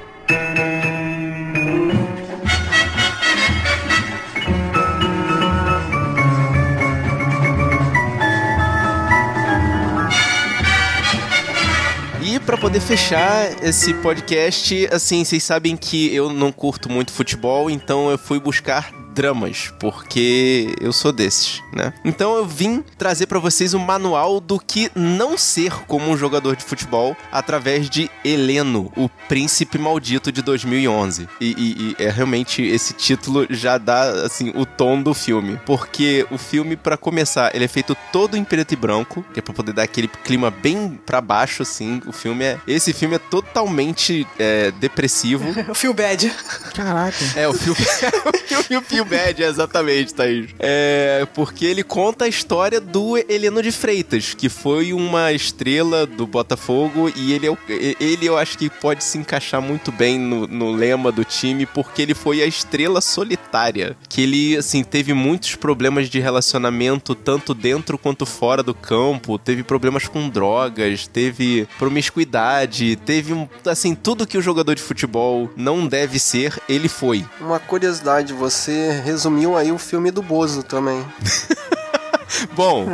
Pra 12.56 12.62
poder 12.62 12.80
fechar 12.80 13.52
esse 13.62 13.94
podcast, 13.96 14.88
assim, 14.90 15.26
vocês 15.26 15.44
sabem 15.44 15.76
que 15.76 16.16
eu 16.16 16.32
não 16.32 16.54
curto 16.54 16.90
muito 16.90 17.12
futebol, 17.12 17.70
então 17.70 18.10
eu 18.10 18.18
fui 18.18 18.40
buscar 18.40 18.94
dramas, 19.16 19.72
porque 19.80 20.76
eu 20.82 20.92
sou 20.92 21.12
desses, 21.12 21.62
né? 21.74 21.94
Então 22.04 22.36
eu 22.36 22.46
vim 22.46 22.84
trazer 22.98 23.26
pra 23.28 23.40
vocês 23.40 23.74
um 23.74 23.80
manual 23.80 24.40
do 24.42 24.60
que 24.60 24.92
não 24.94 25.38
ser 25.38 25.72
como 25.88 26.12
um 26.12 26.18
jogador 26.18 26.56
de 26.56 26.64
futebol 26.64 27.16
através 27.32 27.90
de 27.90 28.10
Heleno, 28.24 28.92
o 28.98 29.08
príncipe 29.30 29.78
maldito 29.78 30.32
de 30.32 30.42
2011. 30.42 31.28
E, 31.40 31.46
e- 31.52 31.96
e 32.00 32.04
é 32.04 32.10
realmente 32.10 32.62
esse 32.62 32.94
título 32.94 33.48
já 33.50 33.78
dá 33.78 34.26
assim 34.26 34.52
o 34.56 34.66
tom 34.66 35.02
do 35.02 35.14
filme, 35.14 35.60
porque 35.66 36.28
o 36.30 36.38
filme 36.38 36.76
pra 36.76 36.98
começar 36.98 37.56
ele 37.56 37.66
é 37.66 37.68
feito 37.70 37.96
todo 38.12 38.36
em 38.36 38.44
preto 38.44 38.74
e 38.74 38.76
branco, 38.76 39.26
que 39.34 39.40
é 39.40 39.42
pra 39.42 39.54
poder 39.54 39.72
dar 39.74 39.84
aquele 39.84 40.08
clima 40.08 40.52
bem 40.52 41.00
pra 41.06 41.22
baixo 41.22 41.64
assim. 41.64 42.02
O 42.06 42.12
filme 42.12 42.44
é 42.44 42.60
esse 42.68 42.92
filme 42.92 43.16
é 43.16 43.20
totalmente 43.20 44.28
é, 44.38 44.72
depressivo. 44.72 45.46
O 45.70 45.74
Feel 45.74 45.94
Bad. 45.94 46.30
Caraca. 46.76 47.18
É, 47.36 47.48
o 47.48 47.54
filme. 47.54 47.80
o 48.60 48.64
filme 48.64 49.02
o 49.02 49.05
Feel 49.06 49.20
Bad, 49.26 49.44
exatamente, 49.44 50.14
Thaís. 50.14 50.50
É, 50.60 51.28
porque 51.34 51.66
ele 51.66 51.84
conta 51.84 52.26
a 52.26 52.28
história 52.28 52.80
do 52.80 53.18
Heleno 53.18 53.62
de 53.62 53.72
Freitas, 53.72 54.34
que 54.34 54.50
foi 54.50 54.94
uma 54.94 55.32
estrela 55.32 56.06
do 56.06 56.26
Botafogo 56.26 57.12
e 57.16 57.34
ele, 57.34 57.48
é 57.48 57.56
ele 58.00 58.26
eu 58.26 58.38
acho 58.38 58.58
que 58.58 58.70
pode 58.70 59.04
se 59.04 59.18
encaixar 59.18 59.62
muito 59.62 59.92
bem 59.92 60.20
no, 60.20 60.48
no 60.48 60.72
lema 60.72 61.12
do 61.12 61.24
time, 61.24 61.66
porque 61.66 62.02
ele 62.02 62.14
foi 62.14 62.42
a 62.42 62.46
estrela 62.46 63.02
solitária. 63.02 63.96
Que 64.10 64.24
ele, 64.24 64.58
assim, 64.58 64.84
teve 64.84 65.14
muitos 65.14 65.56
problemas 65.56 66.10
de 66.10 66.20
relacionamento, 66.20 67.16
tanto 67.16 67.54
dentro 67.54 67.98
quanto 67.98 68.26
fora 68.26 68.64
do 68.64 68.74
campo. 68.74 69.38
Teve 69.38 69.64
problemas 69.64 70.08
com 70.08 70.30
drogas, 70.30 71.08
teve 71.08 71.68
promiscuidade, 71.78 72.96
teve, 72.98 73.48
assim, 73.66 73.94
tudo 73.96 74.28
que 74.28 74.38
o 74.38 74.42
jogador 74.42 74.76
de 74.76 74.82
futebol 74.82 75.50
não 75.56 75.88
deve 75.88 76.20
ser, 76.20 76.60
ele 76.68 76.88
foi. 76.88 77.26
Uma 77.40 77.60
curiosidade, 77.60 78.34
você 78.34 78.95
resumiu 79.02 79.56
aí 79.58 79.72
o 79.72 79.78
filme 79.78 80.12
do 80.12 80.22
Bozo 80.22 80.64
também. 80.64 81.06
Bom, 82.54 82.88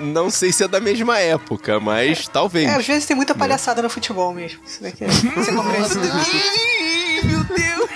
não 0.00 0.30
sei 0.30 0.52
se 0.52 0.64
é 0.64 0.68
da 0.68 0.80
mesma 0.80 1.18
época, 1.18 1.78
mas 1.80 2.28
talvez. 2.28 2.68
É, 2.68 2.74
às 2.74 2.86
vezes 2.86 3.06
tem 3.06 3.16
muita 3.16 3.34
palhaçada 3.34 3.80
no 3.82 3.88
futebol 3.88 4.32
mesmo. 4.34 4.60
Isso 4.66 4.82
daqui 4.82 5.04
é. 5.04 5.08
Você 5.08 5.52
compreende? 5.54 5.88
Ih, 5.98 7.26
Meu 7.26 7.44
Deus! 7.44 7.90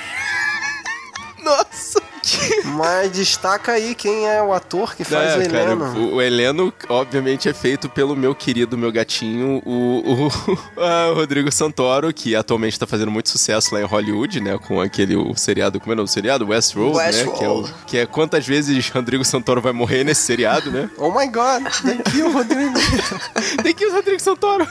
Nossa! 1.42 2.05
Mas 2.76 3.10
destaca 3.12 3.72
aí 3.72 3.94
quem 3.94 4.26
é 4.28 4.42
o 4.42 4.52
ator 4.52 4.94
que 4.96 5.04
faz 5.04 5.32
É, 5.32 5.46
o 5.46 5.50
cara, 5.50 5.62
Heleno. 5.72 5.84
o, 5.98 6.14
o 6.16 6.22
Heleno, 6.22 6.72
obviamente, 6.88 7.48
é 7.48 7.54
feito 7.54 7.88
pelo 7.88 8.16
meu 8.16 8.34
querido, 8.34 8.76
meu 8.76 8.90
gatinho, 8.92 9.62
o, 9.64 10.28
o, 10.28 10.58
ah, 10.80 11.10
o 11.12 11.14
Rodrigo 11.14 11.50
Santoro, 11.52 12.12
que 12.12 12.34
atualmente 12.34 12.78
tá 12.78 12.86
fazendo 12.86 13.10
muito 13.10 13.28
sucesso 13.28 13.74
lá 13.74 13.80
em 13.80 13.84
Hollywood, 13.84 14.40
né? 14.40 14.58
Com 14.58 14.80
aquele 14.80 15.16
o 15.16 15.34
seriado, 15.36 15.78
como 15.80 15.92
é 15.92 15.94
o 15.94 15.96
nome 15.96 16.08
do 16.08 16.12
seriado? 16.12 16.46
Westworld, 16.46 16.96
né? 16.98 17.32
Que 17.38 17.44
é, 17.44 17.48
o- 17.48 17.68
que 17.86 17.98
é 17.98 18.06
quantas 18.06 18.46
vezes 18.46 18.88
Rodrigo 18.90 19.24
Santoro 19.24 19.60
vai 19.60 19.72
morrer 19.72 20.04
nesse 20.04 20.22
seriado, 20.22 20.70
né? 20.70 20.90
Oh 20.98 21.10
my 21.10 21.26
god, 21.28 21.62
thank 21.82 22.16
you, 22.18 22.30
Rodrigo. 22.32 22.74
Tem 23.62 23.74
que 23.74 23.84
ir 23.84 23.88
o 23.88 23.92
Rodrigo 23.92 24.20
Santoro. 24.20 24.66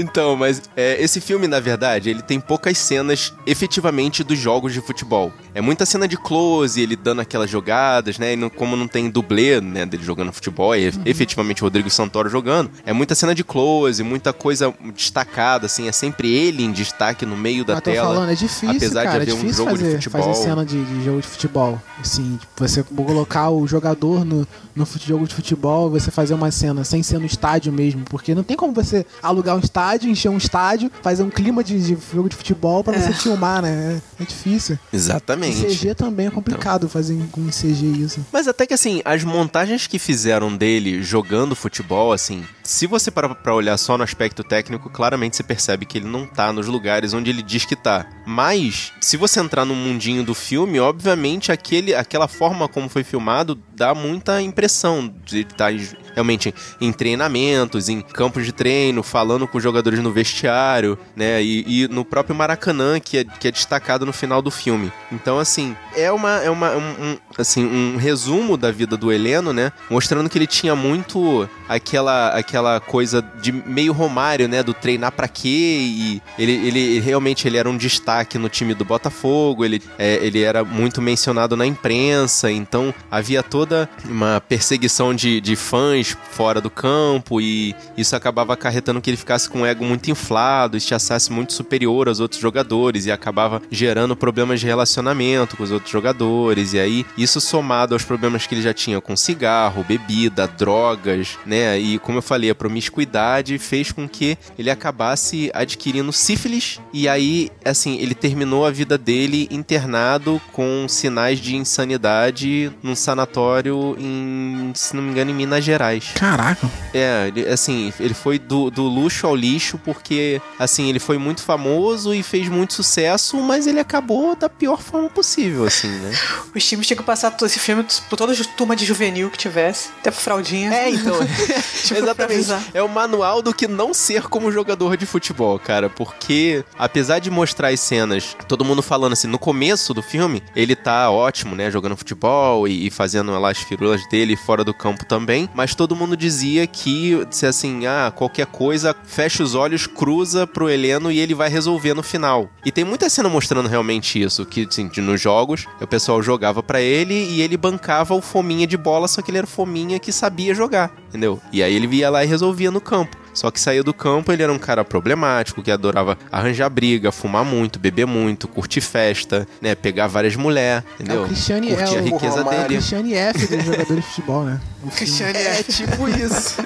Então, 0.00 0.36
mas 0.36 0.62
é, 0.76 1.02
esse 1.02 1.20
filme, 1.20 1.46
na 1.48 1.58
verdade, 1.60 2.08
ele 2.08 2.22
tem 2.22 2.38
poucas 2.38 2.78
cenas 2.78 3.32
efetivamente 3.46 4.22
dos 4.22 4.38
jogos 4.38 4.72
de 4.72 4.80
futebol. 4.80 5.32
É 5.54 5.60
muita 5.60 5.84
cena 5.84 6.06
de 6.06 6.16
close, 6.16 6.80
ele 6.80 6.94
dando 6.94 7.20
aquelas 7.20 7.50
jogadas, 7.50 8.18
né? 8.18 8.34
E 8.34 8.36
não- 8.36 8.48
como 8.48 8.76
não 8.76 8.86
tem 8.86 9.10
dublê, 9.10 9.60
né, 9.60 9.84
dele 9.84 10.04
jogando 10.04 10.32
futebol, 10.32 10.74
é 10.74 10.78
efetivamente 11.04 11.62
o 11.62 11.66
Rodrigo 11.66 11.90
Santoro 11.90 12.28
jogando. 12.28 12.70
É 12.86 12.92
muita 12.92 13.14
cena 13.14 13.34
de 13.34 13.42
close, 13.42 14.02
muita 14.02 14.32
coisa 14.32 14.72
destacada, 14.94 15.66
assim, 15.66 15.88
é 15.88 15.92
sempre 15.92 16.30
ele 16.32 16.62
em 16.62 16.70
destaque 16.70 17.26
no 17.26 17.36
meio 17.36 17.64
da 17.64 17.74
Mas 17.74 17.82
tô 17.82 17.90
tela. 17.90 18.14
falando, 18.14 18.30
é 18.30 18.34
difícil, 18.34 18.70
apesar 18.70 19.00
de 19.00 19.06
cara. 19.06 19.18
É 19.18 19.22
haver 19.22 19.32
um 19.34 19.36
difícil 19.40 19.64
jogo 19.64 19.76
de 19.76 19.84
fazer, 19.84 19.94
futebol. 19.96 20.22
fazer 20.22 20.42
cena 20.42 20.64
de, 20.64 20.84
de 20.84 21.04
jogo 21.04 21.20
de 21.20 21.26
futebol. 21.26 21.82
Assim, 22.00 22.38
você 22.56 22.82
colocar 22.82 23.50
o 23.50 23.66
jogador 23.66 24.24
no, 24.24 24.46
no 24.76 24.86
jogo 25.06 25.26
de 25.26 25.34
futebol, 25.34 25.90
você 25.90 26.10
fazer 26.10 26.34
uma 26.34 26.50
cena 26.50 26.84
sem 26.84 27.02
ser 27.02 27.18
no 27.18 27.26
estádio 27.26 27.72
mesmo. 27.72 28.04
Porque 28.04 28.34
não 28.34 28.42
tem 28.44 28.56
como 28.56 28.72
você 28.72 29.04
alugar 29.22 29.56
um 29.56 29.60
estádio, 29.60 29.87
encher 29.96 30.28
um 30.28 30.36
estádio, 30.36 30.90
fazer 31.02 31.22
um 31.22 31.30
clima 31.30 31.62
de, 31.62 31.78
de 31.80 31.96
jogo 32.12 32.28
de 32.28 32.36
futebol 32.36 32.82
pra 32.82 32.98
você 32.98 33.12
filmar, 33.12 33.62
né? 33.62 34.00
É, 34.18 34.22
é 34.22 34.26
difícil. 34.26 34.78
Exatamente. 34.92 35.64
Em 35.64 35.68
CG 35.68 35.94
também 35.94 36.26
é 36.26 36.30
complicado 36.30 36.88
fazer 36.88 37.18
com 37.30 37.46
CG 37.48 37.86
isso. 37.86 38.24
Mas 38.32 38.48
até 38.48 38.66
que 38.66 38.74
assim, 38.74 39.00
as 39.04 39.24
montagens 39.24 39.86
que 39.86 39.98
fizeram 39.98 40.54
dele 40.56 41.02
jogando 41.02 41.54
futebol, 41.54 42.12
assim, 42.12 42.44
se 42.62 42.86
você 42.86 43.10
parar 43.10 43.34
pra 43.34 43.54
olhar 43.54 43.76
só 43.78 43.96
no 43.96 44.04
aspecto 44.04 44.44
técnico, 44.44 44.90
claramente 44.90 45.36
você 45.36 45.42
percebe 45.42 45.86
que 45.86 45.98
ele 45.98 46.06
não 46.06 46.26
tá 46.26 46.52
nos 46.52 46.66
lugares 46.66 47.14
onde 47.14 47.30
ele 47.30 47.42
diz 47.42 47.64
que 47.64 47.76
tá. 47.76 48.06
Mas, 48.26 48.92
se 49.00 49.16
você 49.16 49.40
entrar 49.40 49.64
no 49.64 49.74
mundinho 49.74 50.22
do 50.22 50.34
filme, 50.34 50.78
obviamente 50.78 51.50
aquele, 51.50 51.94
aquela 51.94 52.28
forma 52.28 52.68
como 52.68 52.88
foi 52.88 53.02
filmado 53.04 53.58
dá 53.74 53.94
muita 53.94 54.42
impressão 54.42 55.12
de 55.24 55.40
estar 55.40 55.72
realmente 56.18 56.54
em 56.80 56.92
treinamentos, 56.92 57.88
em 57.88 58.00
campos 58.00 58.44
de 58.44 58.52
treino, 58.52 59.02
falando 59.02 59.46
com 59.46 59.58
os 59.58 59.62
jogadores 59.64 60.00
no 60.00 60.10
vestiário, 60.12 60.98
né? 61.14 61.42
E, 61.42 61.84
e 61.84 61.88
no 61.88 62.04
próprio 62.04 62.34
Maracanã, 62.34 62.98
que 62.98 63.18
é, 63.18 63.24
que 63.24 63.48
é 63.48 63.50
destacado 63.52 64.04
no 64.04 64.12
final 64.12 64.42
do 64.42 64.50
filme. 64.50 64.92
Então, 65.12 65.38
assim, 65.38 65.76
é 65.96 66.10
uma, 66.10 66.36
é 66.38 66.50
uma 66.50 66.70
um, 66.72 66.80
um- 67.12 67.18
assim, 67.36 67.64
um 67.64 67.96
resumo 67.96 68.56
da 68.56 68.70
vida 68.72 68.96
do 68.96 69.12
Heleno, 69.12 69.52
né? 69.52 69.72
Mostrando 69.88 70.28
que 70.28 70.36
ele 70.38 70.46
tinha 70.46 70.74
muito 70.74 71.48
aquela, 71.68 72.30
aquela 72.30 72.80
coisa 72.80 73.22
de 73.40 73.52
meio 73.52 73.92
Romário, 73.92 74.48
né? 74.48 74.62
Do 74.62 74.74
treinar 74.74 75.12
pra 75.12 75.28
quê? 75.28 75.48
E 75.48 76.22
ele, 76.38 76.52
ele 76.52 77.00
realmente 77.00 77.46
ele 77.46 77.56
era 77.56 77.68
um 77.68 77.76
destaque 77.76 77.98
destaque 77.98 78.38
no 78.38 78.48
time 78.48 78.74
do 78.74 78.84
Botafogo, 78.84 79.64
ele, 79.64 79.82
é, 79.98 80.14
ele 80.24 80.40
era 80.42 80.62
muito 80.64 81.02
mencionado 81.02 81.56
na 81.56 81.66
imprensa, 81.66 82.50
então 82.50 82.94
havia 83.10 83.42
toda 83.42 83.88
uma 84.04 84.40
perseguição 84.40 85.12
de, 85.14 85.40
de 85.40 85.56
fãs 85.56 86.07
fora 86.10 86.60
do 86.60 86.70
campo 86.70 87.40
e 87.40 87.74
isso 87.96 88.14
acabava 88.14 88.52
acarretando 88.52 89.00
que 89.00 89.10
ele 89.10 89.16
ficasse 89.16 89.48
com 89.48 89.62
o 89.62 89.66
ego 89.66 89.84
muito 89.84 90.10
inflado 90.10 90.76
e 90.76 90.80
se 90.80 90.94
achasse 90.94 91.32
muito 91.32 91.52
superior 91.52 92.08
aos 92.08 92.20
outros 92.20 92.40
jogadores 92.40 93.06
e 93.06 93.12
acabava 93.12 93.62
gerando 93.70 94.16
problemas 94.16 94.60
de 94.60 94.66
relacionamento 94.66 95.56
com 95.56 95.62
os 95.62 95.70
outros 95.70 95.90
jogadores. 95.90 96.72
E 96.72 96.78
aí, 96.78 97.06
isso 97.16 97.40
somado 97.40 97.94
aos 97.94 98.04
problemas 98.04 98.46
que 98.46 98.54
ele 98.54 98.62
já 98.62 98.74
tinha 98.74 99.00
com 99.00 99.16
cigarro, 99.16 99.84
bebida, 99.84 100.46
drogas, 100.46 101.38
né? 101.44 101.78
E 101.78 101.98
como 101.98 102.18
eu 102.18 102.22
falei, 102.22 102.50
a 102.50 102.54
promiscuidade 102.54 103.58
fez 103.58 103.92
com 103.92 104.08
que 104.08 104.36
ele 104.58 104.70
acabasse 104.70 105.50
adquirindo 105.54 106.12
sífilis 106.12 106.80
e 106.92 107.08
aí, 107.08 107.50
assim, 107.64 107.98
ele 107.98 108.14
terminou 108.14 108.66
a 108.66 108.70
vida 108.70 108.96
dele 108.96 109.48
internado 109.50 110.40
com 110.52 110.86
sinais 110.88 111.40
de 111.40 111.56
insanidade 111.56 112.72
num 112.82 112.94
sanatório 112.94 113.96
em, 113.98 114.72
se 114.74 114.94
não 114.94 115.02
me 115.02 115.10
engano, 115.10 115.30
em 115.30 115.34
Minas 115.34 115.64
Gerais. 115.64 115.87
Caraca. 116.14 116.68
É, 116.92 117.28
ele, 117.28 117.48
assim, 117.48 117.92
ele 118.00 118.14
foi 118.14 118.38
do, 118.38 118.70
do 118.70 118.82
luxo 118.82 119.26
ao 119.26 119.36
lixo 119.36 119.78
porque, 119.78 120.40
assim, 120.58 120.88
ele 120.88 120.98
foi 120.98 121.18
muito 121.18 121.42
famoso 121.42 122.14
e 122.14 122.22
fez 122.22 122.48
muito 122.48 122.74
sucesso, 122.74 123.36
mas 123.38 123.66
ele 123.66 123.80
acabou 123.80 124.34
da 124.34 124.48
pior 124.48 124.80
forma 124.80 125.08
possível, 125.08 125.64
assim, 125.64 125.88
né? 125.88 126.12
Os 126.54 126.64
times 126.64 126.86
tinham 126.86 126.98
que 126.98 127.04
passar 127.04 127.30
todo 127.30 127.46
esse 127.46 127.58
filme 127.58 127.84
por 128.08 128.16
toda 128.16 128.32
a 128.32 128.44
turma 128.56 128.74
de 128.74 128.84
juvenil 128.84 129.30
que 129.30 129.38
tivesse, 129.38 129.90
até 130.00 130.10
pro 130.10 130.20
fraldinha. 130.20 130.72
É, 130.72 130.90
então. 130.90 131.14
Tipo, 131.84 132.00
Exatamente. 132.00 132.48
É 132.74 132.82
o 132.82 132.88
manual 132.88 133.40
do 133.40 133.54
que 133.54 133.66
não 133.66 133.94
ser 133.94 134.22
como 134.22 134.52
jogador 134.52 134.96
de 134.96 135.06
futebol, 135.06 135.58
cara. 135.58 135.88
Porque, 135.88 136.64
apesar 136.78 137.18
de 137.18 137.30
mostrar 137.30 137.68
as 137.68 137.80
cenas, 137.80 138.36
todo 138.46 138.64
mundo 138.64 138.82
falando 138.82 139.12
assim, 139.12 139.28
no 139.28 139.38
começo 139.38 139.94
do 139.94 140.02
filme, 140.02 140.42
ele 140.54 140.74
tá 140.74 141.10
ótimo, 141.10 141.54
né? 141.54 141.70
Jogando 141.70 141.96
futebol 141.96 142.66
e, 142.66 142.86
e 142.86 142.90
fazendo 142.90 143.38
lá 143.38 143.50
as 143.50 143.58
firulas 143.58 144.06
dele 144.08 144.36
fora 144.36 144.64
do 144.64 144.74
campo 144.74 145.04
também. 145.04 145.48
Mas 145.54 145.74
todo 145.78 145.94
mundo 145.94 146.16
dizia 146.16 146.66
que, 146.66 147.24
se 147.30 147.46
assim, 147.46 147.86
ah, 147.86 148.12
qualquer 148.12 148.46
coisa, 148.46 148.92
fecha 149.04 149.44
os 149.44 149.54
olhos, 149.54 149.86
cruza 149.86 150.44
pro 150.44 150.68
Heleno 150.68 151.08
e 151.08 151.20
ele 151.20 151.34
vai 151.34 151.48
resolver 151.48 151.94
no 151.94 152.02
final. 152.02 152.50
E 152.64 152.72
tem 152.72 152.84
muita 152.84 153.08
cena 153.08 153.28
mostrando 153.28 153.68
realmente 153.68 154.20
isso, 154.20 154.44
que 154.44 154.66
assim, 154.68 154.90
nos 154.96 155.20
jogos, 155.20 155.66
o 155.80 155.86
pessoal 155.86 156.20
jogava 156.20 156.64
pra 156.64 156.80
ele 156.80 157.14
e 157.14 157.40
ele 157.40 157.56
bancava 157.56 158.12
o 158.12 158.20
fominha 158.20 158.66
de 158.66 158.76
bola, 158.76 159.06
só 159.06 159.22
que 159.22 159.30
ele 159.30 159.38
era 159.38 159.46
fominha 159.46 160.00
que 160.00 160.10
sabia 160.10 160.52
jogar, 160.52 160.90
entendeu? 161.08 161.40
E 161.52 161.62
aí 161.62 161.72
ele 161.72 161.86
ia 161.94 162.10
lá 162.10 162.24
e 162.24 162.26
resolvia 162.26 162.72
no 162.72 162.80
campo. 162.80 163.16
Só 163.38 163.52
que 163.52 163.60
saía 163.60 163.84
do 163.84 163.94
campo, 163.94 164.32
ele 164.32 164.42
era 164.42 164.52
um 164.52 164.58
cara 164.58 164.84
problemático, 164.84 165.62
que 165.62 165.70
adorava 165.70 166.18
arranjar 166.32 166.68
briga, 166.68 167.12
fumar 167.12 167.44
muito, 167.44 167.78
beber 167.78 168.04
muito, 168.04 168.48
curtir 168.48 168.80
festa, 168.80 169.46
né? 169.62 169.76
Pegar 169.76 170.08
várias 170.08 170.34
mulheres, 170.34 170.82
É 170.98 171.02
entendeu? 171.04 171.22
o 171.22 171.26
Cristiane, 171.26 171.70
é 171.70 171.84
a 171.84 171.88
o, 171.88 172.02
riqueza 172.02 172.40
é 172.40 172.42
o 172.42 172.50
dele. 172.50 172.64
Cristiane 172.64 173.14
F 173.14 173.46
dos 173.46 173.64
jogadores 173.64 173.94
de 174.04 174.10
futebol, 174.10 174.44
né? 174.44 174.60
O. 174.82 174.90
Cristiane 174.90 175.38
É 175.38 175.62
tipo 175.62 176.08
isso. 176.08 176.56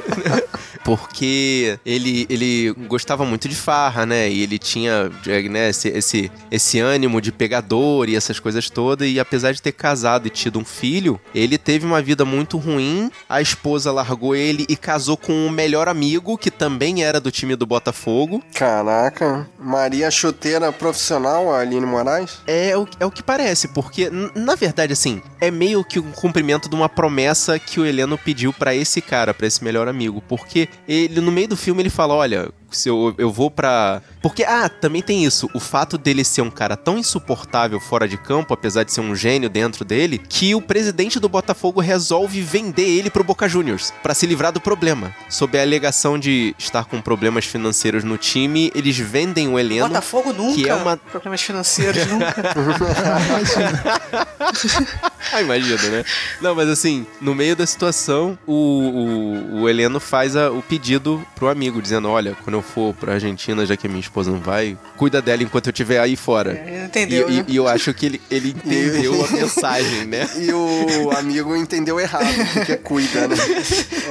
Porque 0.85 1.79
ele, 1.85 2.27
ele 2.29 2.73
gostava 2.89 3.25
muito 3.25 3.49
de 3.49 3.55
farra, 3.55 4.05
né? 4.05 4.31
E 4.31 4.43
ele 4.43 4.59
tinha 4.59 5.11
né, 5.51 5.71
esse, 5.71 5.89
esse, 5.89 6.31
esse 6.51 6.81
ânimo 6.81 7.21
de 7.21 7.31
pegador 7.31 8.09
e 8.09 8.17
essas 8.17 8.41
coisas 8.41 8.69
todas. 8.69 9.09
E 9.09 9.21
apesar 9.21 9.53
de 9.53 9.63
ter 9.63 9.73
casado 9.73 10.27
e 10.27 10.31
tido 10.31 10.59
um 10.59 10.65
filho, 10.65 11.21
ele 11.35 11.57
teve 11.59 11.87
uma 11.87 12.03
vida 12.03 12.25
muito 12.25 12.59
ruim. 12.59 13.11
A 13.29 13.41
esposa 13.41 13.93
largou 13.93 14.35
ele 14.35 14.67
e 14.69 14.77
casou 14.77 15.17
com 15.17 15.47
o 15.47 15.51
melhor 15.51 15.89
amigo, 15.89 16.37
que 16.37 16.51
também 16.51 17.05
era 17.05 17.21
do 17.21 17.31
time 17.31 17.57
do 17.57 17.67
Botafogo. 17.67 18.43
Caraca. 18.55 19.49
Maria 19.59 20.11
Chuteira 20.11 20.73
profissional, 20.73 21.53
a 21.53 21.61
Aline 21.61 21.87
Moraes? 21.87 22.39
É 22.47 22.77
o, 22.77 22.87
é 22.99 23.07
o 23.07 23.11
que 23.11 23.23
parece, 23.23 23.69
porque, 23.69 24.11
na 24.35 24.55
verdade, 24.55 24.93
assim, 24.93 25.23
é 25.41 25.51
meio 25.51 25.85
que 25.85 25.99
um 25.99 26.13
cumprimento 26.13 26.69
de 26.69 26.75
uma 26.75 26.89
promessa 26.89 27.59
que 27.59 27.81
o 27.81 27.87
Heleno 27.87 28.19
pediu 28.19 28.53
pra 28.53 28.75
esse 28.75 29.01
cara, 29.01 29.33
pra 29.33 29.47
esse 29.47 29.63
melhor 29.63 29.89
amigo. 29.89 30.23
Porque 30.29 30.69
ele, 30.87 31.21
no 31.21 31.31
meio 31.33 31.49
do 31.49 31.57
filme, 31.57 31.83
ele 31.83 31.91
fala: 31.91 32.15
olha. 32.15 32.51
Se 32.73 32.89
eu, 32.89 33.15
eu 33.19 33.31
vou 33.31 33.51
pra. 33.51 34.01
Porque, 34.23 34.45
ah, 34.45 34.69
também 34.69 35.03
tem 35.03 35.25
isso. 35.25 35.49
O 35.55 35.61
fato 35.61 35.99
dele 35.99 36.25
ser 36.25 36.43
um 36.43 36.51
cara 36.51 36.77
tão 36.77 36.97
insuportável 36.99 37.81
fora 37.81 38.07
de 38.09 38.17
campo, 38.17 38.55
apesar 38.55 38.85
de 38.85 38.93
ser 38.93 39.01
um 39.01 39.15
gênio 39.15 39.51
dentro 39.51 39.85
dele, 39.85 40.19
que 40.19 40.55
o 40.55 40.61
presidente 40.63 41.19
do 41.19 41.29
Botafogo 41.29 41.81
resolve 41.81 42.41
vender 42.41 42.89
ele 42.89 43.11
pro 43.11 43.25
Boca 43.25 43.49
Juniors 43.49 43.93
pra 44.03 44.15
se 44.15 44.27
livrar 44.27 44.53
do 44.53 44.61
problema. 44.61 45.15
Sob 45.29 45.59
a 45.59 45.63
alegação 45.63 46.19
de 46.19 46.55
estar 46.59 46.85
com 46.85 47.01
problemas 47.01 47.45
financeiros 47.45 48.05
no 48.05 48.17
time, 48.17 48.71
eles 48.75 48.97
vendem 48.99 49.49
o 49.49 49.59
Heleno. 49.59 49.89
Botafogo 49.89 50.33
nunca. 50.33 50.55
Que 50.55 50.69
é 50.69 50.75
uma 50.75 50.97
Problemas 50.97 51.43
financeiros 51.43 52.07
nunca. 52.07 52.33
ah, 55.33 55.43
imagina, 55.43 55.83
né? 55.89 56.05
Não, 56.41 56.55
mas 56.55 56.69
assim, 56.69 57.07
no 57.21 57.35
meio 57.35 57.57
da 57.57 57.67
situação, 57.67 58.39
o, 58.47 58.53
o, 58.55 59.61
o 59.63 59.69
Heleno 59.69 59.99
faz 60.01 60.37
a- 60.37 60.51
o 60.51 60.63
pedido 60.63 61.25
pro 61.35 61.49
amigo, 61.49 61.83
dizendo: 61.83 62.09
Olha, 62.09 62.37
quando 62.45 62.55
eu 62.55 62.62
for 62.63 62.95
pra 62.95 63.15
Argentina, 63.15 63.67
já 63.67 63.77
que 63.77 63.89
minha 63.89 64.01
esposa 64.01 64.31
não 64.31 64.39
vai, 64.41 64.79
cuida 64.97 65.21
dela 65.21 65.43
enquanto 65.43 65.67
eu 65.67 65.71
estiver 65.73 65.99
aí 66.01 66.17
fora. 66.17 66.53
É, 66.53 66.85
entendeu, 66.87 67.29
e, 67.29 67.33
e- 67.33 67.37
né? 67.39 67.45
e 67.49 67.57
eu 67.57 67.67
acho 67.69 67.93
que 67.93 68.07
ele, 68.07 68.21
ele 68.31 68.51
entendeu 68.51 69.25
a 69.25 69.29
mensagem, 69.33 70.07
né? 70.07 70.29
E 70.39 70.53
o 70.53 71.11
amigo 71.17 71.55
entendeu 71.57 71.99
errado, 72.01 72.27
porque 72.55 72.73
é 72.73 72.77
cuida, 72.77 73.29
né? 73.29 73.37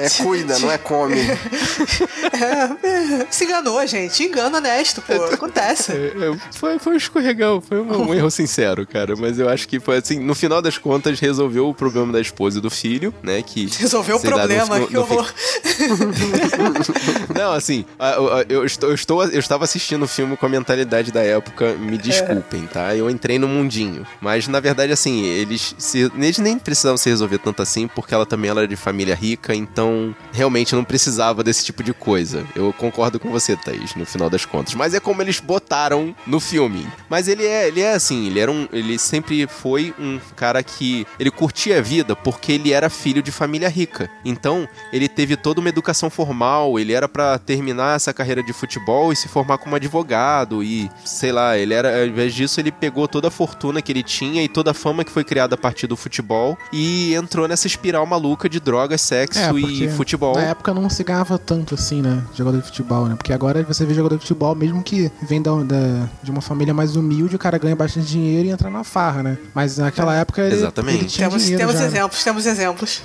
É 0.02 0.10
cuida, 0.24 0.60
não 0.60 0.72
é 0.72 0.78
come. 0.78 1.18
É, 1.20 3.26
se 3.30 3.46
enganou, 3.46 3.86
gente. 3.88 4.24
Engano 4.24 4.58
honesto, 4.58 5.02
pô. 5.02 5.14
Acontece. 5.26 5.92
É, 5.92 6.12
Foi, 6.54 6.78
foi 6.80 6.94
um 6.94 6.98
escorregão, 6.98 7.62
foi 7.62 7.80
um, 7.80 8.10
um 8.10 8.14
erro 8.14 8.30
sincero, 8.32 8.86
cara. 8.86 9.16
Mas 9.16 9.40
eu 9.40 9.50
acho 9.50 9.68
que 9.68 9.80
foi 9.80 9.98
assim, 9.98 10.20
no 10.20 10.36
final 10.36 10.62
das 10.62 10.78
contas, 10.78 11.20
resolveu 11.20 11.70
o 11.70 11.74
problema 11.74 12.12
da 12.14 12.22
esposa 12.22 12.60
e 12.60 12.62
do 12.62 12.70
filho, 12.70 13.14
né? 13.24 13.42
Que. 13.42 13.68
Resolveu 13.78 14.18
o 14.18 14.20
sei 14.20 14.30
lá, 14.30 14.36
no- 14.38 14.42
problema, 14.48 14.80
no- 14.80 14.88
que 14.88 14.98
horror. 14.98 15.32
Não, 17.36 17.54
assim, 17.54 17.86
a- 18.00 18.10
a- 18.10 18.41
eu, 18.50 18.66
estou, 18.66 18.90
eu, 18.90 18.96
estou, 18.96 19.24
eu 19.24 19.40
estava 19.40 19.64
assistindo 19.64 20.04
o 20.04 20.08
filme 20.08 20.38
com 20.38 20.46
a 20.46 20.50
mentalidade 20.50 21.12
da 21.12 21.22
época, 21.22 21.74
me 21.74 21.98
desculpem, 21.98 22.68
tá? 22.68 22.96
Eu 22.96 23.10
entrei 23.10 23.38
no 23.38 23.48
mundinho. 23.48 24.06
Mas, 24.20 24.48
na 24.48 24.60
verdade, 24.60 24.92
assim, 24.92 25.24
eles, 25.26 25.76
se, 25.78 26.12
eles 26.16 26.38
nem 26.38 26.58
precisavam 26.58 26.98
se 26.98 27.10
resolver 27.10 27.40
tanto 27.40 27.62
assim, 27.62 27.88
porque 27.88 28.14
ela 28.14 28.26
também 28.26 28.52
era 28.52 28.68
de 28.68 28.76
família 28.76 29.16
rica, 29.16 29.54
então 29.54 30.16
realmente 30.32 30.76
não 30.76 30.84
precisava 30.84 31.44
desse 31.44 31.66
tipo 31.66 31.84
de 31.84 31.94
coisa. 31.94 32.46
Eu 32.56 32.74
concordo 32.74 33.20
com 33.20 33.30
você, 33.30 33.56
Thaís, 33.56 33.96
no 33.96 34.06
final 34.06 34.30
das 34.30 34.46
contas. 34.46 34.74
Mas 34.74 34.94
é 34.94 35.00
como 35.00 35.22
eles 35.22 35.40
botaram 35.40 36.16
no 36.26 36.40
filme. 36.40 36.88
Mas 37.10 37.28
ele 37.28 37.46
é, 37.46 37.68
ele 37.68 37.82
é 37.82 37.94
assim, 37.94 38.28
ele 38.28 38.40
era 38.40 38.52
um. 38.52 38.68
Ele 38.72 38.98
sempre 38.98 39.48
foi 39.48 39.94
um 40.00 40.20
cara 40.36 40.64
que. 40.64 41.06
Ele 41.20 41.30
curtia 41.30 41.80
a 41.80 41.82
vida 41.82 42.16
porque 42.16 42.54
ele 42.54 42.72
era 42.72 42.90
filho 42.90 43.22
de 43.22 43.32
família 43.32 43.68
rica. 43.68 44.10
Então, 44.24 44.68
ele 44.94 45.08
teve 45.08 45.36
toda 45.36 45.60
uma 45.60 45.70
educação 45.70 46.10
formal, 46.10 46.80
ele 46.80 46.94
era 46.94 47.08
pra 47.08 47.38
terminar 47.38 47.96
essa 47.96 48.14
carreira 48.14 48.31
de 48.42 48.54
futebol 48.54 49.12
e 49.12 49.16
se 49.16 49.28
formar 49.28 49.58
como 49.58 49.76
advogado 49.76 50.64
e, 50.64 50.90
sei 51.04 51.32
lá, 51.32 51.58
ele 51.58 51.74
era, 51.74 52.00
ao 52.02 52.06
invés 52.06 52.34
disso, 52.34 52.60
ele 52.60 52.72
pegou 52.72 53.08
toda 53.08 53.28
a 53.28 53.32
fortuna 53.32 53.82
que 53.82 53.92
ele 53.92 54.04
tinha 54.04 54.44
e 54.44 54.48
toda 54.48 54.72
a 54.72 54.74
fama 54.74 55.04
que 55.04 55.12
foi 55.12 55.24
criada 55.24 55.56
a 55.56 55.58
partir 55.58 55.88
do 55.88 55.98
futebol 55.98 56.58
e 56.72 57.14
entrou 57.16 57.48
nessa 57.48 57.68
espiral 57.68 58.06
maluca 58.06 58.48
de 58.48 58.60
drogas, 58.60 59.02
sexo 59.02 59.40
É, 59.40 59.52
e 59.60 59.90
futebol. 59.90 60.36
Na 60.36 60.44
época 60.44 60.74
não 60.74 60.90
se 60.90 61.04
ganhava 61.04 61.38
tanto 61.38 61.76
assim, 61.76 62.02
né? 62.02 62.24
Jogador 62.36 62.60
de 62.60 62.66
futebol, 62.68 63.08
né? 63.08 63.16
Porque 63.16 63.34
agora 63.34 63.64
você 63.64 63.86
vê 63.86 63.94
jogador 63.94 64.16
de 64.16 64.22
futebol, 64.22 64.54
mesmo 64.56 64.82
que 64.84 65.12
vem 65.24 65.42
da, 65.42 65.52
da- 65.64 66.08
de 66.24 66.30
uma 66.32 66.42
família 66.42 66.74
mais 66.74 66.96
humilde, 66.96 67.36
o 67.36 67.40
cara 67.40 67.58
ganha 67.58 67.76
bastante 67.76 68.08
dinheiro 68.08 68.48
e 68.48 68.52
entra 68.52 68.70
na 68.70 68.84
farra, 68.84 69.24
né? 69.24 69.38
Mas 69.54 69.78
naquela 69.78 70.16
época 70.16 70.42
ele, 70.42 70.56
Exatamente. 70.56 70.98
ele 71.00 71.06
tinha 71.08 71.28
Temos, 71.28 71.44
dinheiro 71.44 71.66
temos 71.68 71.80
já. 71.82 71.86
exemplos, 71.88 72.24
temos 72.24 72.46
exemplos. 72.46 73.02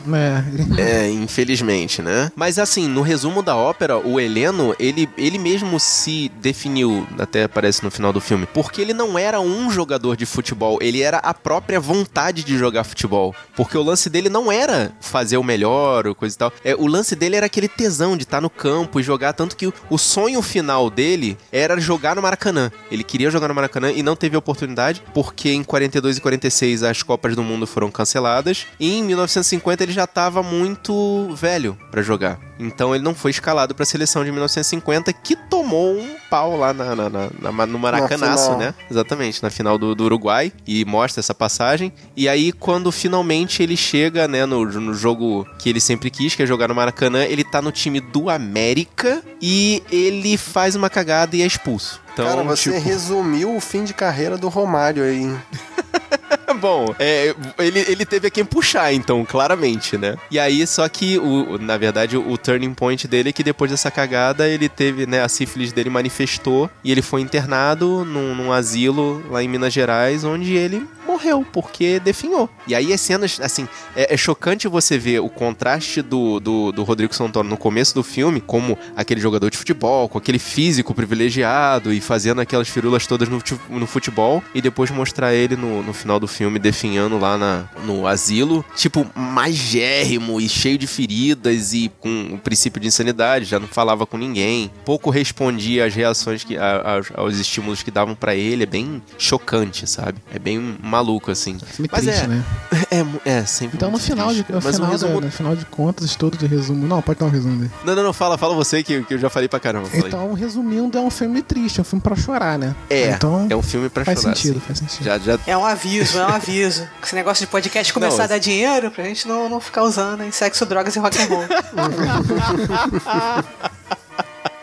É, 0.79 1.07
É, 1.07 1.11
infelizmente, 1.11 2.03
né? 2.03 2.31
Mas 2.35 2.59
assim, 2.59 2.89
no 2.89 3.03
resumo 3.03 3.43
da 3.43 3.57
ópera, 3.57 3.99
o 3.99 4.18
Heleno, 4.20 4.74
ele, 4.79 5.06
ele 5.17 5.39
mesmo 5.39 5.79
se 5.79 6.31
definiu, 6.41 7.07
até 7.19 7.45
aparece 7.45 7.85
no 7.85 7.91
final 7.91 8.13
do 8.13 8.21
filme, 8.21 8.47
porque 8.47 8.81
ele 8.81 8.93
não 8.93 9.19
era 9.19 9.41
um 9.41 9.71
jogador 9.71 10.17
de 10.17 10.27
futebol, 10.27 10.79
ele 10.81 11.03
era 11.03 11.19
a 11.19 11.35
própria 11.35 11.81
vontade 11.81 12.45
de 12.45 12.57
jogar 12.57 12.85
futebol. 12.85 13.35
Porque 13.55 13.77
o 13.77 13.83
lance 13.83 14.09
dele 14.09 14.29
não 14.29 14.51
era 14.51 14.93
fazer 15.01 15.37
o 15.37 15.43
melhor 15.43 16.07
ou 16.07 16.15
coisa 16.15 16.35
e 16.35 16.39
tal. 16.39 16.53
É, 16.65 16.75
o 16.75 16.87
lance 16.87 17.15
dele 17.17 17.37
era 17.37 17.47
aquele 17.47 17.69
tesão 17.69 18.17
de 18.17 18.25
estar 18.25 18.41
no 18.41 18.51
campo 18.51 19.01
e 19.01 19.03
jogar, 19.03 19.33
tanto 19.33 19.57
que 19.57 19.67
o, 19.67 19.75
o 19.91 19.99
sonho 19.99 20.43
final 20.43 20.91
dele 20.91 21.37
era 21.51 21.79
jogar 21.81 22.17
no 22.17 22.23
Maracanã. 22.23 22.71
Ele 22.91 23.05
queria 23.05 23.31
jogar 23.31 23.49
no 23.49 23.55
Maracanã 23.55 23.91
e 23.93 24.03
não 24.03 24.17
teve 24.17 24.37
oportunidade, 24.37 25.03
porque 25.15 25.51
em 25.51 25.63
42 25.65 26.19
e 26.19 26.21
46 26.21 26.83
as 26.83 27.03
Copas 27.03 27.35
do 27.35 27.43
Mundo 27.43 27.67
foram 27.67 27.91
canceladas. 27.91 28.67
E 28.79 28.99
em 28.99 29.03
1950 29.03 29.83
ele 29.83 29.93
já 29.93 30.05
estava 30.05 30.43
muito 30.43 31.29
velho 31.35 31.79
para 31.91 32.03
jogar. 32.03 32.46
Então 32.59 32.95
ele 32.95 33.05
não 33.05 33.15
foi 33.15 33.31
escalado 33.31 33.75
para 33.75 33.83
a 33.83 33.87
seleção 33.87 34.25
de 34.25 34.31
1950, 34.31 35.13
que 35.13 35.37
tomou 35.37 35.95
um 35.95 36.17
pau 36.31 36.57
lá 36.57 36.73
na, 36.73 36.95
na, 36.95 37.11
na, 37.11 37.31
na 37.53 37.67
no 37.67 37.79
Maracanaço, 37.79 38.57
né? 38.57 38.75
Exatamente, 38.91 39.43
na 39.43 39.51
final 39.51 39.79
do, 39.79 39.95
do, 39.95 40.05
Uruguai. 40.05 40.53
E 40.67 40.85
mostra 40.85 41.21
essa 41.21 41.35
passagem. 41.35 41.93
E 42.17 42.29
aí, 42.29 42.53
quando 42.53 42.91
finalmente 42.91 43.63
ele 43.63 43.77
chega, 43.77 44.27
né, 44.27 44.47
no, 44.47 44.65
no 44.65 44.95
jogo 44.95 45.47
que 45.59 45.69
ele 45.69 45.81
sempre 45.81 46.11
quis, 46.11 46.35
que 46.35 46.43
é 46.43 46.47
jogar 46.47 46.69
no 46.69 46.75
Maracanã, 46.75 47.25
ele 47.25 47.45
tá 47.45 47.61
no 47.61 47.73
time 47.73 48.01
do 48.01 48.31
América 48.31 49.23
e 49.41 49.83
ele 49.91 50.37
faz 50.37 50.75
uma 50.75 50.89
cagada 50.89 51.37
e 51.37 51.43
é 51.43 51.47
expulso. 51.47 52.01
Então, 52.13 52.27
Cara, 52.27 52.43
você 52.43 52.73
tipo... 52.73 52.83
resumiu 52.83 53.55
o 53.55 53.61
fim 53.61 53.85
de 53.85 53.93
carreira 53.93 54.39
do 54.39 54.49
Romário 54.49 55.05
aí. 55.05 55.37
Bom, 56.61 56.95
é, 56.99 57.35
ele, 57.59 57.81
ele 57.81 58.07
teve 58.07 58.29
a 58.29 58.31
quem 58.31 58.45
puxar, 58.45 58.93
então, 58.93 59.25
claramente, 59.25 59.99
né? 59.99 60.17
E 60.31 60.39
aí, 60.39 60.67
só 60.67 60.89
que, 60.89 61.19
o, 61.19 61.59
na 61.59 61.77
verdade, 61.77 62.17
o, 62.17 62.39
turning 62.39 62.73
point 62.73 63.07
dele 63.07 63.31
é 63.31 63.33
que 63.33 63.43
depois 63.43 63.71
dessa 63.71 63.91
cagada, 63.91 64.49
ele 64.49 64.69
teve, 64.69 65.07
né, 65.07 65.23
a 65.23 65.29
sífilis 65.29 65.73
dele 65.73 65.91
manifestou 65.91 66.71
e 66.83 66.91
ele 66.91 67.03
foi 67.03 67.21
internado 67.21 68.05
num, 68.05 68.35
num 68.35 68.53
asilo 68.53 69.23
lá 69.31 69.43
em 69.43 69.49
Minas 69.49 69.73
Gerais, 69.73 70.25
onde 70.25 70.55
ele 70.55 70.87
morreu, 71.07 71.47
porque 71.53 72.01
definhou. 72.01 72.51
E 72.67 72.75
aí 72.75 72.93
as 72.93 73.01
cenas, 73.01 73.41
assim, 73.41 73.69
é, 73.95 74.13
é 74.13 74.17
chocante 74.17 74.69
você 74.69 74.99
ver 74.99 75.21
o 75.21 75.29
contraste 75.29 76.03
do, 76.03 76.41
do, 76.41 76.73
do, 76.73 76.83
Rodrigo 76.83 77.15
Santoro 77.15 77.49
no 77.49 77.57
começo 77.57 77.95
do 77.95 78.03
filme, 78.03 78.41
como 78.41 78.77
aquele 78.97 79.21
jogador 79.21 79.51
de 79.51 79.57
futebol, 79.57 80.09
com 80.09 80.19
aquele 80.19 80.39
físico 80.39 80.93
privilegiado 80.93 81.93
e 81.93 82.01
fazendo 82.01 82.41
aquelas 82.41 82.69
firulas 82.69 83.07
todas 83.07 83.29
no, 83.29 83.41
no 83.71 83.87
futebol, 83.87 84.43
e 84.55 84.61
depois 84.61 84.91
mostrar 84.91 85.33
ele 85.33 85.57
no, 85.57 85.83
no 85.83 85.95
final 85.97 86.21
do 86.21 86.29
filme 86.29 86.59
definhando 86.59 87.19
lá 87.19 87.37
na, 87.37 87.65
no 87.85 88.07
asilo, 88.07 88.65
tipo, 88.75 89.07
magérrimo 89.15 90.41
e 90.41 90.49
cheio 90.49 90.79
de 90.79 90.87
feridas 90.87 91.73
e 91.73 91.91
com 92.01 92.35
o 92.35 92.39
princípio 92.39 92.81
de 92.81 92.87
insanidade, 92.87 93.45
já 93.45 93.59
não 93.59 93.69
falava 93.69 94.07
com 94.07 94.17
ninguém, 94.17 94.71
pouco 94.85 95.11
respondia 95.11 95.87
às 95.87 95.95
reações 95.95 96.45
que, 96.45 96.57
a, 96.57 97.01
a, 97.17 97.21
aos 97.21 97.39
estímulos 97.39 97.83
que 97.83 97.91
davam 97.91 98.15
para 98.15 98.35
ele, 98.35 98.63
é 98.63 98.67
bem 98.67 99.03
chocante, 99.19 99.87
sabe? 99.87 100.19
É 100.33 100.39
bem 100.39 100.77
maluco, 100.83 101.31
assim. 101.31 101.59
Filme 101.59 101.89
Mas 101.91 102.05
triste, 102.05 102.25
é, 102.25 102.29
né? 102.29 102.45
É, 102.89 103.39
é, 103.39 103.45
sempre 103.45 103.77
Então 103.77 103.91
no 103.91 103.99
final, 103.99 104.33
de, 104.33 104.39
no, 104.49 104.61
final, 104.61 104.91
resumo... 104.91 105.21
da, 105.21 105.27
no 105.27 105.33
final 105.33 105.57
de 105.57 105.65
contas, 105.67 106.15
todo 106.15 106.37
de 106.37 106.47
resumo. 106.47 106.87
Não, 106.87 107.03
pode 107.03 107.19
dar 107.19 107.27
um 107.27 107.31
resumo 107.31 107.59
dele. 107.59 107.71
Não, 107.85 107.97
não, 107.97 108.03
não, 108.05 108.13
fala, 108.13 108.39
fala 108.39 108.55
você 108.55 108.83
que, 108.83 109.03
que 109.03 109.15
eu 109.15 109.19
já 109.19 109.29
falei 109.29 109.49
pra 109.49 109.59
caramba. 109.59 109.89
Então, 109.93 110.33
resumindo, 110.35 110.97
é 110.97 111.01
um 111.01 111.11
filme 111.11 111.43
triste, 111.43 111.79
é 111.79 111.83
um 111.83 111.85
filme 111.85 112.01
pra 112.01 112.15
chorar, 112.15 112.59
né? 112.59 112.75
É, 112.89 113.11
então, 113.11 113.47
é 113.51 113.57
um 113.57 113.63
filme 113.63 113.89
pra 113.89 114.05
faz 114.05 114.21
chorar. 114.21 114.37
Sentido, 114.37 114.59
assim. 114.59 114.67
Faz 114.67 114.79
sentido, 114.79 115.05
já, 115.05 115.19
já... 115.19 115.39
É 115.47 115.57
um 115.57 115.65
aviso, 115.87 116.18
é 116.18 116.26
um 116.26 116.28
aviso. 116.28 116.89
Esse 117.03 117.14
negócio 117.14 117.47
de 117.47 117.51
podcast 117.51 117.93
começar 117.93 118.18
não, 118.18 118.24
a 118.24 118.26
dar 118.26 118.39
dinheiro 118.39 118.91
pra 118.91 119.05
gente 119.05 119.28
não, 119.28 119.49
não 119.49 119.61
ficar 119.61 119.84
usando 119.84 120.24
em 120.24 120.32
sexo, 120.32 120.66
drogas 120.66 120.97
e 120.97 120.99
rock 120.99 121.22
and 121.22 121.26
roll. 121.26 121.45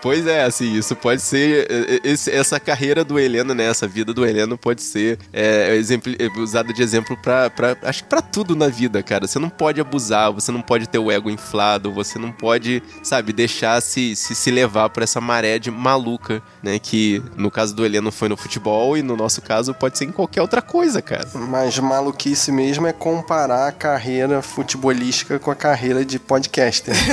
Pois 0.04 0.28
é, 0.28 0.44
assim, 0.44 0.74
isso 0.74 0.98
pode 0.98 1.22
ser. 1.22 1.66
Esse, 2.04 2.30
essa 2.30 2.60
carreira 2.60 3.06
do 3.06 3.18
Heleno, 3.18 3.54
né? 3.54 3.68
Essa 3.68 3.88
vida 3.88 4.14
do 4.14 4.26
Heleno 4.26 4.58
pode 4.58 4.82
ser 4.82 5.18
é, 5.32 5.74
exemplo, 5.78 6.12
usada 6.40 6.74
de 6.74 6.84
exemplo 6.84 7.16
pra, 7.16 7.50
pra. 7.50 7.78
Acho 7.84 8.04
que 8.04 8.10
pra 8.10 8.22
tudo 8.22 8.54
na 8.54 8.68
vida, 8.68 9.02
cara. 9.02 9.26
Você 9.26 9.40
não 9.40 9.50
pode 9.50 9.80
abusar, 9.80 10.30
você 10.34 10.52
não 10.52 10.62
pode 10.62 10.90
ter 10.90 11.00
o 11.00 11.10
ego 11.10 11.30
inflado, 11.30 11.90
você 11.90 12.20
não 12.20 12.34
pode, 12.34 12.84
sabe, 13.02 13.32
deixar 13.32 13.82
se, 13.82 14.14
se, 14.14 14.36
se 14.36 14.52
levar 14.52 14.90
por 14.90 15.04
essa 15.04 15.22
maré 15.22 15.58
de 15.58 15.72
maluca, 15.72 16.44
né? 16.62 16.78
Que 16.80 17.24
no 17.38 17.50
caso 17.50 17.74
do 17.74 17.86
Heleno 17.86 18.12
foi 18.12 18.28
no 18.28 18.36
futebol 18.36 18.98
e 18.98 19.02
no 19.02 19.16
nosso 19.16 19.42
caso 19.42 19.74
pode 19.74 19.98
ser 19.98 20.04
em 20.04 20.12
qualquer 20.12 20.42
outra 20.42 20.62
coisa, 20.62 21.02
cara. 21.02 21.30
Mas 21.34 21.80
maluquice 21.80 22.52
mesmo 22.52 22.86
é 22.88 22.92
comparar 22.92 23.70
a 23.70 23.72
carreira 23.72 24.42
futebolística 24.42 25.40
com 25.40 25.50
a 25.50 25.56
carreira 25.56 26.04
de 26.04 26.20
podcaster. 26.20 26.94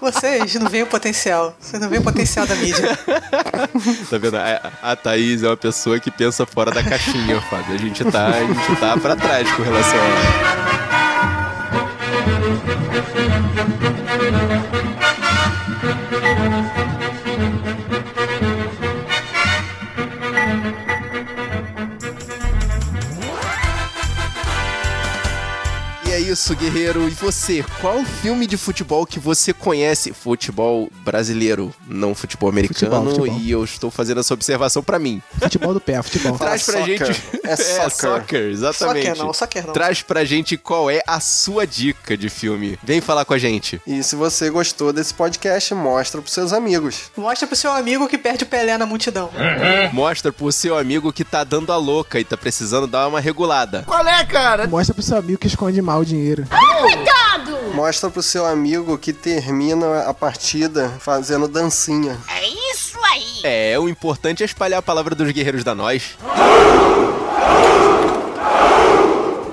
Vocês 0.00 0.54
não 0.56 0.65
veem 0.68 0.82
o 0.82 0.86
potencial. 0.86 1.54
Vocês 1.60 1.80
não 1.80 1.88
veem 1.88 2.00
o 2.00 2.04
potencial 2.04 2.46
da 2.46 2.54
mídia. 2.54 2.96
tá 4.10 4.18
vendo? 4.18 4.36
A, 4.82 4.96
Thaís 4.96 5.42
é 5.42 5.48
uma 5.48 5.56
pessoa 5.56 5.98
que 5.98 6.10
pensa 6.10 6.46
fora 6.46 6.70
da 6.70 6.82
caixinha, 6.82 7.40
Fábio. 7.42 7.74
A 7.74 7.78
gente 7.78 8.04
tá, 8.04 8.28
a 8.28 8.40
gente 8.40 8.80
tá 8.80 8.96
pra 8.96 9.16
trás 9.16 9.50
com 9.52 9.62
relação 9.62 9.98
a 9.98 10.66
isso, 26.36 26.54
guerreiro. 26.54 27.08
E 27.08 27.12
você, 27.12 27.64
qual 27.80 28.04
filme 28.04 28.46
de 28.46 28.58
futebol 28.58 29.06
que 29.06 29.18
você 29.18 29.54
conhece? 29.54 30.12
Futebol 30.12 30.90
brasileiro, 31.02 31.74
não 31.88 32.14
futebol 32.14 32.50
americano. 32.50 32.74
Futebol, 32.78 33.26
futebol. 33.26 33.40
E 33.40 33.50
eu 33.50 33.64
estou 33.64 33.90
fazendo 33.90 34.20
essa 34.20 34.34
observação 34.34 34.82
para 34.82 34.98
mim. 34.98 35.22
Futebol 35.40 35.72
do 35.72 35.80
pé, 35.80 36.00
futebol. 36.02 36.36
Traz 36.38 36.62
pra 36.64 36.80
soccer. 36.80 37.06
gente. 37.06 37.22
É 37.46 37.54
soccer. 37.54 37.86
é 37.86 37.90
soccer, 37.90 38.40
exatamente. 38.50 39.06
Soccer 39.06 39.24
não, 39.24 39.32
soccer 39.32 39.66
não. 39.66 39.72
Traz 39.72 40.02
pra 40.02 40.24
gente 40.24 40.56
qual 40.56 40.90
é 40.90 41.00
a 41.06 41.20
sua 41.20 41.64
dica 41.64 42.16
de 42.16 42.28
filme. 42.28 42.76
Vem 42.82 43.00
falar 43.00 43.24
com 43.24 43.34
a 43.34 43.38
gente. 43.38 43.80
E 43.86 44.02
se 44.02 44.16
você 44.16 44.50
gostou 44.50 44.92
desse 44.92 45.14
podcast, 45.14 45.72
mostra 45.72 46.20
pros 46.20 46.34
seus 46.34 46.52
amigos. 46.52 47.04
Mostra 47.16 47.46
pro 47.46 47.54
seu 47.54 47.70
amigo 47.70 48.08
que 48.08 48.18
perde 48.18 48.42
o 48.42 48.46
Pelé 48.48 48.76
na 48.76 48.84
multidão. 48.84 49.30
Mostra 49.92 50.32
pro 50.32 50.50
seu 50.50 50.76
amigo 50.76 51.12
que 51.12 51.24
tá 51.24 51.44
dando 51.44 51.72
a 51.72 51.76
louca 51.76 52.18
e 52.18 52.24
tá 52.24 52.36
precisando 52.36 52.88
dar 52.88 53.06
uma 53.06 53.20
regulada. 53.20 53.84
Qual 53.86 54.04
é, 54.06 54.24
cara? 54.24 54.66
Mostra 54.66 54.92
pro 54.92 55.02
seu 55.02 55.16
amigo 55.16 55.38
que 55.38 55.46
esconde 55.46 55.80
mal 55.80 56.00
o 56.00 56.04
dinheiro. 56.04 56.25
Coitado! 56.34 57.74
Mostra 57.74 58.10
pro 58.10 58.22
seu 58.22 58.46
amigo 58.46 58.96
que 58.98 59.12
termina 59.12 60.02
a 60.02 60.14
partida 60.14 60.92
fazendo 60.98 61.46
dancinha. 61.46 62.18
É 62.28 62.46
isso 62.72 62.98
aí! 63.04 63.40
É, 63.44 63.78
o 63.78 63.88
importante 63.88 64.42
é 64.42 64.46
espalhar 64.46 64.78
a 64.78 64.82
palavra 64.82 65.14
dos 65.14 65.30
guerreiros 65.30 65.62
da 65.62 65.74
nós. 65.74 66.16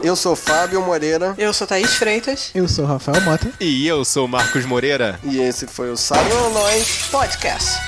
Eu 0.01 0.17
sou 0.17 0.35
Fábio 0.35 0.81
Moreira. 0.81 1.33
Eu 1.37 1.53
sou 1.53 1.65
Thaís 1.65 1.93
Freitas. 1.93 2.51
Eu 2.53 2.67
sou 2.67 2.85
Rafael 2.85 3.21
Mota. 3.21 3.49
E 3.59 3.87
eu 3.87 4.03
sou 4.03 4.27
Marcos 4.27 4.65
Moreira. 4.65 5.17
E 5.23 5.39
esse 5.39 5.65
foi 5.65 5.91
o 5.91 5.95
Sábio 5.97 6.49
Nós 6.49 7.07
Podcast. 7.09 7.79